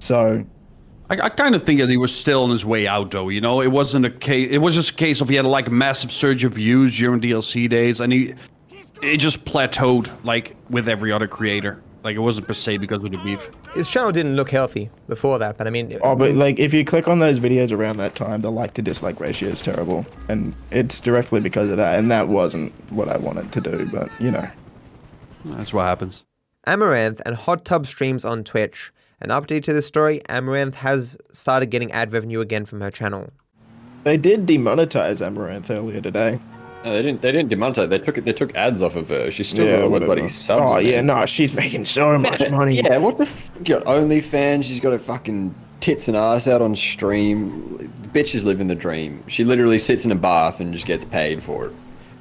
So 0.00 0.44
I, 1.08 1.14
I 1.14 1.28
kind 1.30 1.54
of 1.54 1.64
think 1.64 1.80
that 1.80 1.88
he 1.88 1.96
was 1.96 2.14
still 2.14 2.44
on 2.44 2.50
his 2.50 2.66
way 2.66 2.86
out, 2.86 3.10
though. 3.10 3.30
You 3.30 3.40
know, 3.40 3.62
it 3.62 3.72
wasn't 3.72 4.04
a 4.04 4.10
case. 4.10 4.50
It 4.50 4.58
was 4.58 4.74
just 4.74 4.90
a 4.90 4.94
case 4.94 5.22
of 5.22 5.30
he 5.30 5.36
had 5.36 5.46
like 5.46 5.68
a 5.68 5.72
massive 5.72 6.12
surge 6.12 6.44
of 6.44 6.52
views 6.52 6.94
during 6.94 7.22
DLC 7.22 7.70
days, 7.70 8.00
and 8.00 8.12
he 8.12 8.34
it 9.02 9.16
just 9.16 9.46
plateaued 9.46 10.10
like 10.24 10.54
with 10.68 10.90
every 10.90 11.10
other 11.10 11.26
creator. 11.26 11.82
Like 12.04 12.14
it 12.14 12.20
wasn't 12.20 12.46
per 12.46 12.54
se 12.54 12.78
because 12.78 13.02
of 13.02 13.10
the 13.10 13.18
beef. 13.18 13.50
His 13.74 13.90
channel 13.90 14.12
didn't 14.12 14.36
look 14.36 14.50
healthy 14.50 14.88
before 15.08 15.38
that, 15.40 15.58
but 15.58 15.66
I 15.66 15.70
mean, 15.70 15.98
Oh, 16.02 16.14
but 16.14 16.34
like 16.34 16.58
if 16.58 16.72
you 16.72 16.84
click 16.84 17.08
on 17.08 17.18
those 17.18 17.40
videos 17.40 17.72
around 17.72 17.96
that 17.98 18.14
time, 18.14 18.40
the 18.40 18.52
like 18.52 18.74
to 18.74 18.82
dislike 18.82 19.18
ratio 19.20 19.48
is 19.48 19.60
terrible, 19.60 20.06
and 20.28 20.54
it's 20.70 21.00
directly 21.00 21.40
because 21.40 21.68
of 21.70 21.76
that. 21.76 21.98
And 21.98 22.10
that 22.10 22.28
wasn't 22.28 22.72
what 22.92 23.08
I 23.08 23.16
wanted 23.16 23.50
to 23.52 23.60
do, 23.60 23.88
but 23.92 24.08
you 24.20 24.30
know. 24.30 24.48
That's 25.44 25.72
what 25.72 25.82
happens. 25.84 26.24
Amouranth 26.66 27.20
and 27.26 27.34
Hot 27.34 27.64
Tub 27.64 27.86
streams 27.86 28.24
on 28.24 28.44
Twitch. 28.44 28.92
An 29.20 29.30
update 29.30 29.64
to 29.64 29.72
this 29.72 29.86
story: 29.86 30.20
Amouranth 30.28 30.76
has 30.76 31.16
started 31.32 31.66
getting 31.66 31.90
ad 31.92 32.12
revenue 32.12 32.40
again 32.40 32.64
from 32.64 32.80
her 32.80 32.90
channel. 32.90 33.30
They 34.04 34.16
did 34.16 34.46
demonetize 34.46 35.20
Amouranth 35.20 35.68
earlier 35.70 36.00
today. 36.00 36.38
No, 36.84 36.92
they 36.92 37.02
didn't. 37.02 37.22
They 37.22 37.32
didn't 37.32 37.50
demonetize. 37.50 37.88
They 37.88 37.98
took 37.98 38.18
it. 38.18 38.24
They 38.24 38.32
took 38.32 38.54
ads 38.54 38.82
off 38.82 38.96
of 38.96 39.08
her. 39.08 39.30
She's 39.30 39.48
still 39.48 39.66
got 39.66 39.82
all 39.82 39.86
the 39.86 39.90
whatever. 39.90 40.14
bloody 40.14 40.28
subs. 40.28 40.74
Oh 40.74 40.78
yeah, 40.78 41.00
no, 41.00 41.26
she's 41.26 41.52
making 41.52 41.84
so 41.84 42.18
much 42.18 42.48
money. 42.50 42.76
Yeah, 42.76 42.98
what 42.98 43.18
the? 43.18 43.24
F- 43.24 43.50
you 43.58 43.64
got 43.64 43.84
OnlyFans. 43.84 44.64
She's 44.64 44.80
got 44.80 44.92
her 44.92 44.98
fucking 44.98 45.54
tits 45.80 46.08
and 46.08 46.16
ass 46.16 46.46
out 46.46 46.62
on 46.62 46.76
stream. 46.76 47.62
Bitches 48.12 48.44
living 48.44 48.68
the 48.68 48.74
dream. 48.74 49.22
She 49.26 49.44
literally 49.44 49.78
sits 49.78 50.04
in 50.04 50.12
a 50.12 50.16
bath 50.16 50.60
and 50.60 50.72
just 50.72 50.86
gets 50.86 51.04
paid 51.04 51.42
for 51.42 51.66
it. 51.66 51.72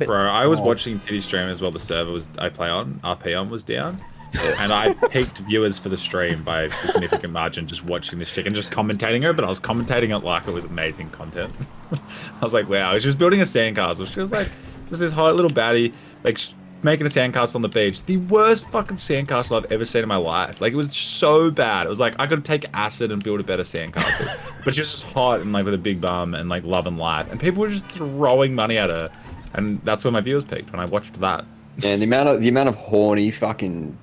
Bro, 0.06 0.28
I 0.28 0.46
was 0.46 0.60
oh. 0.60 0.64
watching 0.64 1.00
Titty 1.00 1.22
stream 1.22 1.50
as 1.50 1.62
well. 1.62 1.72
The 1.72 1.80
server 1.80 2.12
was 2.12 2.30
I 2.38 2.50
play 2.50 2.70
on 2.70 3.00
RP 3.04 3.40
on 3.40 3.50
was 3.50 3.64
down, 3.64 4.02
and 4.60 4.74
I 4.74 4.94
peaked 4.94 5.38
viewers 5.40 5.78
for 5.78 5.90
the 5.90 5.98
stream 5.98 6.44
by 6.44 6.64
a 6.64 6.72
significant 6.72 7.34
margin. 7.34 7.68
Just 7.68 7.84
watching 7.86 8.20
this 8.20 8.32
chick 8.32 8.46
and 8.46 8.56
just 8.56 8.72
commentating 8.72 9.24
her, 9.24 9.34
but 9.34 9.46
I 9.46 9.50
was 9.50 9.60
commentating 9.60 10.16
it 10.16 10.24
like 10.24 10.48
it 10.48 10.52
was 10.52 10.66
amazing 10.66 11.10
content. 11.12 11.54
I 11.92 12.44
was 12.44 12.54
like, 12.54 12.70
wow. 12.70 12.98
She 13.00 13.08
was 13.08 13.16
building 13.16 13.42
a 13.42 13.44
sandcastle. 13.44 14.08
She 14.08 14.20
was 14.20 14.32
like, 14.32 14.50
was 14.90 15.00
this 15.00 15.12
hot 15.12 15.36
little 15.36 15.52
baddie 15.52 15.94
like 16.24 16.40
making 16.84 17.06
a 17.08 17.10
sandcastle 17.10 17.56
on 17.56 17.62
the 17.62 17.70
beach. 17.70 18.04
The 18.06 18.18
worst 18.18 18.70
fucking 18.70 18.98
sandcastle 18.98 19.58
I've 19.58 19.72
ever 19.72 19.86
seen 19.86 20.04
in 20.04 20.10
my 20.10 20.18
life. 20.18 20.62
Like 20.62 20.74
it 20.74 20.76
was 20.76 20.96
so 20.96 21.50
bad. 21.50 21.86
It 21.86 21.90
was 21.90 22.00
like 22.00 22.16
I 22.20 22.28
could 22.28 22.46
take 22.46 22.66
acid 22.74 23.12
and 23.12 23.24
build 23.24 23.40
a 23.40 23.44
better 23.44 23.64
sandcastle. 23.64 24.38
but 24.66 24.76
she 24.76 24.82
was 24.82 24.92
just 24.92 25.04
hot 25.04 25.42
and 25.42 25.52
like 25.54 25.66
with 25.66 25.74
a 25.74 25.80
big 25.80 26.00
bum 26.02 26.36
and 26.36 26.50
like 26.50 26.64
loving 26.64 26.98
life, 26.98 27.32
and 27.32 27.40
people 27.40 27.62
were 27.62 27.70
just 27.70 27.88
throwing 27.90 28.54
money 28.56 28.78
at 28.78 28.90
her. 28.90 29.10
And 29.54 29.82
that's 29.84 30.04
where 30.04 30.12
my 30.12 30.22
viewers 30.22 30.44
peaked 30.44 30.72
when 30.72 30.80
I 30.80 30.86
watched 30.86 31.20
that. 31.20 31.46
And 31.84 32.02
the 32.02 32.06
amount 32.06 32.30
of 32.30 32.42
the 32.42 32.50
amount 32.50 32.70
of 32.70 32.76
horny 32.76 33.32
fucking 33.32 33.98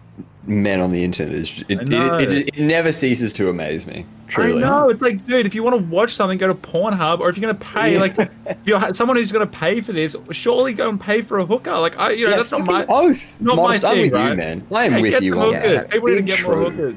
men 0.47 0.81
on 0.81 0.93
the 0.93 1.03
internet 1.03 1.35
is 1.35 1.65
it, 1.69 1.79
I 1.93 2.23
it, 2.23 2.33
it, 2.33 2.49
it, 2.49 2.59
never 2.61 2.93
ceases 2.93 3.33
to 3.35 3.49
amaze 3.49 3.87
me. 3.87 4.05
Truly. 4.27 4.63
I 4.63 4.69
know. 4.69 4.89
It's 4.91 5.01
like, 5.01 5.27
dude, 5.27 5.47
if 5.47 5.55
you 5.55 5.63
want 5.63 5.77
to 5.77 5.83
watch 5.85 6.15
something, 6.15 6.39
go 6.39 6.47
to 6.47 6.55
Pornhub, 6.55 7.21
or 7.21 7.29
if 7.31 7.37
you're 7.39 7.51
gonna 7.53 7.59
pay, 7.59 7.99
like, 7.99 8.19
if 8.19 8.57
you're 8.65 8.93
someone 8.95 9.17
who's 9.17 9.33
gonna 9.33 9.47
pay 9.47 9.81
for 9.81 9.93
this, 9.93 10.15
surely 10.33 10.73
go 10.73 10.89
and 10.89 11.01
pay 11.01 11.23
for 11.23 11.39
a 11.39 11.47
hooker. 11.47 11.73
Like, 11.79 11.99
I, 11.99 12.11
you 12.11 12.25
know, 12.25 12.31
Yeah, 12.31 12.37
that's 12.37 12.51
not 12.51 12.65
my. 12.65 12.85
oath. 12.89 13.41
not 13.41 13.57
Modest, 13.57 13.83
my 13.83 13.89
I'm 13.91 13.95
thing, 13.97 14.03
with 14.05 14.15
right? 14.15 14.31
you, 14.31 14.37
man. 14.37 14.67
I 14.73 14.85
am 14.85 14.93
Hey, 14.93 15.03
with 15.03 15.11
get 15.13 15.23
you 15.23 15.35
the 15.35 15.41
on 15.41 15.55
hookers. 15.55 15.73
that. 15.75 15.91
People 15.91 16.09
need 16.09 16.15
to 16.17 16.23
Big 16.23 16.27
get 16.37 16.43
more 16.43 16.57
hookers. 16.71 16.95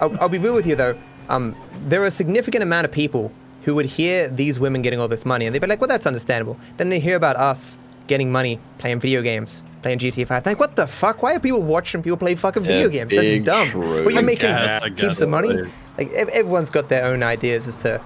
I'll, 0.00 0.20
I'll 0.22 0.28
be 0.28 0.38
real 0.38 0.54
with 0.54 0.66
you 0.66 0.74
though. 0.76 0.98
Um, 1.28 1.54
there 1.86 2.02
are 2.02 2.06
a 2.06 2.10
significant 2.10 2.62
amount 2.62 2.84
of 2.84 2.92
people 2.92 3.30
who 3.62 3.74
would 3.74 3.86
hear 3.86 4.28
these 4.28 4.58
women 4.58 4.82
getting 4.82 4.98
all 5.00 5.08
this 5.08 5.24
money 5.26 5.46
and 5.46 5.54
they'd 5.54 5.60
be 5.60 5.66
like, 5.66 5.80
well, 5.80 5.88
that's 5.88 6.06
understandable. 6.06 6.58
Then 6.78 6.88
they 6.88 7.00
hear 7.00 7.16
about 7.16 7.36
us 7.36 7.78
getting 8.06 8.32
money 8.32 8.58
playing 8.78 9.00
video 9.00 9.20
games, 9.20 9.62
playing 9.82 9.98
GTA 9.98 10.26
5. 10.26 10.44
They're 10.44 10.52
like, 10.52 10.60
what 10.60 10.76
the 10.76 10.86
fuck? 10.86 11.22
Why 11.22 11.34
are 11.34 11.40
people 11.40 11.62
watching 11.62 12.02
people 12.02 12.16
play 12.16 12.34
fucking 12.34 12.64
video 12.64 12.88
games? 12.88 13.14
That's 13.14 13.44
dumb. 13.44 13.68
true. 13.68 14.04
Well, 14.04 14.10
you're 14.10 14.22
making 14.22 14.48
guess, 14.50 14.82
I 14.82 14.88
guess 14.88 15.04
heaps 15.06 15.20
of 15.20 15.28
money. 15.28 15.50
it 15.50 15.60
is. 15.60 15.68
Like 15.96 16.10
ev- 16.12 16.28
everyone's 16.28 16.70
got 16.70 16.88
their 16.88 17.04
own 17.04 17.22
ideas 17.22 17.66
as 17.68 17.76
to 17.78 18.00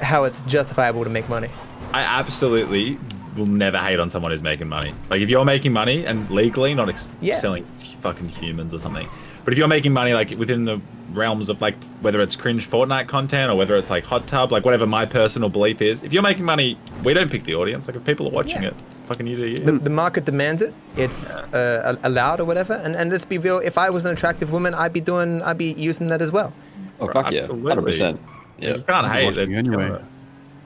how 0.00 0.24
it's 0.24 0.42
justifiable 0.42 1.04
to 1.04 1.10
make 1.10 1.28
money. 1.28 1.48
I 1.92 2.02
absolutely 2.02 2.98
will 3.36 3.46
never 3.46 3.78
hate 3.78 3.98
on 4.00 4.10
someone 4.10 4.32
who's 4.32 4.42
making 4.42 4.68
money. 4.68 4.92
Like, 5.10 5.20
if 5.20 5.30
you're 5.30 5.44
making 5.44 5.72
money 5.72 6.04
and 6.04 6.28
legally, 6.30 6.74
not 6.74 6.88
ex- 6.88 7.08
Yeah. 7.20 7.38
selling 7.38 7.64
fucking 8.00 8.28
humans 8.28 8.72
or 8.74 8.78
something, 8.78 9.08
but 9.44 9.52
if 9.52 9.58
you're 9.58 9.68
making 9.68 9.92
money 9.92 10.12
like 10.12 10.30
within 10.30 10.64
the 10.66 10.80
realms 11.12 11.48
of 11.48 11.60
like 11.60 11.74
whether 12.02 12.20
it's 12.20 12.36
cringe 12.36 12.68
Fortnite 12.68 13.08
content 13.08 13.50
or 13.50 13.54
whether 13.56 13.76
it's 13.76 13.88
like 13.90 14.04
hot 14.04 14.26
tub, 14.26 14.52
like 14.52 14.64
whatever 14.64 14.86
my 14.86 15.06
personal 15.06 15.48
belief 15.48 15.80
is, 15.80 16.02
if 16.02 16.12
you're 16.12 16.22
making 16.22 16.44
money, 16.44 16.78
we 17.02 17.14
don't 17.14 17.30
pick 17.30 17.44
the 17.44 17.54
audience. 17.54 17.86
Like, 17.86 17.96
if 17.96 18.04
people 18.04 18.26
are 18.26 18.30
watching 18.30 18.62
Yeah. 18.62 18.68
it, 18.68 18.74
fucking 19.08 19.26
you 19.26 19.36
do 19.36 19.46
you. 19.46 19.58
The, 19.60 19.72
the 19.72 19.90
market 19.90 20.24
demands 20.24 20.62
it. 20.62 20.72
It's 20.96 21.34
uh, 21.34 21.96
allowed 22.04 22.38
or 22.40 22.44
whatever. 22.44 22.74
And, 22.74 22.94
and 22.94 23.10
let's 23.10 23.24
be 23.24 23.38
real. 23.38 23.58
If 23.58 23.76
I 23.78 23.90
was 23.90 24.04
an 24.06 24.12
attractive 24.12 24.52
woman, 24.52 24.74
I'd 24.74 24.92
be 24.92 25.00
doing, 25.00 25.42
I'd 25.42 25.58
be 25.58 25.72
using 25.72 26.06
that 26.08 26.22
as 26.22 26.30
well. 26.30 26.52
Oh 27.00 27.08
fuck 27.10 27.30
yeah, 27.30 27.46
hundred 27.46 27.82
percent. 27.84 28.20
Yeah, 28.58 28.76
You 28.76 28.82
can't 28.82 29.06
hate 29.06 29.36
it. 29.38 29.48
anyway. 29.50 30.00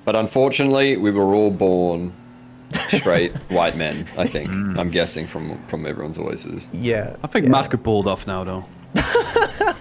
but 0.05 0.17
unfortunately, 0.17 0.97
we 0.97 1.11
were 1.11 1.35
all 1.35 1.51
born 1.51 2.13
straight 2.89 3.33
white 3.51 3.77
men. 3.77 4.07
I 4.19 4.27
think 4.27 4.49
Hmm. 4.49 4.79
I'm 4.79 4.91
guessing 4.91 5.27
from 5.27 5.59
from 5.69 5.87
everyone's 5.87 6.17
voices. 6.17 6.69
Yeah. 6.73 7.17
I 7.23 7.27
think 7.27 7.45
yeah. 7.45 7.51
Matt 7.53 7.71
could 7.71 7.83
pull 7.85 8.01
it 8.01 8.07
off 8.11 8.27
now, 8.27 8.45
though. 8.45 8.65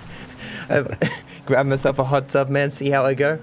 grab 1.46 1.66
myself 1.66 2.00
a 2.00 2.04
hot 2.04 2.30
tub, 2.30 2.50
man. 2.50 2.72
See 2.72 2.90
how 2.90 3.04
I 3.06 3.14
go. 3.14 3.40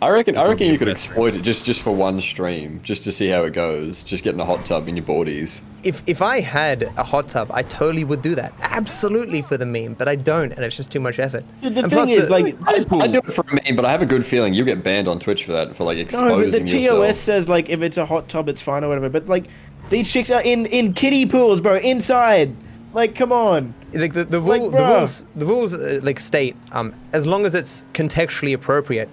I 0.00 0.10
reckon. 0.10 0.36
I 0.36 0.44
reckon 0.46 0.68
you 0.68 0.78
could 0.78 0.88
exploit 0.88 1.34
it 1.34 1.42
just 1.42 1.64
just 1.64 1.80
for 1.82 1.90
one 1.90 2.20
stream, 2.20 2.80
just 2.84 3.02
to 3.04 3.10
see 3.12 3.28
how 3.28 3.42
it 3.44 3.52
goes. 3.52 4.04
Just 4.04 4.22
getting 4.22 4.40
a 4.40 4.44
hot 4.44 4.64
tub 4.64 4.86
in 4.86 4.96
your 4.96 5.04
boardies. 5.04 5.62
If 5.82 6.02
if 6.06 6.22
I 6.22 6.38
had 6.40 6.84
a 6.96 7.02
hot 7.02 7.26
tub, 7.28 7.50
I 7.52 7.62
totally 7.64 8.04
would 8.04 8.22
do 8.22 8.36
that. 8.36 8.52
Absolutely 8.62 9.42
for 9.42 9.56
the 9.56 9.66
meme, 9.66 9.94
but 9.94 10.06
I 10.06 10.14
don't, 10.14 10.52
and 10.52 10.64
it's 10.64 10.76
just 10.76 10.92
too 10.92 11.00
much 11.00 11.18
effort. 11.18 11.44
The 11.62 11.66
And 11.66 11.74
thing 11.76 11.88
plus 11.90 12.08
is, 12.10 12.22
the- 12.26 12.30
like, 12.30 12.56
I, 12.66 12.84
I 13.00 13.06
do 13.08 13.18
it 13.18 13.32
for 13.32 13.44
a 13.50 13.54
meme, 13.54 13.74
but 13.74 13.84
I 13.84 13.90
have 13.90 14.02
a 14.02 14.06
good 14.06 14.24
feeling 14.24 14.54
you 14.54 14.64
get 14.64 14.84
banned 14.84 15.08
on 15.08 15.18
Twitch 15.18 15.44
for 15.44 15.50
that 15.52 15.74
for 15.74 15.82
like 15.84 15.98
exposing. 15.98 16.28
no, 16.28 16.44
but 16.44 16.52
the 16.52 16.58
TOS 16.60 16.70
yourself. 16.70 17.16
says 17.16 17.48
like 17.48 17.68
if 17.68 17.82
it's 17.82 17.96
a 17.96 18.06
hot 18.06 18.28
tub, 18.28 18.48
it's 18.48 18.62
fine 18.62 18.84
or 18.84 18.88
whatever. 18.88 19.08
But 19.10 19.26
like, 19.26 19.46
these 19.90 20.08
chicks 20.08 20.30
are 20.30 20.42
in 20.42 20.66
in 20.66 20.92
kiddie 20.92 21.26
pools, 21.26 21.60
bro, 21.60 21.76
inside. 21.78 22.54
Like, 22.94 23.14
come 23.14 23.32
on. 23.32 23.74
like 23.92 24.14
the, 24.14 24.24
the, 24.24 24.40
Like, 24.40 24.62
the 24.62 24.76
rules 24.78 25.24
the 25.36 25.44
rules 25.44 25.74
uh, 25.74 26.00
like 26.02 26.18
state 26.20 26.56
um 26.72 26.94
as 27.12 27.26
long 27.26 27.44
as 27.46 27.54
it's 27.54 27.84
contextually 27.94 28.54
appropriate 28.54 29.08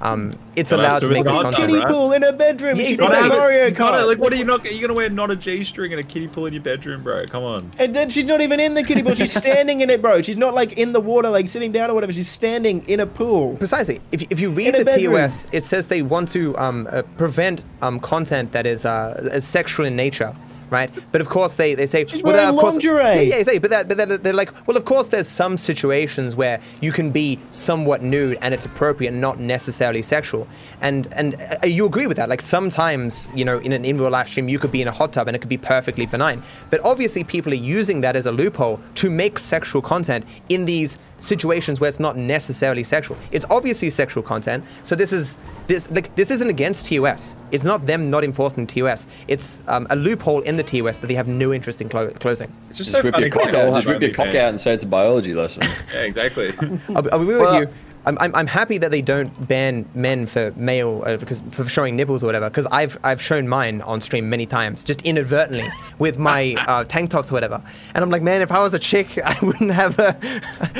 um 0.00 0.38
it's 0.56 0.70
But 0.70 0.80
allowed 0.80 1.00
to 1.00 1.06
after 1.06 1.10
make 1.10 1.20
it's 1.20 1.28
this 1.28 1.36
hot 1.36 1.42
tub, 1.42 1.54
content 1.54 1.72
Kiddie 1.82 1.86
pool 1.92 2.12
in 2.12 2.22
a 2.24 2.32
bedroom. 2.32 2.76
Yeah, 2.76 2.84
She's 2.84 2.92
exactly. 2.98 3.16
playing 3.28 3.40
Mario 3.40 3.64
You 3.66 3.70
gotta- 3.72 3.96
Kart. 3.98 4.06
like, 4.06 4.18
what 4.18 4.32
are 4.32 4.36
you 4.36 4.44
not? 4.44 4.64
You're 4.64 4.80
gonna 4.80 4.94
wear 4.94 5.08
not 5.10 5.30
a 5.30 5.36
G 5.36 5.64
string 5.64 5.92
and 5.92 6.00
a 6.00 6.04
kiddie 6.04 6.28
pool 6.28 6.46
in 6.46 6.52
your 6.52 6.62
bedroom, 6.62 7.02
bro? 7.02 7.26
Come 7.26 7.44
on. 7.44 7.70
And 7.78 7.94
then 7.94 8.10
she's 8.10 8.24
not 8.24 8.40
even 8.40 8.60
in 8.60 8.74
the 8.74 8.82
kiddie 8.82 9.02
pool. 9.02 9.14
She's 9.14 9.32
standing 9.32 9.80
in 9.80 9.90
it, 9.90 10.00
bro. 10.02 10.22
She's 10.22 10.36
not 10.36 10.54
like 10.54 10.74
in 10.74 10.92
the 10.92 11.00
water, 11.00 11.28
like 11.30 11.48
sitting 11.48 11.72
down 11.72 11.90
or 11.90 11.94
whatever. 11.94 12.12
She's 12.12 12.28
standing 12.28 12.84
in 12.88 13.00
a 13.00 13.06
pool. 13.06 13.56
Precisely. 13.56 14.00
If, 14.12 14.22
if 14.30 14.40
you 14.40 14.50
read 14.50 14.74
In 14.74 14.84
the. 14.84 14.92
TOS, 14.98 15.46
it 15.52 15.64
says 15.64 15.86
they 15.88 16.02
want 16.02 16.28
to 16.30 16.56
um, 16.58 16.88
uh, 16.90 17.02
prevent 17.16 17.64
um, 17.82 17.98
content 18.00 18.52
that 18.52 18.66
is 18.66 18.84
uh, 18.84 19.30
is 19.32 19.44
sexual 19.46 19.86
in 19.86 19.96
nature, 19.96 20.34
right? 20.70 20.90
But 21.12 21.20
of 21.20 21.28
course 21.28 21.56
they, 21.56 21.74
they 21.74 21.86
say 21.86 22.06
She's 22.06 22.22
well, 22.22 22.34
wearing 22.34 22.48
of 22.50 22.56
course, 22.56 22.74
lingerie. 22.74 23.02
Yeah, 23.02 23.20
yeah, 23.20 23.34
exactly. 23.36 23.58
But 23.58 23.70
that, 23.70 23.88
but 23.88 23.96
that, 23.96 24.22
they're 24.22 24.32
like, 24.32 24.66
well, 24.66 24.76
of 24.76 24.84
course, 24.84 25.08
there's 25.08 25.28
some 25.28 25.56
situations 25.56 26.36
where 26.36 26.60
you 26.80 26.92
can 26.92 27.10
be 27.10 27.38
somewhat 27.50 28.02
nude 28.02 28.38
and 28.42 28.54
it's 28.54 28.66
appropriate, 28.66 29.12
not 29.12 29.38
necessarily 29.38 30.02
sexual. 30.02 30.46
And 30.82 31.08
and 31.14 31.34
uh, 31.62 31.66
you 31.66 31.86
agree 31.86 32.06
with 32.06 32.16
that? 32.18 32.28
Like 32.28 32.40
sometimes, 32.42 33.28
you 33.34 33.44
know, 33.44 33.58
in 33.58 33.72
an 33.72 33.84
in 33.84 33.96
real 33.98 34.10
live 34.10 34.28
stream, 34.28 34.48
you 34.48 34.58
could 34.58 34.70
be 34.70 34.82
in 34.82 34.88
a 34.88 34.92
hot 34.92 35.12
tub 35.12 35.26
and 35.26 35.34
it 35.34 35.40
could 35.40 35.48
be 35.48 35.56
perfectly 35.56 36.04
benign. 36.06 36.42
But 36.70 36.80
obviously, 36.84 37.24
people 37.24 37.52
are 37.52 37.56
using 37.56 38.02
that 38.02 38.14
as 38.16 38.26
a 38.26 38.32
loophole 38.32 38.80
to 38.96 39.10
make 39.10 39.38
sexual 39.38 39.80
content 39.82 40.24
in 40.48 40.66
these 40.66 40.98
situations 41.18 41.80
where 41.80 41.88
it's 41.88 41.98
not 41.98 42.16
necessarily 42.18 42.84
sexual. 42.84 43.16
It's 43.32 43.46
obviously 43.48 43.88
sexual 43.88 44.22
content. 44.22 44.64
So 44.82 44.94
this 44.94 45.12
is 45.12 45.38
this 45.66 45.90
like 45.90 46.14
this 46.14 46.30
isn't 46.30 46.48
against 46.50 46.86
TOS. 46.86 47.36
It's 47.52 47.64
not 47.64 47.86
them 47.86 48.10
not 48.10 48.22
enforcing 48.22 48.66
TOS. 48.66 49.08
It's 49.28 49.62
um, 49.68 49.86
a 49.90 49.96
loophole 49.96 50.40
in 50.42 50.56
the 50.58 50.62
TOS 50.62 50.98
that 50.98 51.06
they 51.06 51.14
have 51.14 51.26
no 51.28 51.52
interest 51.54 51.80
in 51.80 51.88
clo- 51.88 52.10
closing. 52.10 52.52
It's 52.68 52.78
just, 52.78 52.90
Just 52.90 53.00
so 53.00 53.04
whip 53.04 53.14
funny. 53.14 53.26
your 53.26 53.34
cock 53.34 53.54
out. 53.54 53.72
Just 53.74 53.86
have 53.88 54.02
your 54.02 54.12
cock 54.12 54.28
out 54.28 54.50
and 54.50 54.60
say 54.60 54.74
it's 54.74 54.82
a 54.84 54.86
biology 54.86 55.32
lesson. 55.32 55.62
Yeah, 55.94 56.00
exactly. 56.02 56.52
I'll, 56.94 57.08
I'll 57.12 57.18
be 57.20 57.24
real 57.26 57.38
Well- 57.40 57.60
with 57.60 57.68
you. 57.70 57.74
I'm, 58.06 58.16
I'm, 58.20 58.34
I'm 58.36 58.46
happy 58.46 58.78
that 58.78 58.92
they 58.92 59.02
don't 59.02 59.48
ban 59.48 59.84
men 59.94 60.26
for 60.26 60.52
male 60.56 61.02
uh, 61.04 61.16
because 61.16 61.42
for 61.50 61.68
showing 61.68 61.96
nipples 61.96 62.22
or 62.22 62.26
whatever. 62.26 62.48
Because 62.48 62.66
I've 62.66 62.96
I've 63.02 63.20
shown 63.20 63.48
mine 63.48 63.82
on 63.82 64.00
stream 64.00 64.30
many 64.30 64.46
times, 64.46 64.84
just 64.84 65.02
inadvertently 65.02 65.68
with 65.98 66.16
my 66.16 66.54
uh, 66.68 66.84
tank 66.84 67.10
tops 67.10 67.32
or 67.32 67.34
whatever. 67.34 67.62
And 67.94 68.04
I'm 68.04 68.10
like, 68.10 68.22
man, 68.22 68.42
if 68.42 68.52
I 68.52 68.60
was 68.60 68.74
a 68.74 68.78
chick, 68.78 69.18
I 69.24 69.36
wouldn't 69.42 69.72
have 69.72 69.98
a 69.98 70.16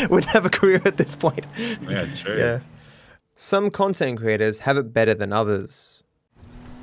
wouldn't 0.11 0.33
have 0.33 0.47
a 0.47 0.51
career 0.51 0.81
at 0.85 0.97
this 0.97 1.17
point. 1.17 1.47
yeah, 1.59 2.07
true. 2.17 2.39
Yeah. 2.39 2.61
Some 3.35 3.71
content 3.71 4.19
creators 4.19 4.61
have 4.61 4.77
it 4.79 4.95
better 4.95 5.13
than 5.13 5.33
others. 5.33 6.03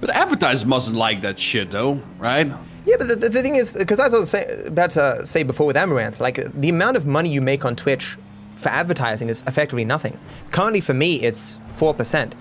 But 0.01 0.09
advertisers 0.09 0.65
mustn't 0.65 0.97
like 0.97 1.21
that 1.21 1.39
shit, 1.39 1.71
though, 1.71 2.01
right? 2.19 2.51
Yeah, 2.85 2.95
but 2.97 3.07
the, 3.07 3.15
the, 3.15 3.29
the 3.29 3.41
thing 3.41 3.55
is, 3.55 3.73
because 3.73 3.99
as 3.99 4.13
I 4.13 4.17
was 4.17 4.29
say, 4.29 4.63
about 4.65 4.89
to 4.91 5.25
say 5.25 5.43
before 5.43 5.65
with 5.65 5.77
Amouranth, 5.77 6.19
like 6.19 6.35
the 6.53 6.69
amount 6.69 6.97
of 6.97 7.05
money 7.05 7.29
you 7.29 7.41
make 7.41 7.63
on 7.63 7.75
Twitch 7.75 8.17
for 8.63 8.69
advertising 8.69 9.29
is 9.29 9.43
effectively 9.47 9.85
nothing. 9.85 10.17
Currently, 10.51 10.81
for 10.81 10.93
me, 10.93 11.21
it's 11.21 11.59
four 11.71 11.93
percent. 11.93 12.35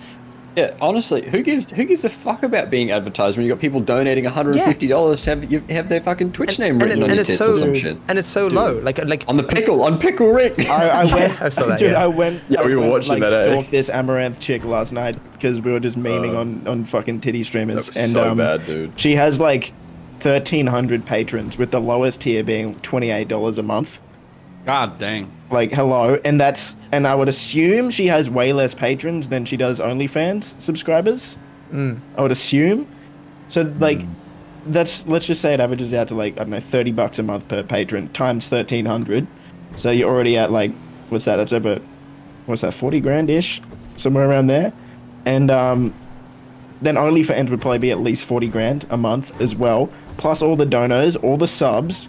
Yeah, 0.55 0.75
honestly, 0.83 1.23
who 1.23 1.41
gives 1.41 1.71
who 1.71 1.85
gives 1.87 2.05
a 2.05 2.11
fuck 2.11 2.43
about 2.43 2.69
being 2.69 2.91
advertised 2.91 3.39
when 3.39 3.47
you 3.47 3.53
got 3.55 3.59
people 3.59 3.81
donating 3.81 4.25
one 4.25 4.35
hundred 4.35 4.57
and 4.57 4.65
fifty 4.67 4.87
dollars 4.87 5.23
to 5.23 5.31
have 5.31 5.51
you 5.51 5.61
have 5.71 5.89
their 5.89 6.03
fucking 6.03 6.33
Twitch 6.33 6.59
name 6.59 6.75
And, 6.75 6.83
written 6.83 6.99
it- 7.01 7.05
on 7.05 7.11
and 7.11 7.17
your 7.17 7.21
it's 7.23 7.31
tits 7.31 7.39
so 7.39 7.53
or 7.53 7.55
some 7.55 7.75
shit? 7.75 7.97
and 8.09 8.19
it's 8.19 8.29
so 8.29 8.49
low. 8.49 8.79
Like 8.81 9.03
like 9.07 9.25
On 9.29 9.39
the 9.39 9.45
pickle, 9.45 9.83
on 9.83 9.99
pickle 9.99 10.29
Rick. 10.31 10.59
I, 10.69 10.89
I 10.91 11.05
went, 11.15 11.41
I 11.41 11.49
saw 11.49 11.65
that, 11.69 11.79
dude. 11.79 11.93
yeah. 11.93 12.03
I 12.05 12.07
went. 12.07 12.43
Yeah, 12.51 12.61
I 12.61 12.67
we 12.67 12.75
were 12.77 12.83
went, 12.83 12.93
watching 12.93 13.13
like, 13.13 13.21
that, 13.21 13.33
eh? 13.49 13.53
Stalked 13.53 13.71
this 13.71 13.89
Amouranth 13.89 14.41
chick 14.41 14.63
last 14.65 14.93
night 14.93 15.17
because 15.33 15.63
we 15.63 15.73
were 15.73 15.81
just 15.81 15.97
memeing 15.99 16.35
Uh, 16.35 16.41
on 16.41 16.69
on 16.69 16.85
fucking 16.85 17.23
titty 17.23 17.45
streamers, 17.45 17.77
that 17.77 17.87
was 17.87 17.97
and 17.97 18.13
so 18.13 18.29
um, 18.33 18.37
bad, 18.37 18.67
dude. 18.67 19.01
She 19.01 19.15
has 19.15 19.41
like 19.41 19.73
thirteen 20.21 20.67
hundred 20.67 21.07
patrons, 21.07 21.57
with 21.57 21.71
the 21.71 21.81
lowest 21.81 22.21
tier 22.21 22.45
being 22.45 22.75
twenty 22.83 23.11
eight 23.11 23.29
dollars 23.29 23.57
a 23.57 23.63
month. 23.63 24.03
God 24.65 24.99
dang. 24.99 25.31
Like 25.51 25.73
hello, 25.73 26.21
and 26.25 26.41
that's 26.41 26.77
and 26.93 27.07
I 27.07 27.15
would 27.15 27.29
assume 27.29 27.91
she 27.91 28.07
has 28.07 28.31
way 28.31 28.53
less 28.53 28.75
patrons 28.75 29.29
than 29.29 29.45
she 29.45 29.57
does 29.57 29.81
OnlyFans 29.81 30.61
subscribers. 30.61 31.37
Mm. 31.73 32.01
I 32.17 32.23
would 32.23 32.33
assume. 32.33 32.87
So 33.49 33.63
like, 33.81 34.01
that's 34.67 35.07
let's 35.07 35.27
just 35.27 35.41
say 35.41 35.53
it 35.55 35.61
averages 35.61 35.93
out 35.93 36.09
to 36.09 36.15
like 36.15 36.35
I 36.35 36.41
don't 36.41 36.51
know 36.51 36.61
thirty 36.61 36.93
bucks 36.93 37.19
a 37.19 37.23
month 37.23 37.49
per 37.49 37.63
patron 37.63 38.09
times 38.11 38.49
thirteen 38.49 38.87
hundred. 38.87 39.27
So 39.77 39.91
you're 39.91 40.09
already 40.09 40.39
at 40.39 40.51
like 40.51 40.73
what's 41.09 41.25
that? 41.25 41.37
That's 41.37 41.53
over 41.53 41.81
what's 42.47 42.63
that 42.63 42.73
forty 42.73 43.01
grand 43.01 43.31
ish, 43.31 43.61
somewhere 43.97 44.29
around 44.29 44.47
there, 44.47 44.73
and 45.27 45.51
um, 45.51 45.95
then 46.81 46.95
OnlyFans 46.95 47.51
would 47.51 47.61
probably 47.61 47.79
be 47.79 47.91
at 47.91 47.99
least 47.99 48.25
forty 48.25 48.49
grand 48.49 48.87
a 48.91 48.97
month 48.97 49.39
as 49.41 49.55
well, 49.55 49.91
plus 50.17 50.41
all 50.41 50.57
the 50.57 50.67
donors, 50.67 51.17
all 51.17 51.37
the 51.37 51.49
subs. 51.49 52.09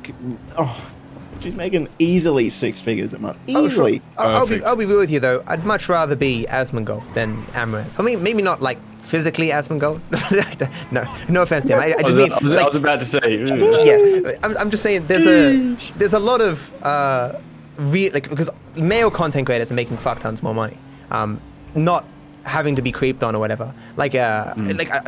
Oh, 0.58 0.92
she's 1.41 1.56
making 1.56 1.88
easily 2.00 2.50
six 2.50 2.82
figures 2.82 3.13
a 3.13 3.19
month. 3.19 3.38
Oh, 3.50 3.54
sure. 3.54 3.88
Easily. 3.88 4.02
I'll, 4.17 4.28
I'll 4.28 4.41
be 4.46 4.48
Perfect. 4.48 4.65
I'll 4.67 4.76
be 4.76 4.86
real 4.86 4.98
with 5.00 5.12
you 5.12 5.19
though. 5.19 5.43
I'd 5.48 5.65
much 5.65 5.89
rather 5.89 6.15
be 6.15 6.46
Asmongold 6.50 7.04
than 7.13 7.41
Amouranth. 7.54 8.00
I 8.00 8.04
mean, 8.04 8.22
maybe 8.24 8.41
not 8.41 8.62
like 8.62 8.78
physically 9.02 9.50
Asmongold. 9.50 10.00
no, 10.91 11.04
no 11.30 11.41
offense 11.41 11.65
to 11.65 11.74
him. 11.74 11.80
I, 11.80 11.84
I 11.84 11.88
I 11.89 12.02
just 12.02 12.06
was, 12.06 12.15
mean 12.15 12.32
I 12.32 12.39
was, 12.39 12.54
I 12.54 12.63
was 12.63 12.76
about 12.76 13.00
to 13.00 13.06
say. 13.06 13.86
yeah. 13.86 14.32
I'm, 14.43 14.58
I'm 14.58 14.69
just 14.69 14.84
saying 14.84 15.08
there's 15.08 15.28
a 15.28 15.93
there's 15.98 16.13
a 16.13 16.19
lot 16.19 16.41
of 16.41 16.72
uh, 16.84 17.39
re- 17.78 18.10
like 18.12 18.30
because 18.30 18.50
male 18.78 19.12
content 19.12 19.46
creators 19.46 19.72
are 19.72 19.76
making 19.76 19.98
fuck 19.98 20.19
tons 20.19 20.41
more 20.43 20.54
money. 20.54 20.78
Um, 21.12 21.39
not 21.76 22.06
having 22.46 22.76
to 22.76 22.82
be 22.82 22.91
creeped 22.91 23.24
on 23.24 23.36
or 23.36 23.39
whatever. 23.39 23.74
Like 23.98 24.15
uh, 24.15 24.54
like 24.58 24.91
uh, 24.91 25.02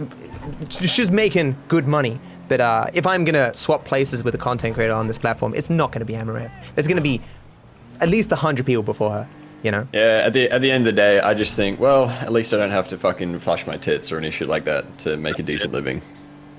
she's 0.70 1.12
making 1.12 1.56
good 1.68 1.88
money. 1.88 2.20
But 2.48 2.62
uh, 2.62 2.88
if 2.94 3.08
I'm 3.08 3.26
gonna 3.26 3.54
swap 3.56 3.86
places 3.86 4.24
with 4.24 4.36
a 4.36 4.38
content 4.38 4.76
creator 4.76 4.94
on 4.94 5.08
this 5.08 5.18
platform, 5.18 5.54
it's 5.56 5.70
not 5.70 5.92
gonna 5.92 6.06
be 6.06 6.14
Amouranth. 6.14 6.52
There's 6.76 6.88
gonna 6.88 7.02
be 7.02 7.22
at 8.02 8.10
least 8.10 8.32
hundred 8.32 8.66
people 8.66 8.84
before 8.84 9.12
her. 9.12 9.28
You 9.64 9.72
know. 9.72 9.88
Yeah, 9.94 10.24
at 10.26 10.34
the 10.34 10.50
at 10.52 10.62
the 10.62 10.72
end 10.72 10.86
of 10.86 10.94
the 10.94 11.02
day, 11.02 11.20
I 11.20 11.34
just 11.34 11.56
think, 11.56 11.80
well, 11.80 12.10
at 12.10 12.32
least 12.32 12.54
I 12.54 12.58
don't 12.58 12.72
have 12.72 12.88
to 12.90 12.98
fucking 12.98 13.40
flush 13.40 13.66
my 13.66 13.78
tits 13.78 14.12
or 14.12 14.18
any 14.18 14.30
shit 14.30 14.48
like 14.48 14.66
that 14.66 15.00
to 15.00 15.18
make 15.18 15.40
a 15.40 15.44
decent 15.44 15.74
living. 15.74 16.02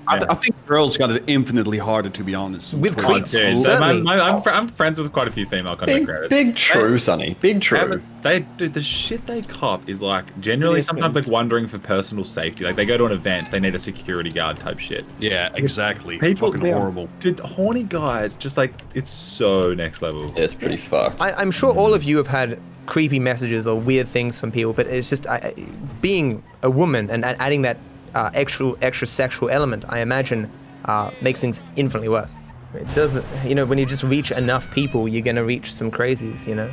I, 0.07 0.17
th- 0.17 0.29
I 0.29 0.33
think 0.35 0.55
girls 0.65 0.95
got 0.97 1.11
it 1.11 1.23
infinitely 1.27 1.77
harder, 1.77 2.09
to 2.09 2.23
be 2.23 2.33
honest. 2.33 2.73
With 2.73 2.93
Twitch. 2.95 3.05
creeps. 3.05 3.33
Yeah, 3.41 3.53
so 3.55 3.63
Certainly. 3.77 4.01
my, 4.03 4.15
my, 4.15 4.29
I'm, 4.29 4.41
fr- 4.41 4.49
I'm 4.51 4.67
friends 4.67 4.97
with 4.97 5.11
quite 5.11 5.27
a 5.27 5.31
few 5.31 5.45
female 5.45 5.75
content 5.75 5.99
Big, 5.99 6.07
creators. 6.07 6.29
big 6.29 6.55
true, 6.55 6.91
They- 6.93 6.97
Sonny. 6.97 7.35
Big 7.41 7.61
true. 7.61 8.01
They, 8.21 8.39
they 8.39 8.45
dude, 8.57 8.73
the 8.73 8.81
shit 8.81 9.25
they 9.27 9.41
cop 9.41 9.87
is 9.89 10.01
like 10.01 10.39
generally 10.39 10.77
It 10.77 10.79
is, 10.79 10.85
sometimes 10.87 11.15
man. 11.15 11.23
like 11.23 11.31
wondering 11.31 11.67
for 11.67 11.77
personal 11.79 12.23
safety. 12.23 12.63
Like 12.63 12.75
they 12.75 12.85
go 12.85 12.97
to 12.97 13.05
an 13.05 13.11
event, 13.11 13.51
they 13.51 13.59
need 13.59 13.75
a 13.75 13.79
security 13.79 14.31
guard 14.31 14.59
type 14.59 14.79
shit. 14.79 15.05
Yeah, 15.19 15.51
exactly. 15.55 16.17
People 16.19 16.51
Fucking 16.51 16.71
horrible. 16.73 17.09
Dude, 17.19 17.39
horny 17.39 17.83
guys, 17.83 18.37
just 18.37 18.57
like 18.57 18.73
it's 18.95 19.11
so 19.11 19.73
next 19.73 20.01
level. 20.01 20.27
Yeah, 20.35 20.43
it's 20.43 20.55
pretty 20.55 20.77
fucked. 20.77 21.21
I, 21.21 21.31
I'm 21.33 21.51
sure 21.51 21.73
all 21.73 21.93
of 21.93 22.03
you 22.03 22.17
have 22.17 22.27
had 22.27 22.59
creepy 22.85 23.19
messages 23.19 23.67
or 23.67 23.77
weird 23.79 24.07
things 24.07 24.39
from 24.39 24.51
people, 24.51 24.71
but 24.73 24.87
it's 24.87 25.09
just 25.09 25.27
I, 25.27 25.35
I- 25.35 25.65
being 26.01 26.41
a 26.63 26.69
woman 26.71 27.09
and, 27.09 27.23
and 27.25 27.39
adding 27.41 27.61
that 27.63 27.77
uh, 28.17 28.31
extra 28.33 28.73
extra 28.81 29.07
sexual 29.07 29.49
element. 29.49 29.85
I 29.89 29.99
imagine 29.99 30.49
uh, 30.85 31.11
makes 31.21 31.39
things 31.39 31.61
infinitely 31.75 32.09
worse. 32.09 32.35
It 32.73 32.93
doesn't, 32.95 33.25
you 33.45 33.55
know, 33.55 33.65
when 33.65 33.77
you 33.77 33.85
just 33.85 34.03
reach 34.03 34.31
enough 34.31 34.69
people, 34.71 35.07
you're 35.07 35.21
gonna 35.29 35.43
reach 35.45 35.71
some 35.73 35.89
crazies, 35.91 36.47
you 36.47 36.55
know. 36.55 36.69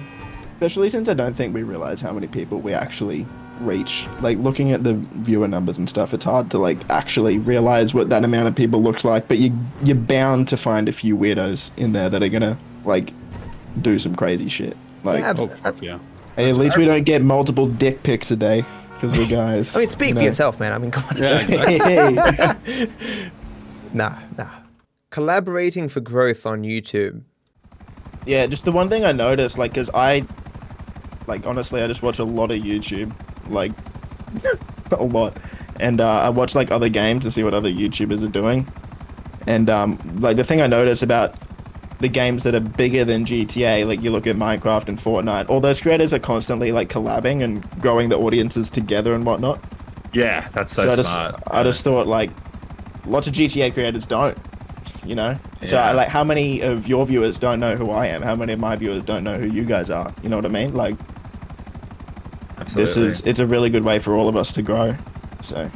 Especially 0.54 0.88
since 0.88 1.08
I 1.08 1.14
don't 1.14 1.34
think 1.34 1.54
we 1.54 1.62
realize 1.62 2.00
how 2.00 2.12
many 2.12 2.26
people 2.26 2.58
we 2.60 2.72
actually 2.72 3.26
reach. 3.60 4.06
Like 4.20 4.38
looking 4.38 4.72
at 4.72 4.82
the 4.84 4.94
viewer 4.94 5.48
numbers 5.48 5.78
and 5.78 5.88
stuff, 5.88 6.14
it's 6.14 6.24
hard 6.24 6.50
to 6.52 6.58
like 6.58 6.78
actually 6.90 7.38
realize 7.38 7.92
what 7.94 8.08
that 8.08 8.24
amount 8.24 8.48
of 8.48 8.54
people 8.54 8.82
looks 8.82 9.04
like. 9.04 9.28
But 9.28 9.38
you 9.38 9.52
you're 9.82 9.96
bound 9.96 10.48
to 10.48 10.56
find 10.56 10.88
a 10.88 10.92
few 10.92 11.16
weirdos 11.16 11.70
in 11.76 11.92
there 11.92 12.08
that 12.10 12.22
are 12.22 12.28
gonna 12.28 12.56
like 12.84 13.12
do 13.82 13.98
some 13.98 14.14
crazy 14.16 14.48
shit. 14.48 14.76
Like 15.04 15.20
Yeah, 15.20 15.30
abs- 15.30 15.40
Oh, 15.42 15.48
fuck 15.48 15.80
yeah. 15.82 15.98
hey, 16.36 16.48
at 16.50 16.56
least 16.56 16.76
we 16.78 16.86
don't 16.86 17.04
get 17.04 17.20
multiple 17.22 17.66
dick 17.66 18.02
pics 18.02 18.30
a 18.30 18.36
day 18.36 18.64
because 18.94 19.18
we're 19.18 19.28
guys. 19.28 19.74
I 19.76 19.80
mean, 19.80 19.88
speak 19.88 20.08
you 20.08 20.14
for 20.14 20.20
know? 20.20 20.26
yourself, 20.26 20.60
man. 20.60 20.72
I 20.72 20.78
mean, 20.78 20.90
come 20.90 21.04
on. 21.04 21.16
Yeah, 21.16 21.40
exactly. 21.40 21.78
Hey, 21.78 22.86
hey. 22.86 22.88
Nah, 23.92 24.18
nah. 24.36 24.50
Collaborating 25.10 25.88
for 25.88 26.00
growth 26.00 26.46
on 26.46 26.62
YouTube. 26.62 27.22
Yeah, 28.26 28.48
just 28.48 28.64
the 28.64 28.72
one 28.72 28.88
thing 28.88 29.04
I 29.04 29.12
noticed, 29.12 29.56
like, 29.56 29.72
cause 29.72 29.88
I, 29.94 30.26
like, 31.28 31.46
honestly, 31.46 31.80
I 31.80 31.86
just 31.86 32.02
watch 32.02 32.18
a 32.18 32.24
lot 32.24 32.50
of 32.50 32.60
YouTube, 32.60 33.12
like, 33.48 33.70
a 34.90 35.04
lot, 35.04 35.36
and 35.78 36.00
uh, 36.00 36.08
I 36.08 36.30
watch 36.30 36.54
like 36.54 36.70
other 36.70 36.88
games 36.88 37.22
to 37.24 37.30
see 37.30 37.42
what 37.42 37.54
other 37.54 37.70
YouTubers 37.70 38.24
are 38.24 38.30
doing, 38.30 38.66
and 39.46 39.70
um, 39.70 39.98
like 40.20 40.36
the 40.36 40.44
thing 40.44 40.60
I 40.60 40.66
notice 40.66 41.02
about 41.02 41.34
the 42.04 42.08
games 42.08 42.42
that 42.42 42.54
are 42.54 42.60
bigger 42.60 43.02
than 43.02 43.24
GTA, 43.24 43.86
like 43.86 44.02
you 44.02 44.10
look 44.10 44.26
at 44.26 44.36
Minecraft 44.36 44.88
and 44.88 44.98
Fortnite, 44.98 45.48
all 45.48 45.58
those 45.58 45.80
creators 45.80 46.12
are 46.12 46.18
constantly 46.18 46.70
like 46.70 46.90
collabing 46.90 47.42
and 47.42 47.62
growing 47.80 48.10
the 48.10 48.18
audiences 48.18 48.68
together 48.68 49.14
and 49.14 49.24
whatnot. 49.24 49.58
Yeah, 50.12 50.46
that's 50.52 50.74
so, 50.74 50.86
So 50.86 50.92
I 50.92 50.96
just, 50.96 51.10
smart. 51.10 51.42
I 51.46 51.62
just 51.62 51.82
thought 51.82 52.06
like, 52.06 52.28
lots 53.06 53.26
of 53.26 53.32
GTA 53.32 53.72
creators 53.72 54.04
don't, 54.04 54.36
you 55.06 55.14
know. 55.14 55.38
So 55.64 55.76
Yeah. 55.76 55.84
I, 55.88 55.92
like, 55.92 56.08
how 56.08 56.22
many 56.22 56.60
of 56.60 56.86
your 56.86 57.06
viewers 57.06 57.38
don't 57.38 57.58
know 57.58 57.74
who 57.74 57.90
I 57.90 58.08
am? 58.08 58.20
How 58.20 58.36
many 58.36 58.52
of 58.52 58.60
my 58.60 58.76
viewers 58.76 59.02
don't 59.02 59.24
know 59.24 59.38
who 59.38 59.46
you 59.46 59.64
guys 59.64 59.88
are? 59.88 60.12
You 60.22 60.28
know 60.28 60.36
what 60.36 60.44
I 60.44 60.50
mean? 60.50 60.74
Like, 60.74 60.96
Absolutely. 62.58 62.84
this 62.84 62.96
is 62.98 63.26
it's 63.26 63.40
a 63.40 63.46
really 63.46 63.70
good 63.70 63.82
way 63.82 63.98
for 63.98 64.14
all 64.14 64.28
of 64.28 64.36
us 64.36 64.52
to 64.52 64.62
grow. 64.62 64.94
So 65.40 65.70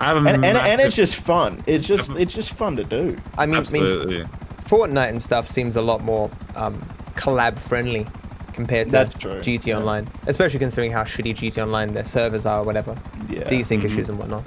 I 0.00 0.04
have 0.04 0.16
a 0.16 0.28
and 0.28 0.44
and, 0.44 0.56
and 0.58 0.80
it's 0.80 0.94
just 0.94 1.16
fun. 1.16 1.64
It's 1.66 1.88
just 1.88 2.08
it's 2.22 2.34
just 2.34 2.52
fun 2.52 2.76
to 2.76 2.84
do. 2.84 2.98
I 2.98 3.02
mean, 3.06 3.16
I 3.36 3.46
mean, 3.46 3.54
absolutely. 3.56 4.26
Fortnite 4.66 5.10
and 5.10 5.22
stuff 5.22 5.48
seems 5.48 5.76
a 5.76 5.82
lot 5.82 6.02
more 6.02 6.30
um, 6.56 6.80
collab 7.14 7.58
friendly 7.58 8.06
compared 8.52 8.90
to 8.90 8.96
GT 8.96 9.66
yeah. 9.66 9.76
Online, 9.78 10.08
especially 10.26 10.58
considering 10.58 10.90
how 10.90 11.04
shitty 11.04 11.34
GT 11.36 11.62
Online 11.62 11.92
their 11.94 12.04
servers 12.04 12.46
are 12.46 12.60
or 12.60 12.64
whatever. 12.64 12.96
Yeah. 13.28 13.42
Desync 13.44 13.80
Mhm. 13.80 13.84
issues 13.84 14.08
and 14.08 14.18
whatnot. 14.18 14.44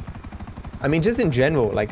I 0.82 0.88
mean, 0.88 1.02
just 1.02 1.20
in 1.20 1.32
general, 1.32 1.70
like 1.72 1.92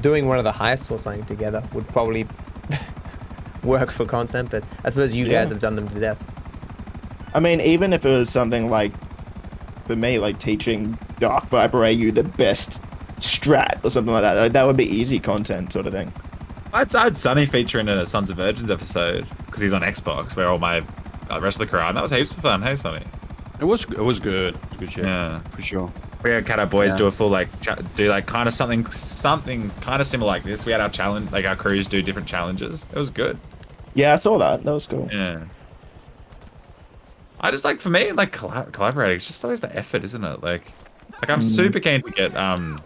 doing 0.00 0.26
one 0.28 0.38
of 0.38 0.44
the 0.44 0.52
heists 0.52 0.90
or 0.90 0.98
something 0.98 1.24
together 1.26 1.62
would 1.72 1.86
probably 1.88 2.26
work 3.62 3.90
for 3.90 4.04
content, 4.06 4.50
but 4.50 4.64
I 4.84 4.90
suppose 4.90 5.12
you 5.14 5.26
Yeah. 5.26 5.32
guys 5.32 5.50
have 5.50 5.60
done 5.60 5.76
them 5.76 5.88
to 5.88 6.00
death. 6.00 6.18
I 7.34 7.40
mean, 7.40 7.60
even 7.60 7.92
if 7.92 8.06
it 8.06 8.10
was 8.10 8.30
something 8.30 8.70
like, 8.70 8.92
for 9.86 9.94
me, 9.96 10.18
like 10.18 10.38
teaching 10.38 10.98
Dark 11.20 11.44
Viper 11.46 11.84
AU 11.84 12.10
the 12.12 12.24
best 12.24 12.80
strat 13.20 13.84
or 13.84 13.90
something 13.90 14.12
like 14.12 14.22
that, 14.22 14.34
like, 14.36 14.52
that 14.52 14.66
would 14.66 14.76
be 14.76 14.86
easy 14.88 15.18
content 15.18 15.72
sort 15.72 15.86
of 15.86 15.92
thing. 15.92 16.12
I'd, 16.72 16.94
I'd 16.94 17.16
Sonny 17.16 17.46
feature 17.46 17.78
in 17.80 17.88
a 17.88 18.04
Sons 18.06 18.30
of 18.30 18.36
Virgins 18.36 18.70
episode 18.70 19.26
because 19.46 19.60
he's 19.62 19.72
on 19.72 19.82
Xbox, 19.82 20.36
where 20.36 20.48
all 20.48 20.58
my 20.58 20.82
uh, 21.30 21.40
rest 21.40 21.60
of 21.60 21.66
the 21.66 21.66
crew. 21.66 21.80
And 21.80 21.96
that 21.96 22.02
was 22.02 22.10
heaps 22.10 22.34
of 22.34 22.40
fun. 22.40 22.62
Hey, 22.62 22.76
Sonny. 22.76 23.04
It 23.60 23.64
was 23.64 23.84
it 23.84 23.98
was 24.04 24.20
good. 24.20 24.54
It 24.54 24.68
was 24.70 24.76
good 24.78 24.92
shit. 24.92 25.04
Yeah. 25.04 25.40
For 25.40 25.62
sure. 25.62 25.92
We 26.22 26.30
had 26.30 26.46
Cat 26.46 26.58
Our 26.58 26.66
Boys 26.66 26.92
Yeah. 26.92 26.96
do 26.98 27.06
a 27.06 27.10
full 27.12 27.28
like 27.28 27.48
do 27.96 28.08
like 28.08 28.26
kind 28.26 28.48
of 28.48 28.54
something 28.54 28.84
something 28.86 29.70
kind 29.80 30.00
of 30.02 30.06
similar 30.06 30.28
like 30.30 30.42
this. 30.44 30.64
We 30.66 30.72
had 30.72 30.80
our 30.80 30.88
challenge 30.90 31.32
like 31.32 31.44
our 31.44 31.56
crews 31.56 31.86
do 31.86 32.02
different 32.02 32.28
challenges. 32.28 32.84
It 32.92 32.96
was 32.98 33.10
good. 33.10 33.38
Yeah, 33.94 34.12
I 34.12 34.16
saw 34.16 34.38
that. 34.38 34.62
That 34.62 34.72
was 34.72 34.86
cool. 34.86 35.08
Yeah. 35.10 35.44
I 37.40 37.50
just 37.50 37.64
like 37.64 37.80
for 37.80 37.90
me 37.90 38.12
like 38.12 38.32
collab- 38.36 38.72
collaborating. 38.72 39.16
It's 39.16 39.26
just 39.26 39.42
always 39.44 39.60
the 39.60 39.74
effort, 39.74 40.04
isn't 40.04 40.22
it? 40.24 40.42
Like, 40.42 40.70
like 41.14 41.30
I'm 41.30 41.42
super 41.42 41.80
keen 41.80 42.02
to 42.02 42.10
get 42.10 42.36
um. 42.36 42.80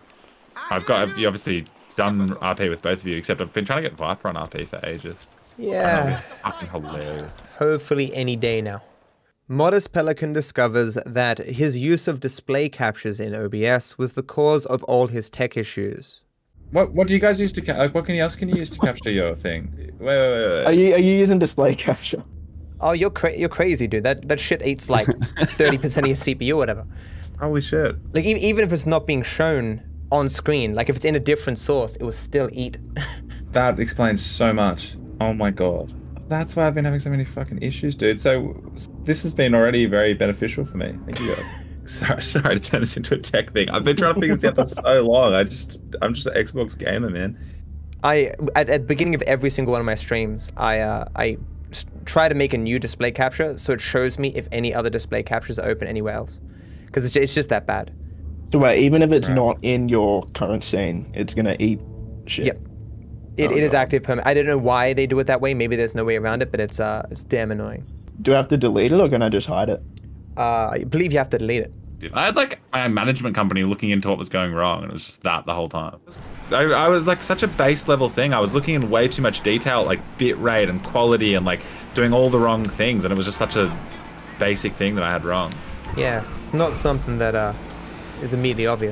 I've 0.71 0.87
got 0.87 1.01
I've 1.01 1.11
obviously 1.27 1.65
done 1.95 2.31
RP 2.37 2.69
with 2.71 2.83
both 2.83 2.99
of 3.01 3.07
you, 3.07 3.17
except 3.17 3.41
I've 3.41 3.53
been 3.53 3.65
trying 3.65 3.83
to 3.83 3.89
get 3.89 3.99
Viper 3.99 4.29
on 4.29 4.35
RP 4.35 4.67
for 4.69 4.81
ages. 4.85 5.27
Yeah. 5.59 6.21
Fucking 6.43 6.69
hilarious. 6.69 7.31
Hopefully 7.59 8.15
any 8.15 8.37
day 8.37 8.61
now. 8.61 8.83
Modest 9.49 9.93
Pelican 9.93 10.33
discovers 10.33 10.97
that 11.05 11.39
his 11.39 11.77
use 11.77 12.09
of 12.09 12.21
display 12.21 12.69
captures 12.69 13.21
in 13.21 13.35
OBS 13.35 13.99
was 13.99 14.15
the 14.15 14.23
cause 14.23 14.65
of 14.67 14.83
all 14.85 15.09
his 15.09 15.29
tech 15.29 15.57
issues. 15.57 16.23
What 16.71 16.95
what 16.95 17.07
do 17.07 17.13
you 17.13 17.21
guys 17.21 17.39
use 17.39 17.53
to 17.53 17.61
ca- 17.61 17.77
like? 17.77 17.95
What 17.95 18.07
can 18.07 18.15
you 18.15 18.23
else 18.23 18.35
can 18.35 18.49
you 18.49 18.55
use 18.55 18.71
to 18.71 18.79
capture 18.79 19.11
your 19.11 19.35
thing? 19.35 19.71
Wait 19.77 19.93
wait 20.01 20.19
wait 20.19 20.49
wait. 20.49 20.65
Are 20.65 20.73
you 20.73 20.95
are 20.95 20.99
you 20.99 21.17
using 21.19 21.39
display 21.39 21.75
capture? 21.75 22.25
Oh, 22.81 22.93
you're 22.93 23.11
cra- 23.11 23.37
you're 23.37 23.51
crazy, 23.51 23.87
dude. 23.87 24.05
That 24.05 24.27
that 24.29 24.41
shit 24.41 24.65
eats 24.65 24.89
like 24.89 25.07
thirty 25.59 25.77
percent 25.77 26.07
of 26.07 26.09
your 26.09 26.17
CPU 26.17 26.55
or 26.55 26.57
whatever. 26.57 26.87
Holy 27.39 27.61
shit! 27.61 27.97
Like 28.15 28.25
e- 28.25 28.37
even 28.37 28.65
if 28.65 28.73
it's 28.73 28.87
not 28.87 29.07
being 29.07 29.23
shown 29.23 29.83
on 30.13 30.29
screen, 30.29 30.75
like 30.75 30.89
if 30.89 30.95
it's 30.97 31.05
in 31.05 31.17
a 31.17 31.21
different 31.21 31.59
source, 31.59 31.97
it 31.97 32.05
will 32.05 32.13
still 32.13 32.49
eat. 32.53 32.79
That 33.53 33.79
explains 33.79 34.25
so 34.25 34.51
much. 34.51 34.97
Oh 35.21 35.35
my 35.35 35.51
god. 35.51 35.93
That's 36.31 36.57
why 36.57 36.67
I've 36.67 36.75
been 36.75 36.87
having 36.87 37.01
so 37.01 37.11
many 37.11 37.27
fucking 37.27 37.61
issues, 37.61 37.95
dude. 37.95 38.19
So 38.19 38.55
this 39.05 39.21
has 39.25 39.35
been 39.35 39.55
already 39.55 39.85
very 39.85 40.15
beneficial 40.15 40.65
for 40.65 40.79
me. 40.79 40.97
Thank 41.05 41.21
you 41.21 41.35
guys. 41.35 41.45
Sorry, 41.85 42.23
sorry 42.23 42.59
to 42.59 42.71
turn 42.71 42.81
this 42.81 42.97
into 42.97 43.15
a 43.15 43.19
tech 43.19 43.53
thing. 43.53 43.69
I've 43.69 43.85
been 43.85 43.97
trying 43.97 44.15
to 44.15 44.21
figure 44.21 44.37
this 44.37 44.45
out 44.49 44.55
for 44.55 44.67
so 44.83 45.03
long. 45.03 45.35
I 45.35 45.45
just, 45.45 45.81
I'm 46.01 46.15
just 46.15 46.27
an 46.29 46.33
Xbox 46.35 46.79
gamer, 46.79 47.11
man. 47.11 47.37
I 48.03 48.33
at, 48.57 48.71
at 48.71 48.81
the 48.83 48.87
beginning 48.87 49.15
of 49.15 49.21
every 49.23 49.51
single 49.51 49.73
one 49.73 49.81
of 49.81 49.85
my 49.85 49.97
streams, 49.97 50.51
I 50.57 50.79
uh, 50.79 51.05
I 51.17 51.37
s- 51.73 51.85
try 52.07 52.31
to 52.31 52.35
make 52.35 52.55
a 52.55 52.59
new 52.59 52.79
display 52.79 53.11
capture 53.11 53.59
so 53.59 53.75
it 53.75 53.81
shows 53.83 54.19
me 54.19 54.29
if 54.35 54.49
any 54.53 54.73
other 54.73 54.89
display 54.89 55.23
captures 55.23 55.59
are 55.59 55.69
open 55.69 55.87
anywhere 55.87 56.15
else, 56.15 56.39
because 56.87 57.05
it's, 57.05 57.17
it's 57.17 57.35
just 57.35 57.51
that 57.51 57.67
bad. 57.67 57.93
So 58.53 58.59
wait, 58.59 58.81
even 58.81 59.01
if 59.03 59.11
it's 59.13 59.29
Right. 59.29 59.35
not 59.35 59.59
in 59.63 59.89
your 59.89 60.23
current 60.35 60.63
scene, 60.63 61.07
it's 61.15 61.33
gonna 61.35 61.57
eat 61.59 61.81
shit. 62.27 62.47
Yep. 62.47 62.61
It, 63.39 63.51
Oh, 63.51 63.57
it 63.57 63.63
is 63.63 63.73
active 63.73 64.03
permanent. 64.03 64.27
I 64.27 64.35
don't 64.35 64.45
know 64.47 64.59
why 64.59 64.93
they 64.93 65.07
do 65.07 65.19
it 65.21 65.27
that 65.27 65.41
way. 65.41 65.55
Maybe 65.55 65.75
there's 65.75 65.95
no 65.95 66.05
way 66.05 66.17
around 66.17 66.43
it, 66.43 66.51
but 66.51 66.61
it's 66.61 66.79
uh 66.79 67.07
it's 67.11 67.23
damn 67.23 67.51
annoying. 67.51 67.85
Do 68.21 68.35
I 68.35 68.37
have 68.37 68.49
to 68.49 68.59
delete 68.59 68.93
it 68.93 69.01
or 69.01 69.09
can 69.09 69.23
I 69.23 69.31
just 69.31 69.47
hide 69.47 69.71
it? 69.71 69.83
Uh, 70.37 70.69
I 70.73 70.85
believe 70.85 71.13
you 71.13 71.19
have 71.19 71.31
to 71.31 71.39
delete 71.39 71.63
it. 71.63 71.73
I 72.13 72.25
had 72.25 72.37
like 72.37 72.59
my 72.73 72.89
management 72.89 73.35
company 73.35 73.63
looking 73.63 73.91
into 73.91 74.09
what 74.09 74.19
was 74.19 74.29
going 74.29 74.53
wrong, 74.53 74.83
and 74.83 74.91
it 74.91 74.93
was 74.93 75.05
just 75.07 75.23
that 75.23 75.47
the 75.47 75.55
whole 75.55 75.69
time. 75.69 75.97
I, 76.51 76.65
I 76.65 76.89
was 76.89 77.07
like 77.07 77.23
such 77.23 77.43
a 77.45 77.49
base 77.49 77.87
level 77.87 78.09
thing. 78.09 78.35
I 78.35 78.41
was 78.41 78.55
looking 78.55 78.75
in 78.75 78.91
way 78.91 79.07
too 79.09 79.23
much 79.23 79.41
detail, 79.43 79.85
like 79.85 80.01
bit 80.19 80.37
rate 80.39 80.69
and 80.69 80.83
quality, 80.83 81.35
and 81.35 81.47
like 81.47 81.61
doing 81.95 82.13
all 82.13 82.29
the 82.29 82.39
wrong 82.39 82.69
things, 82.69 83.05
and 83.05 83.13
it 83.13 83.17
was 83.17 83.27
just 83.27 83.39
such 83.39 83.55
a 83.57 83.75
basic 84.41 84.73
thing 84.75 84.95
that 84.97 85.05
I 85.05 85.11
had 85.13 85.25
wrong. 85.25 85.55
Yeah, 85.97 86.25
it's 86.39 86.53
not 86.53 86.75
something 86.75 87.19
that 87.19 87.35
uh 87.37 87.53
is 88.23 88.33
immediately 88.33 88.67
obvious. 88.67 88.91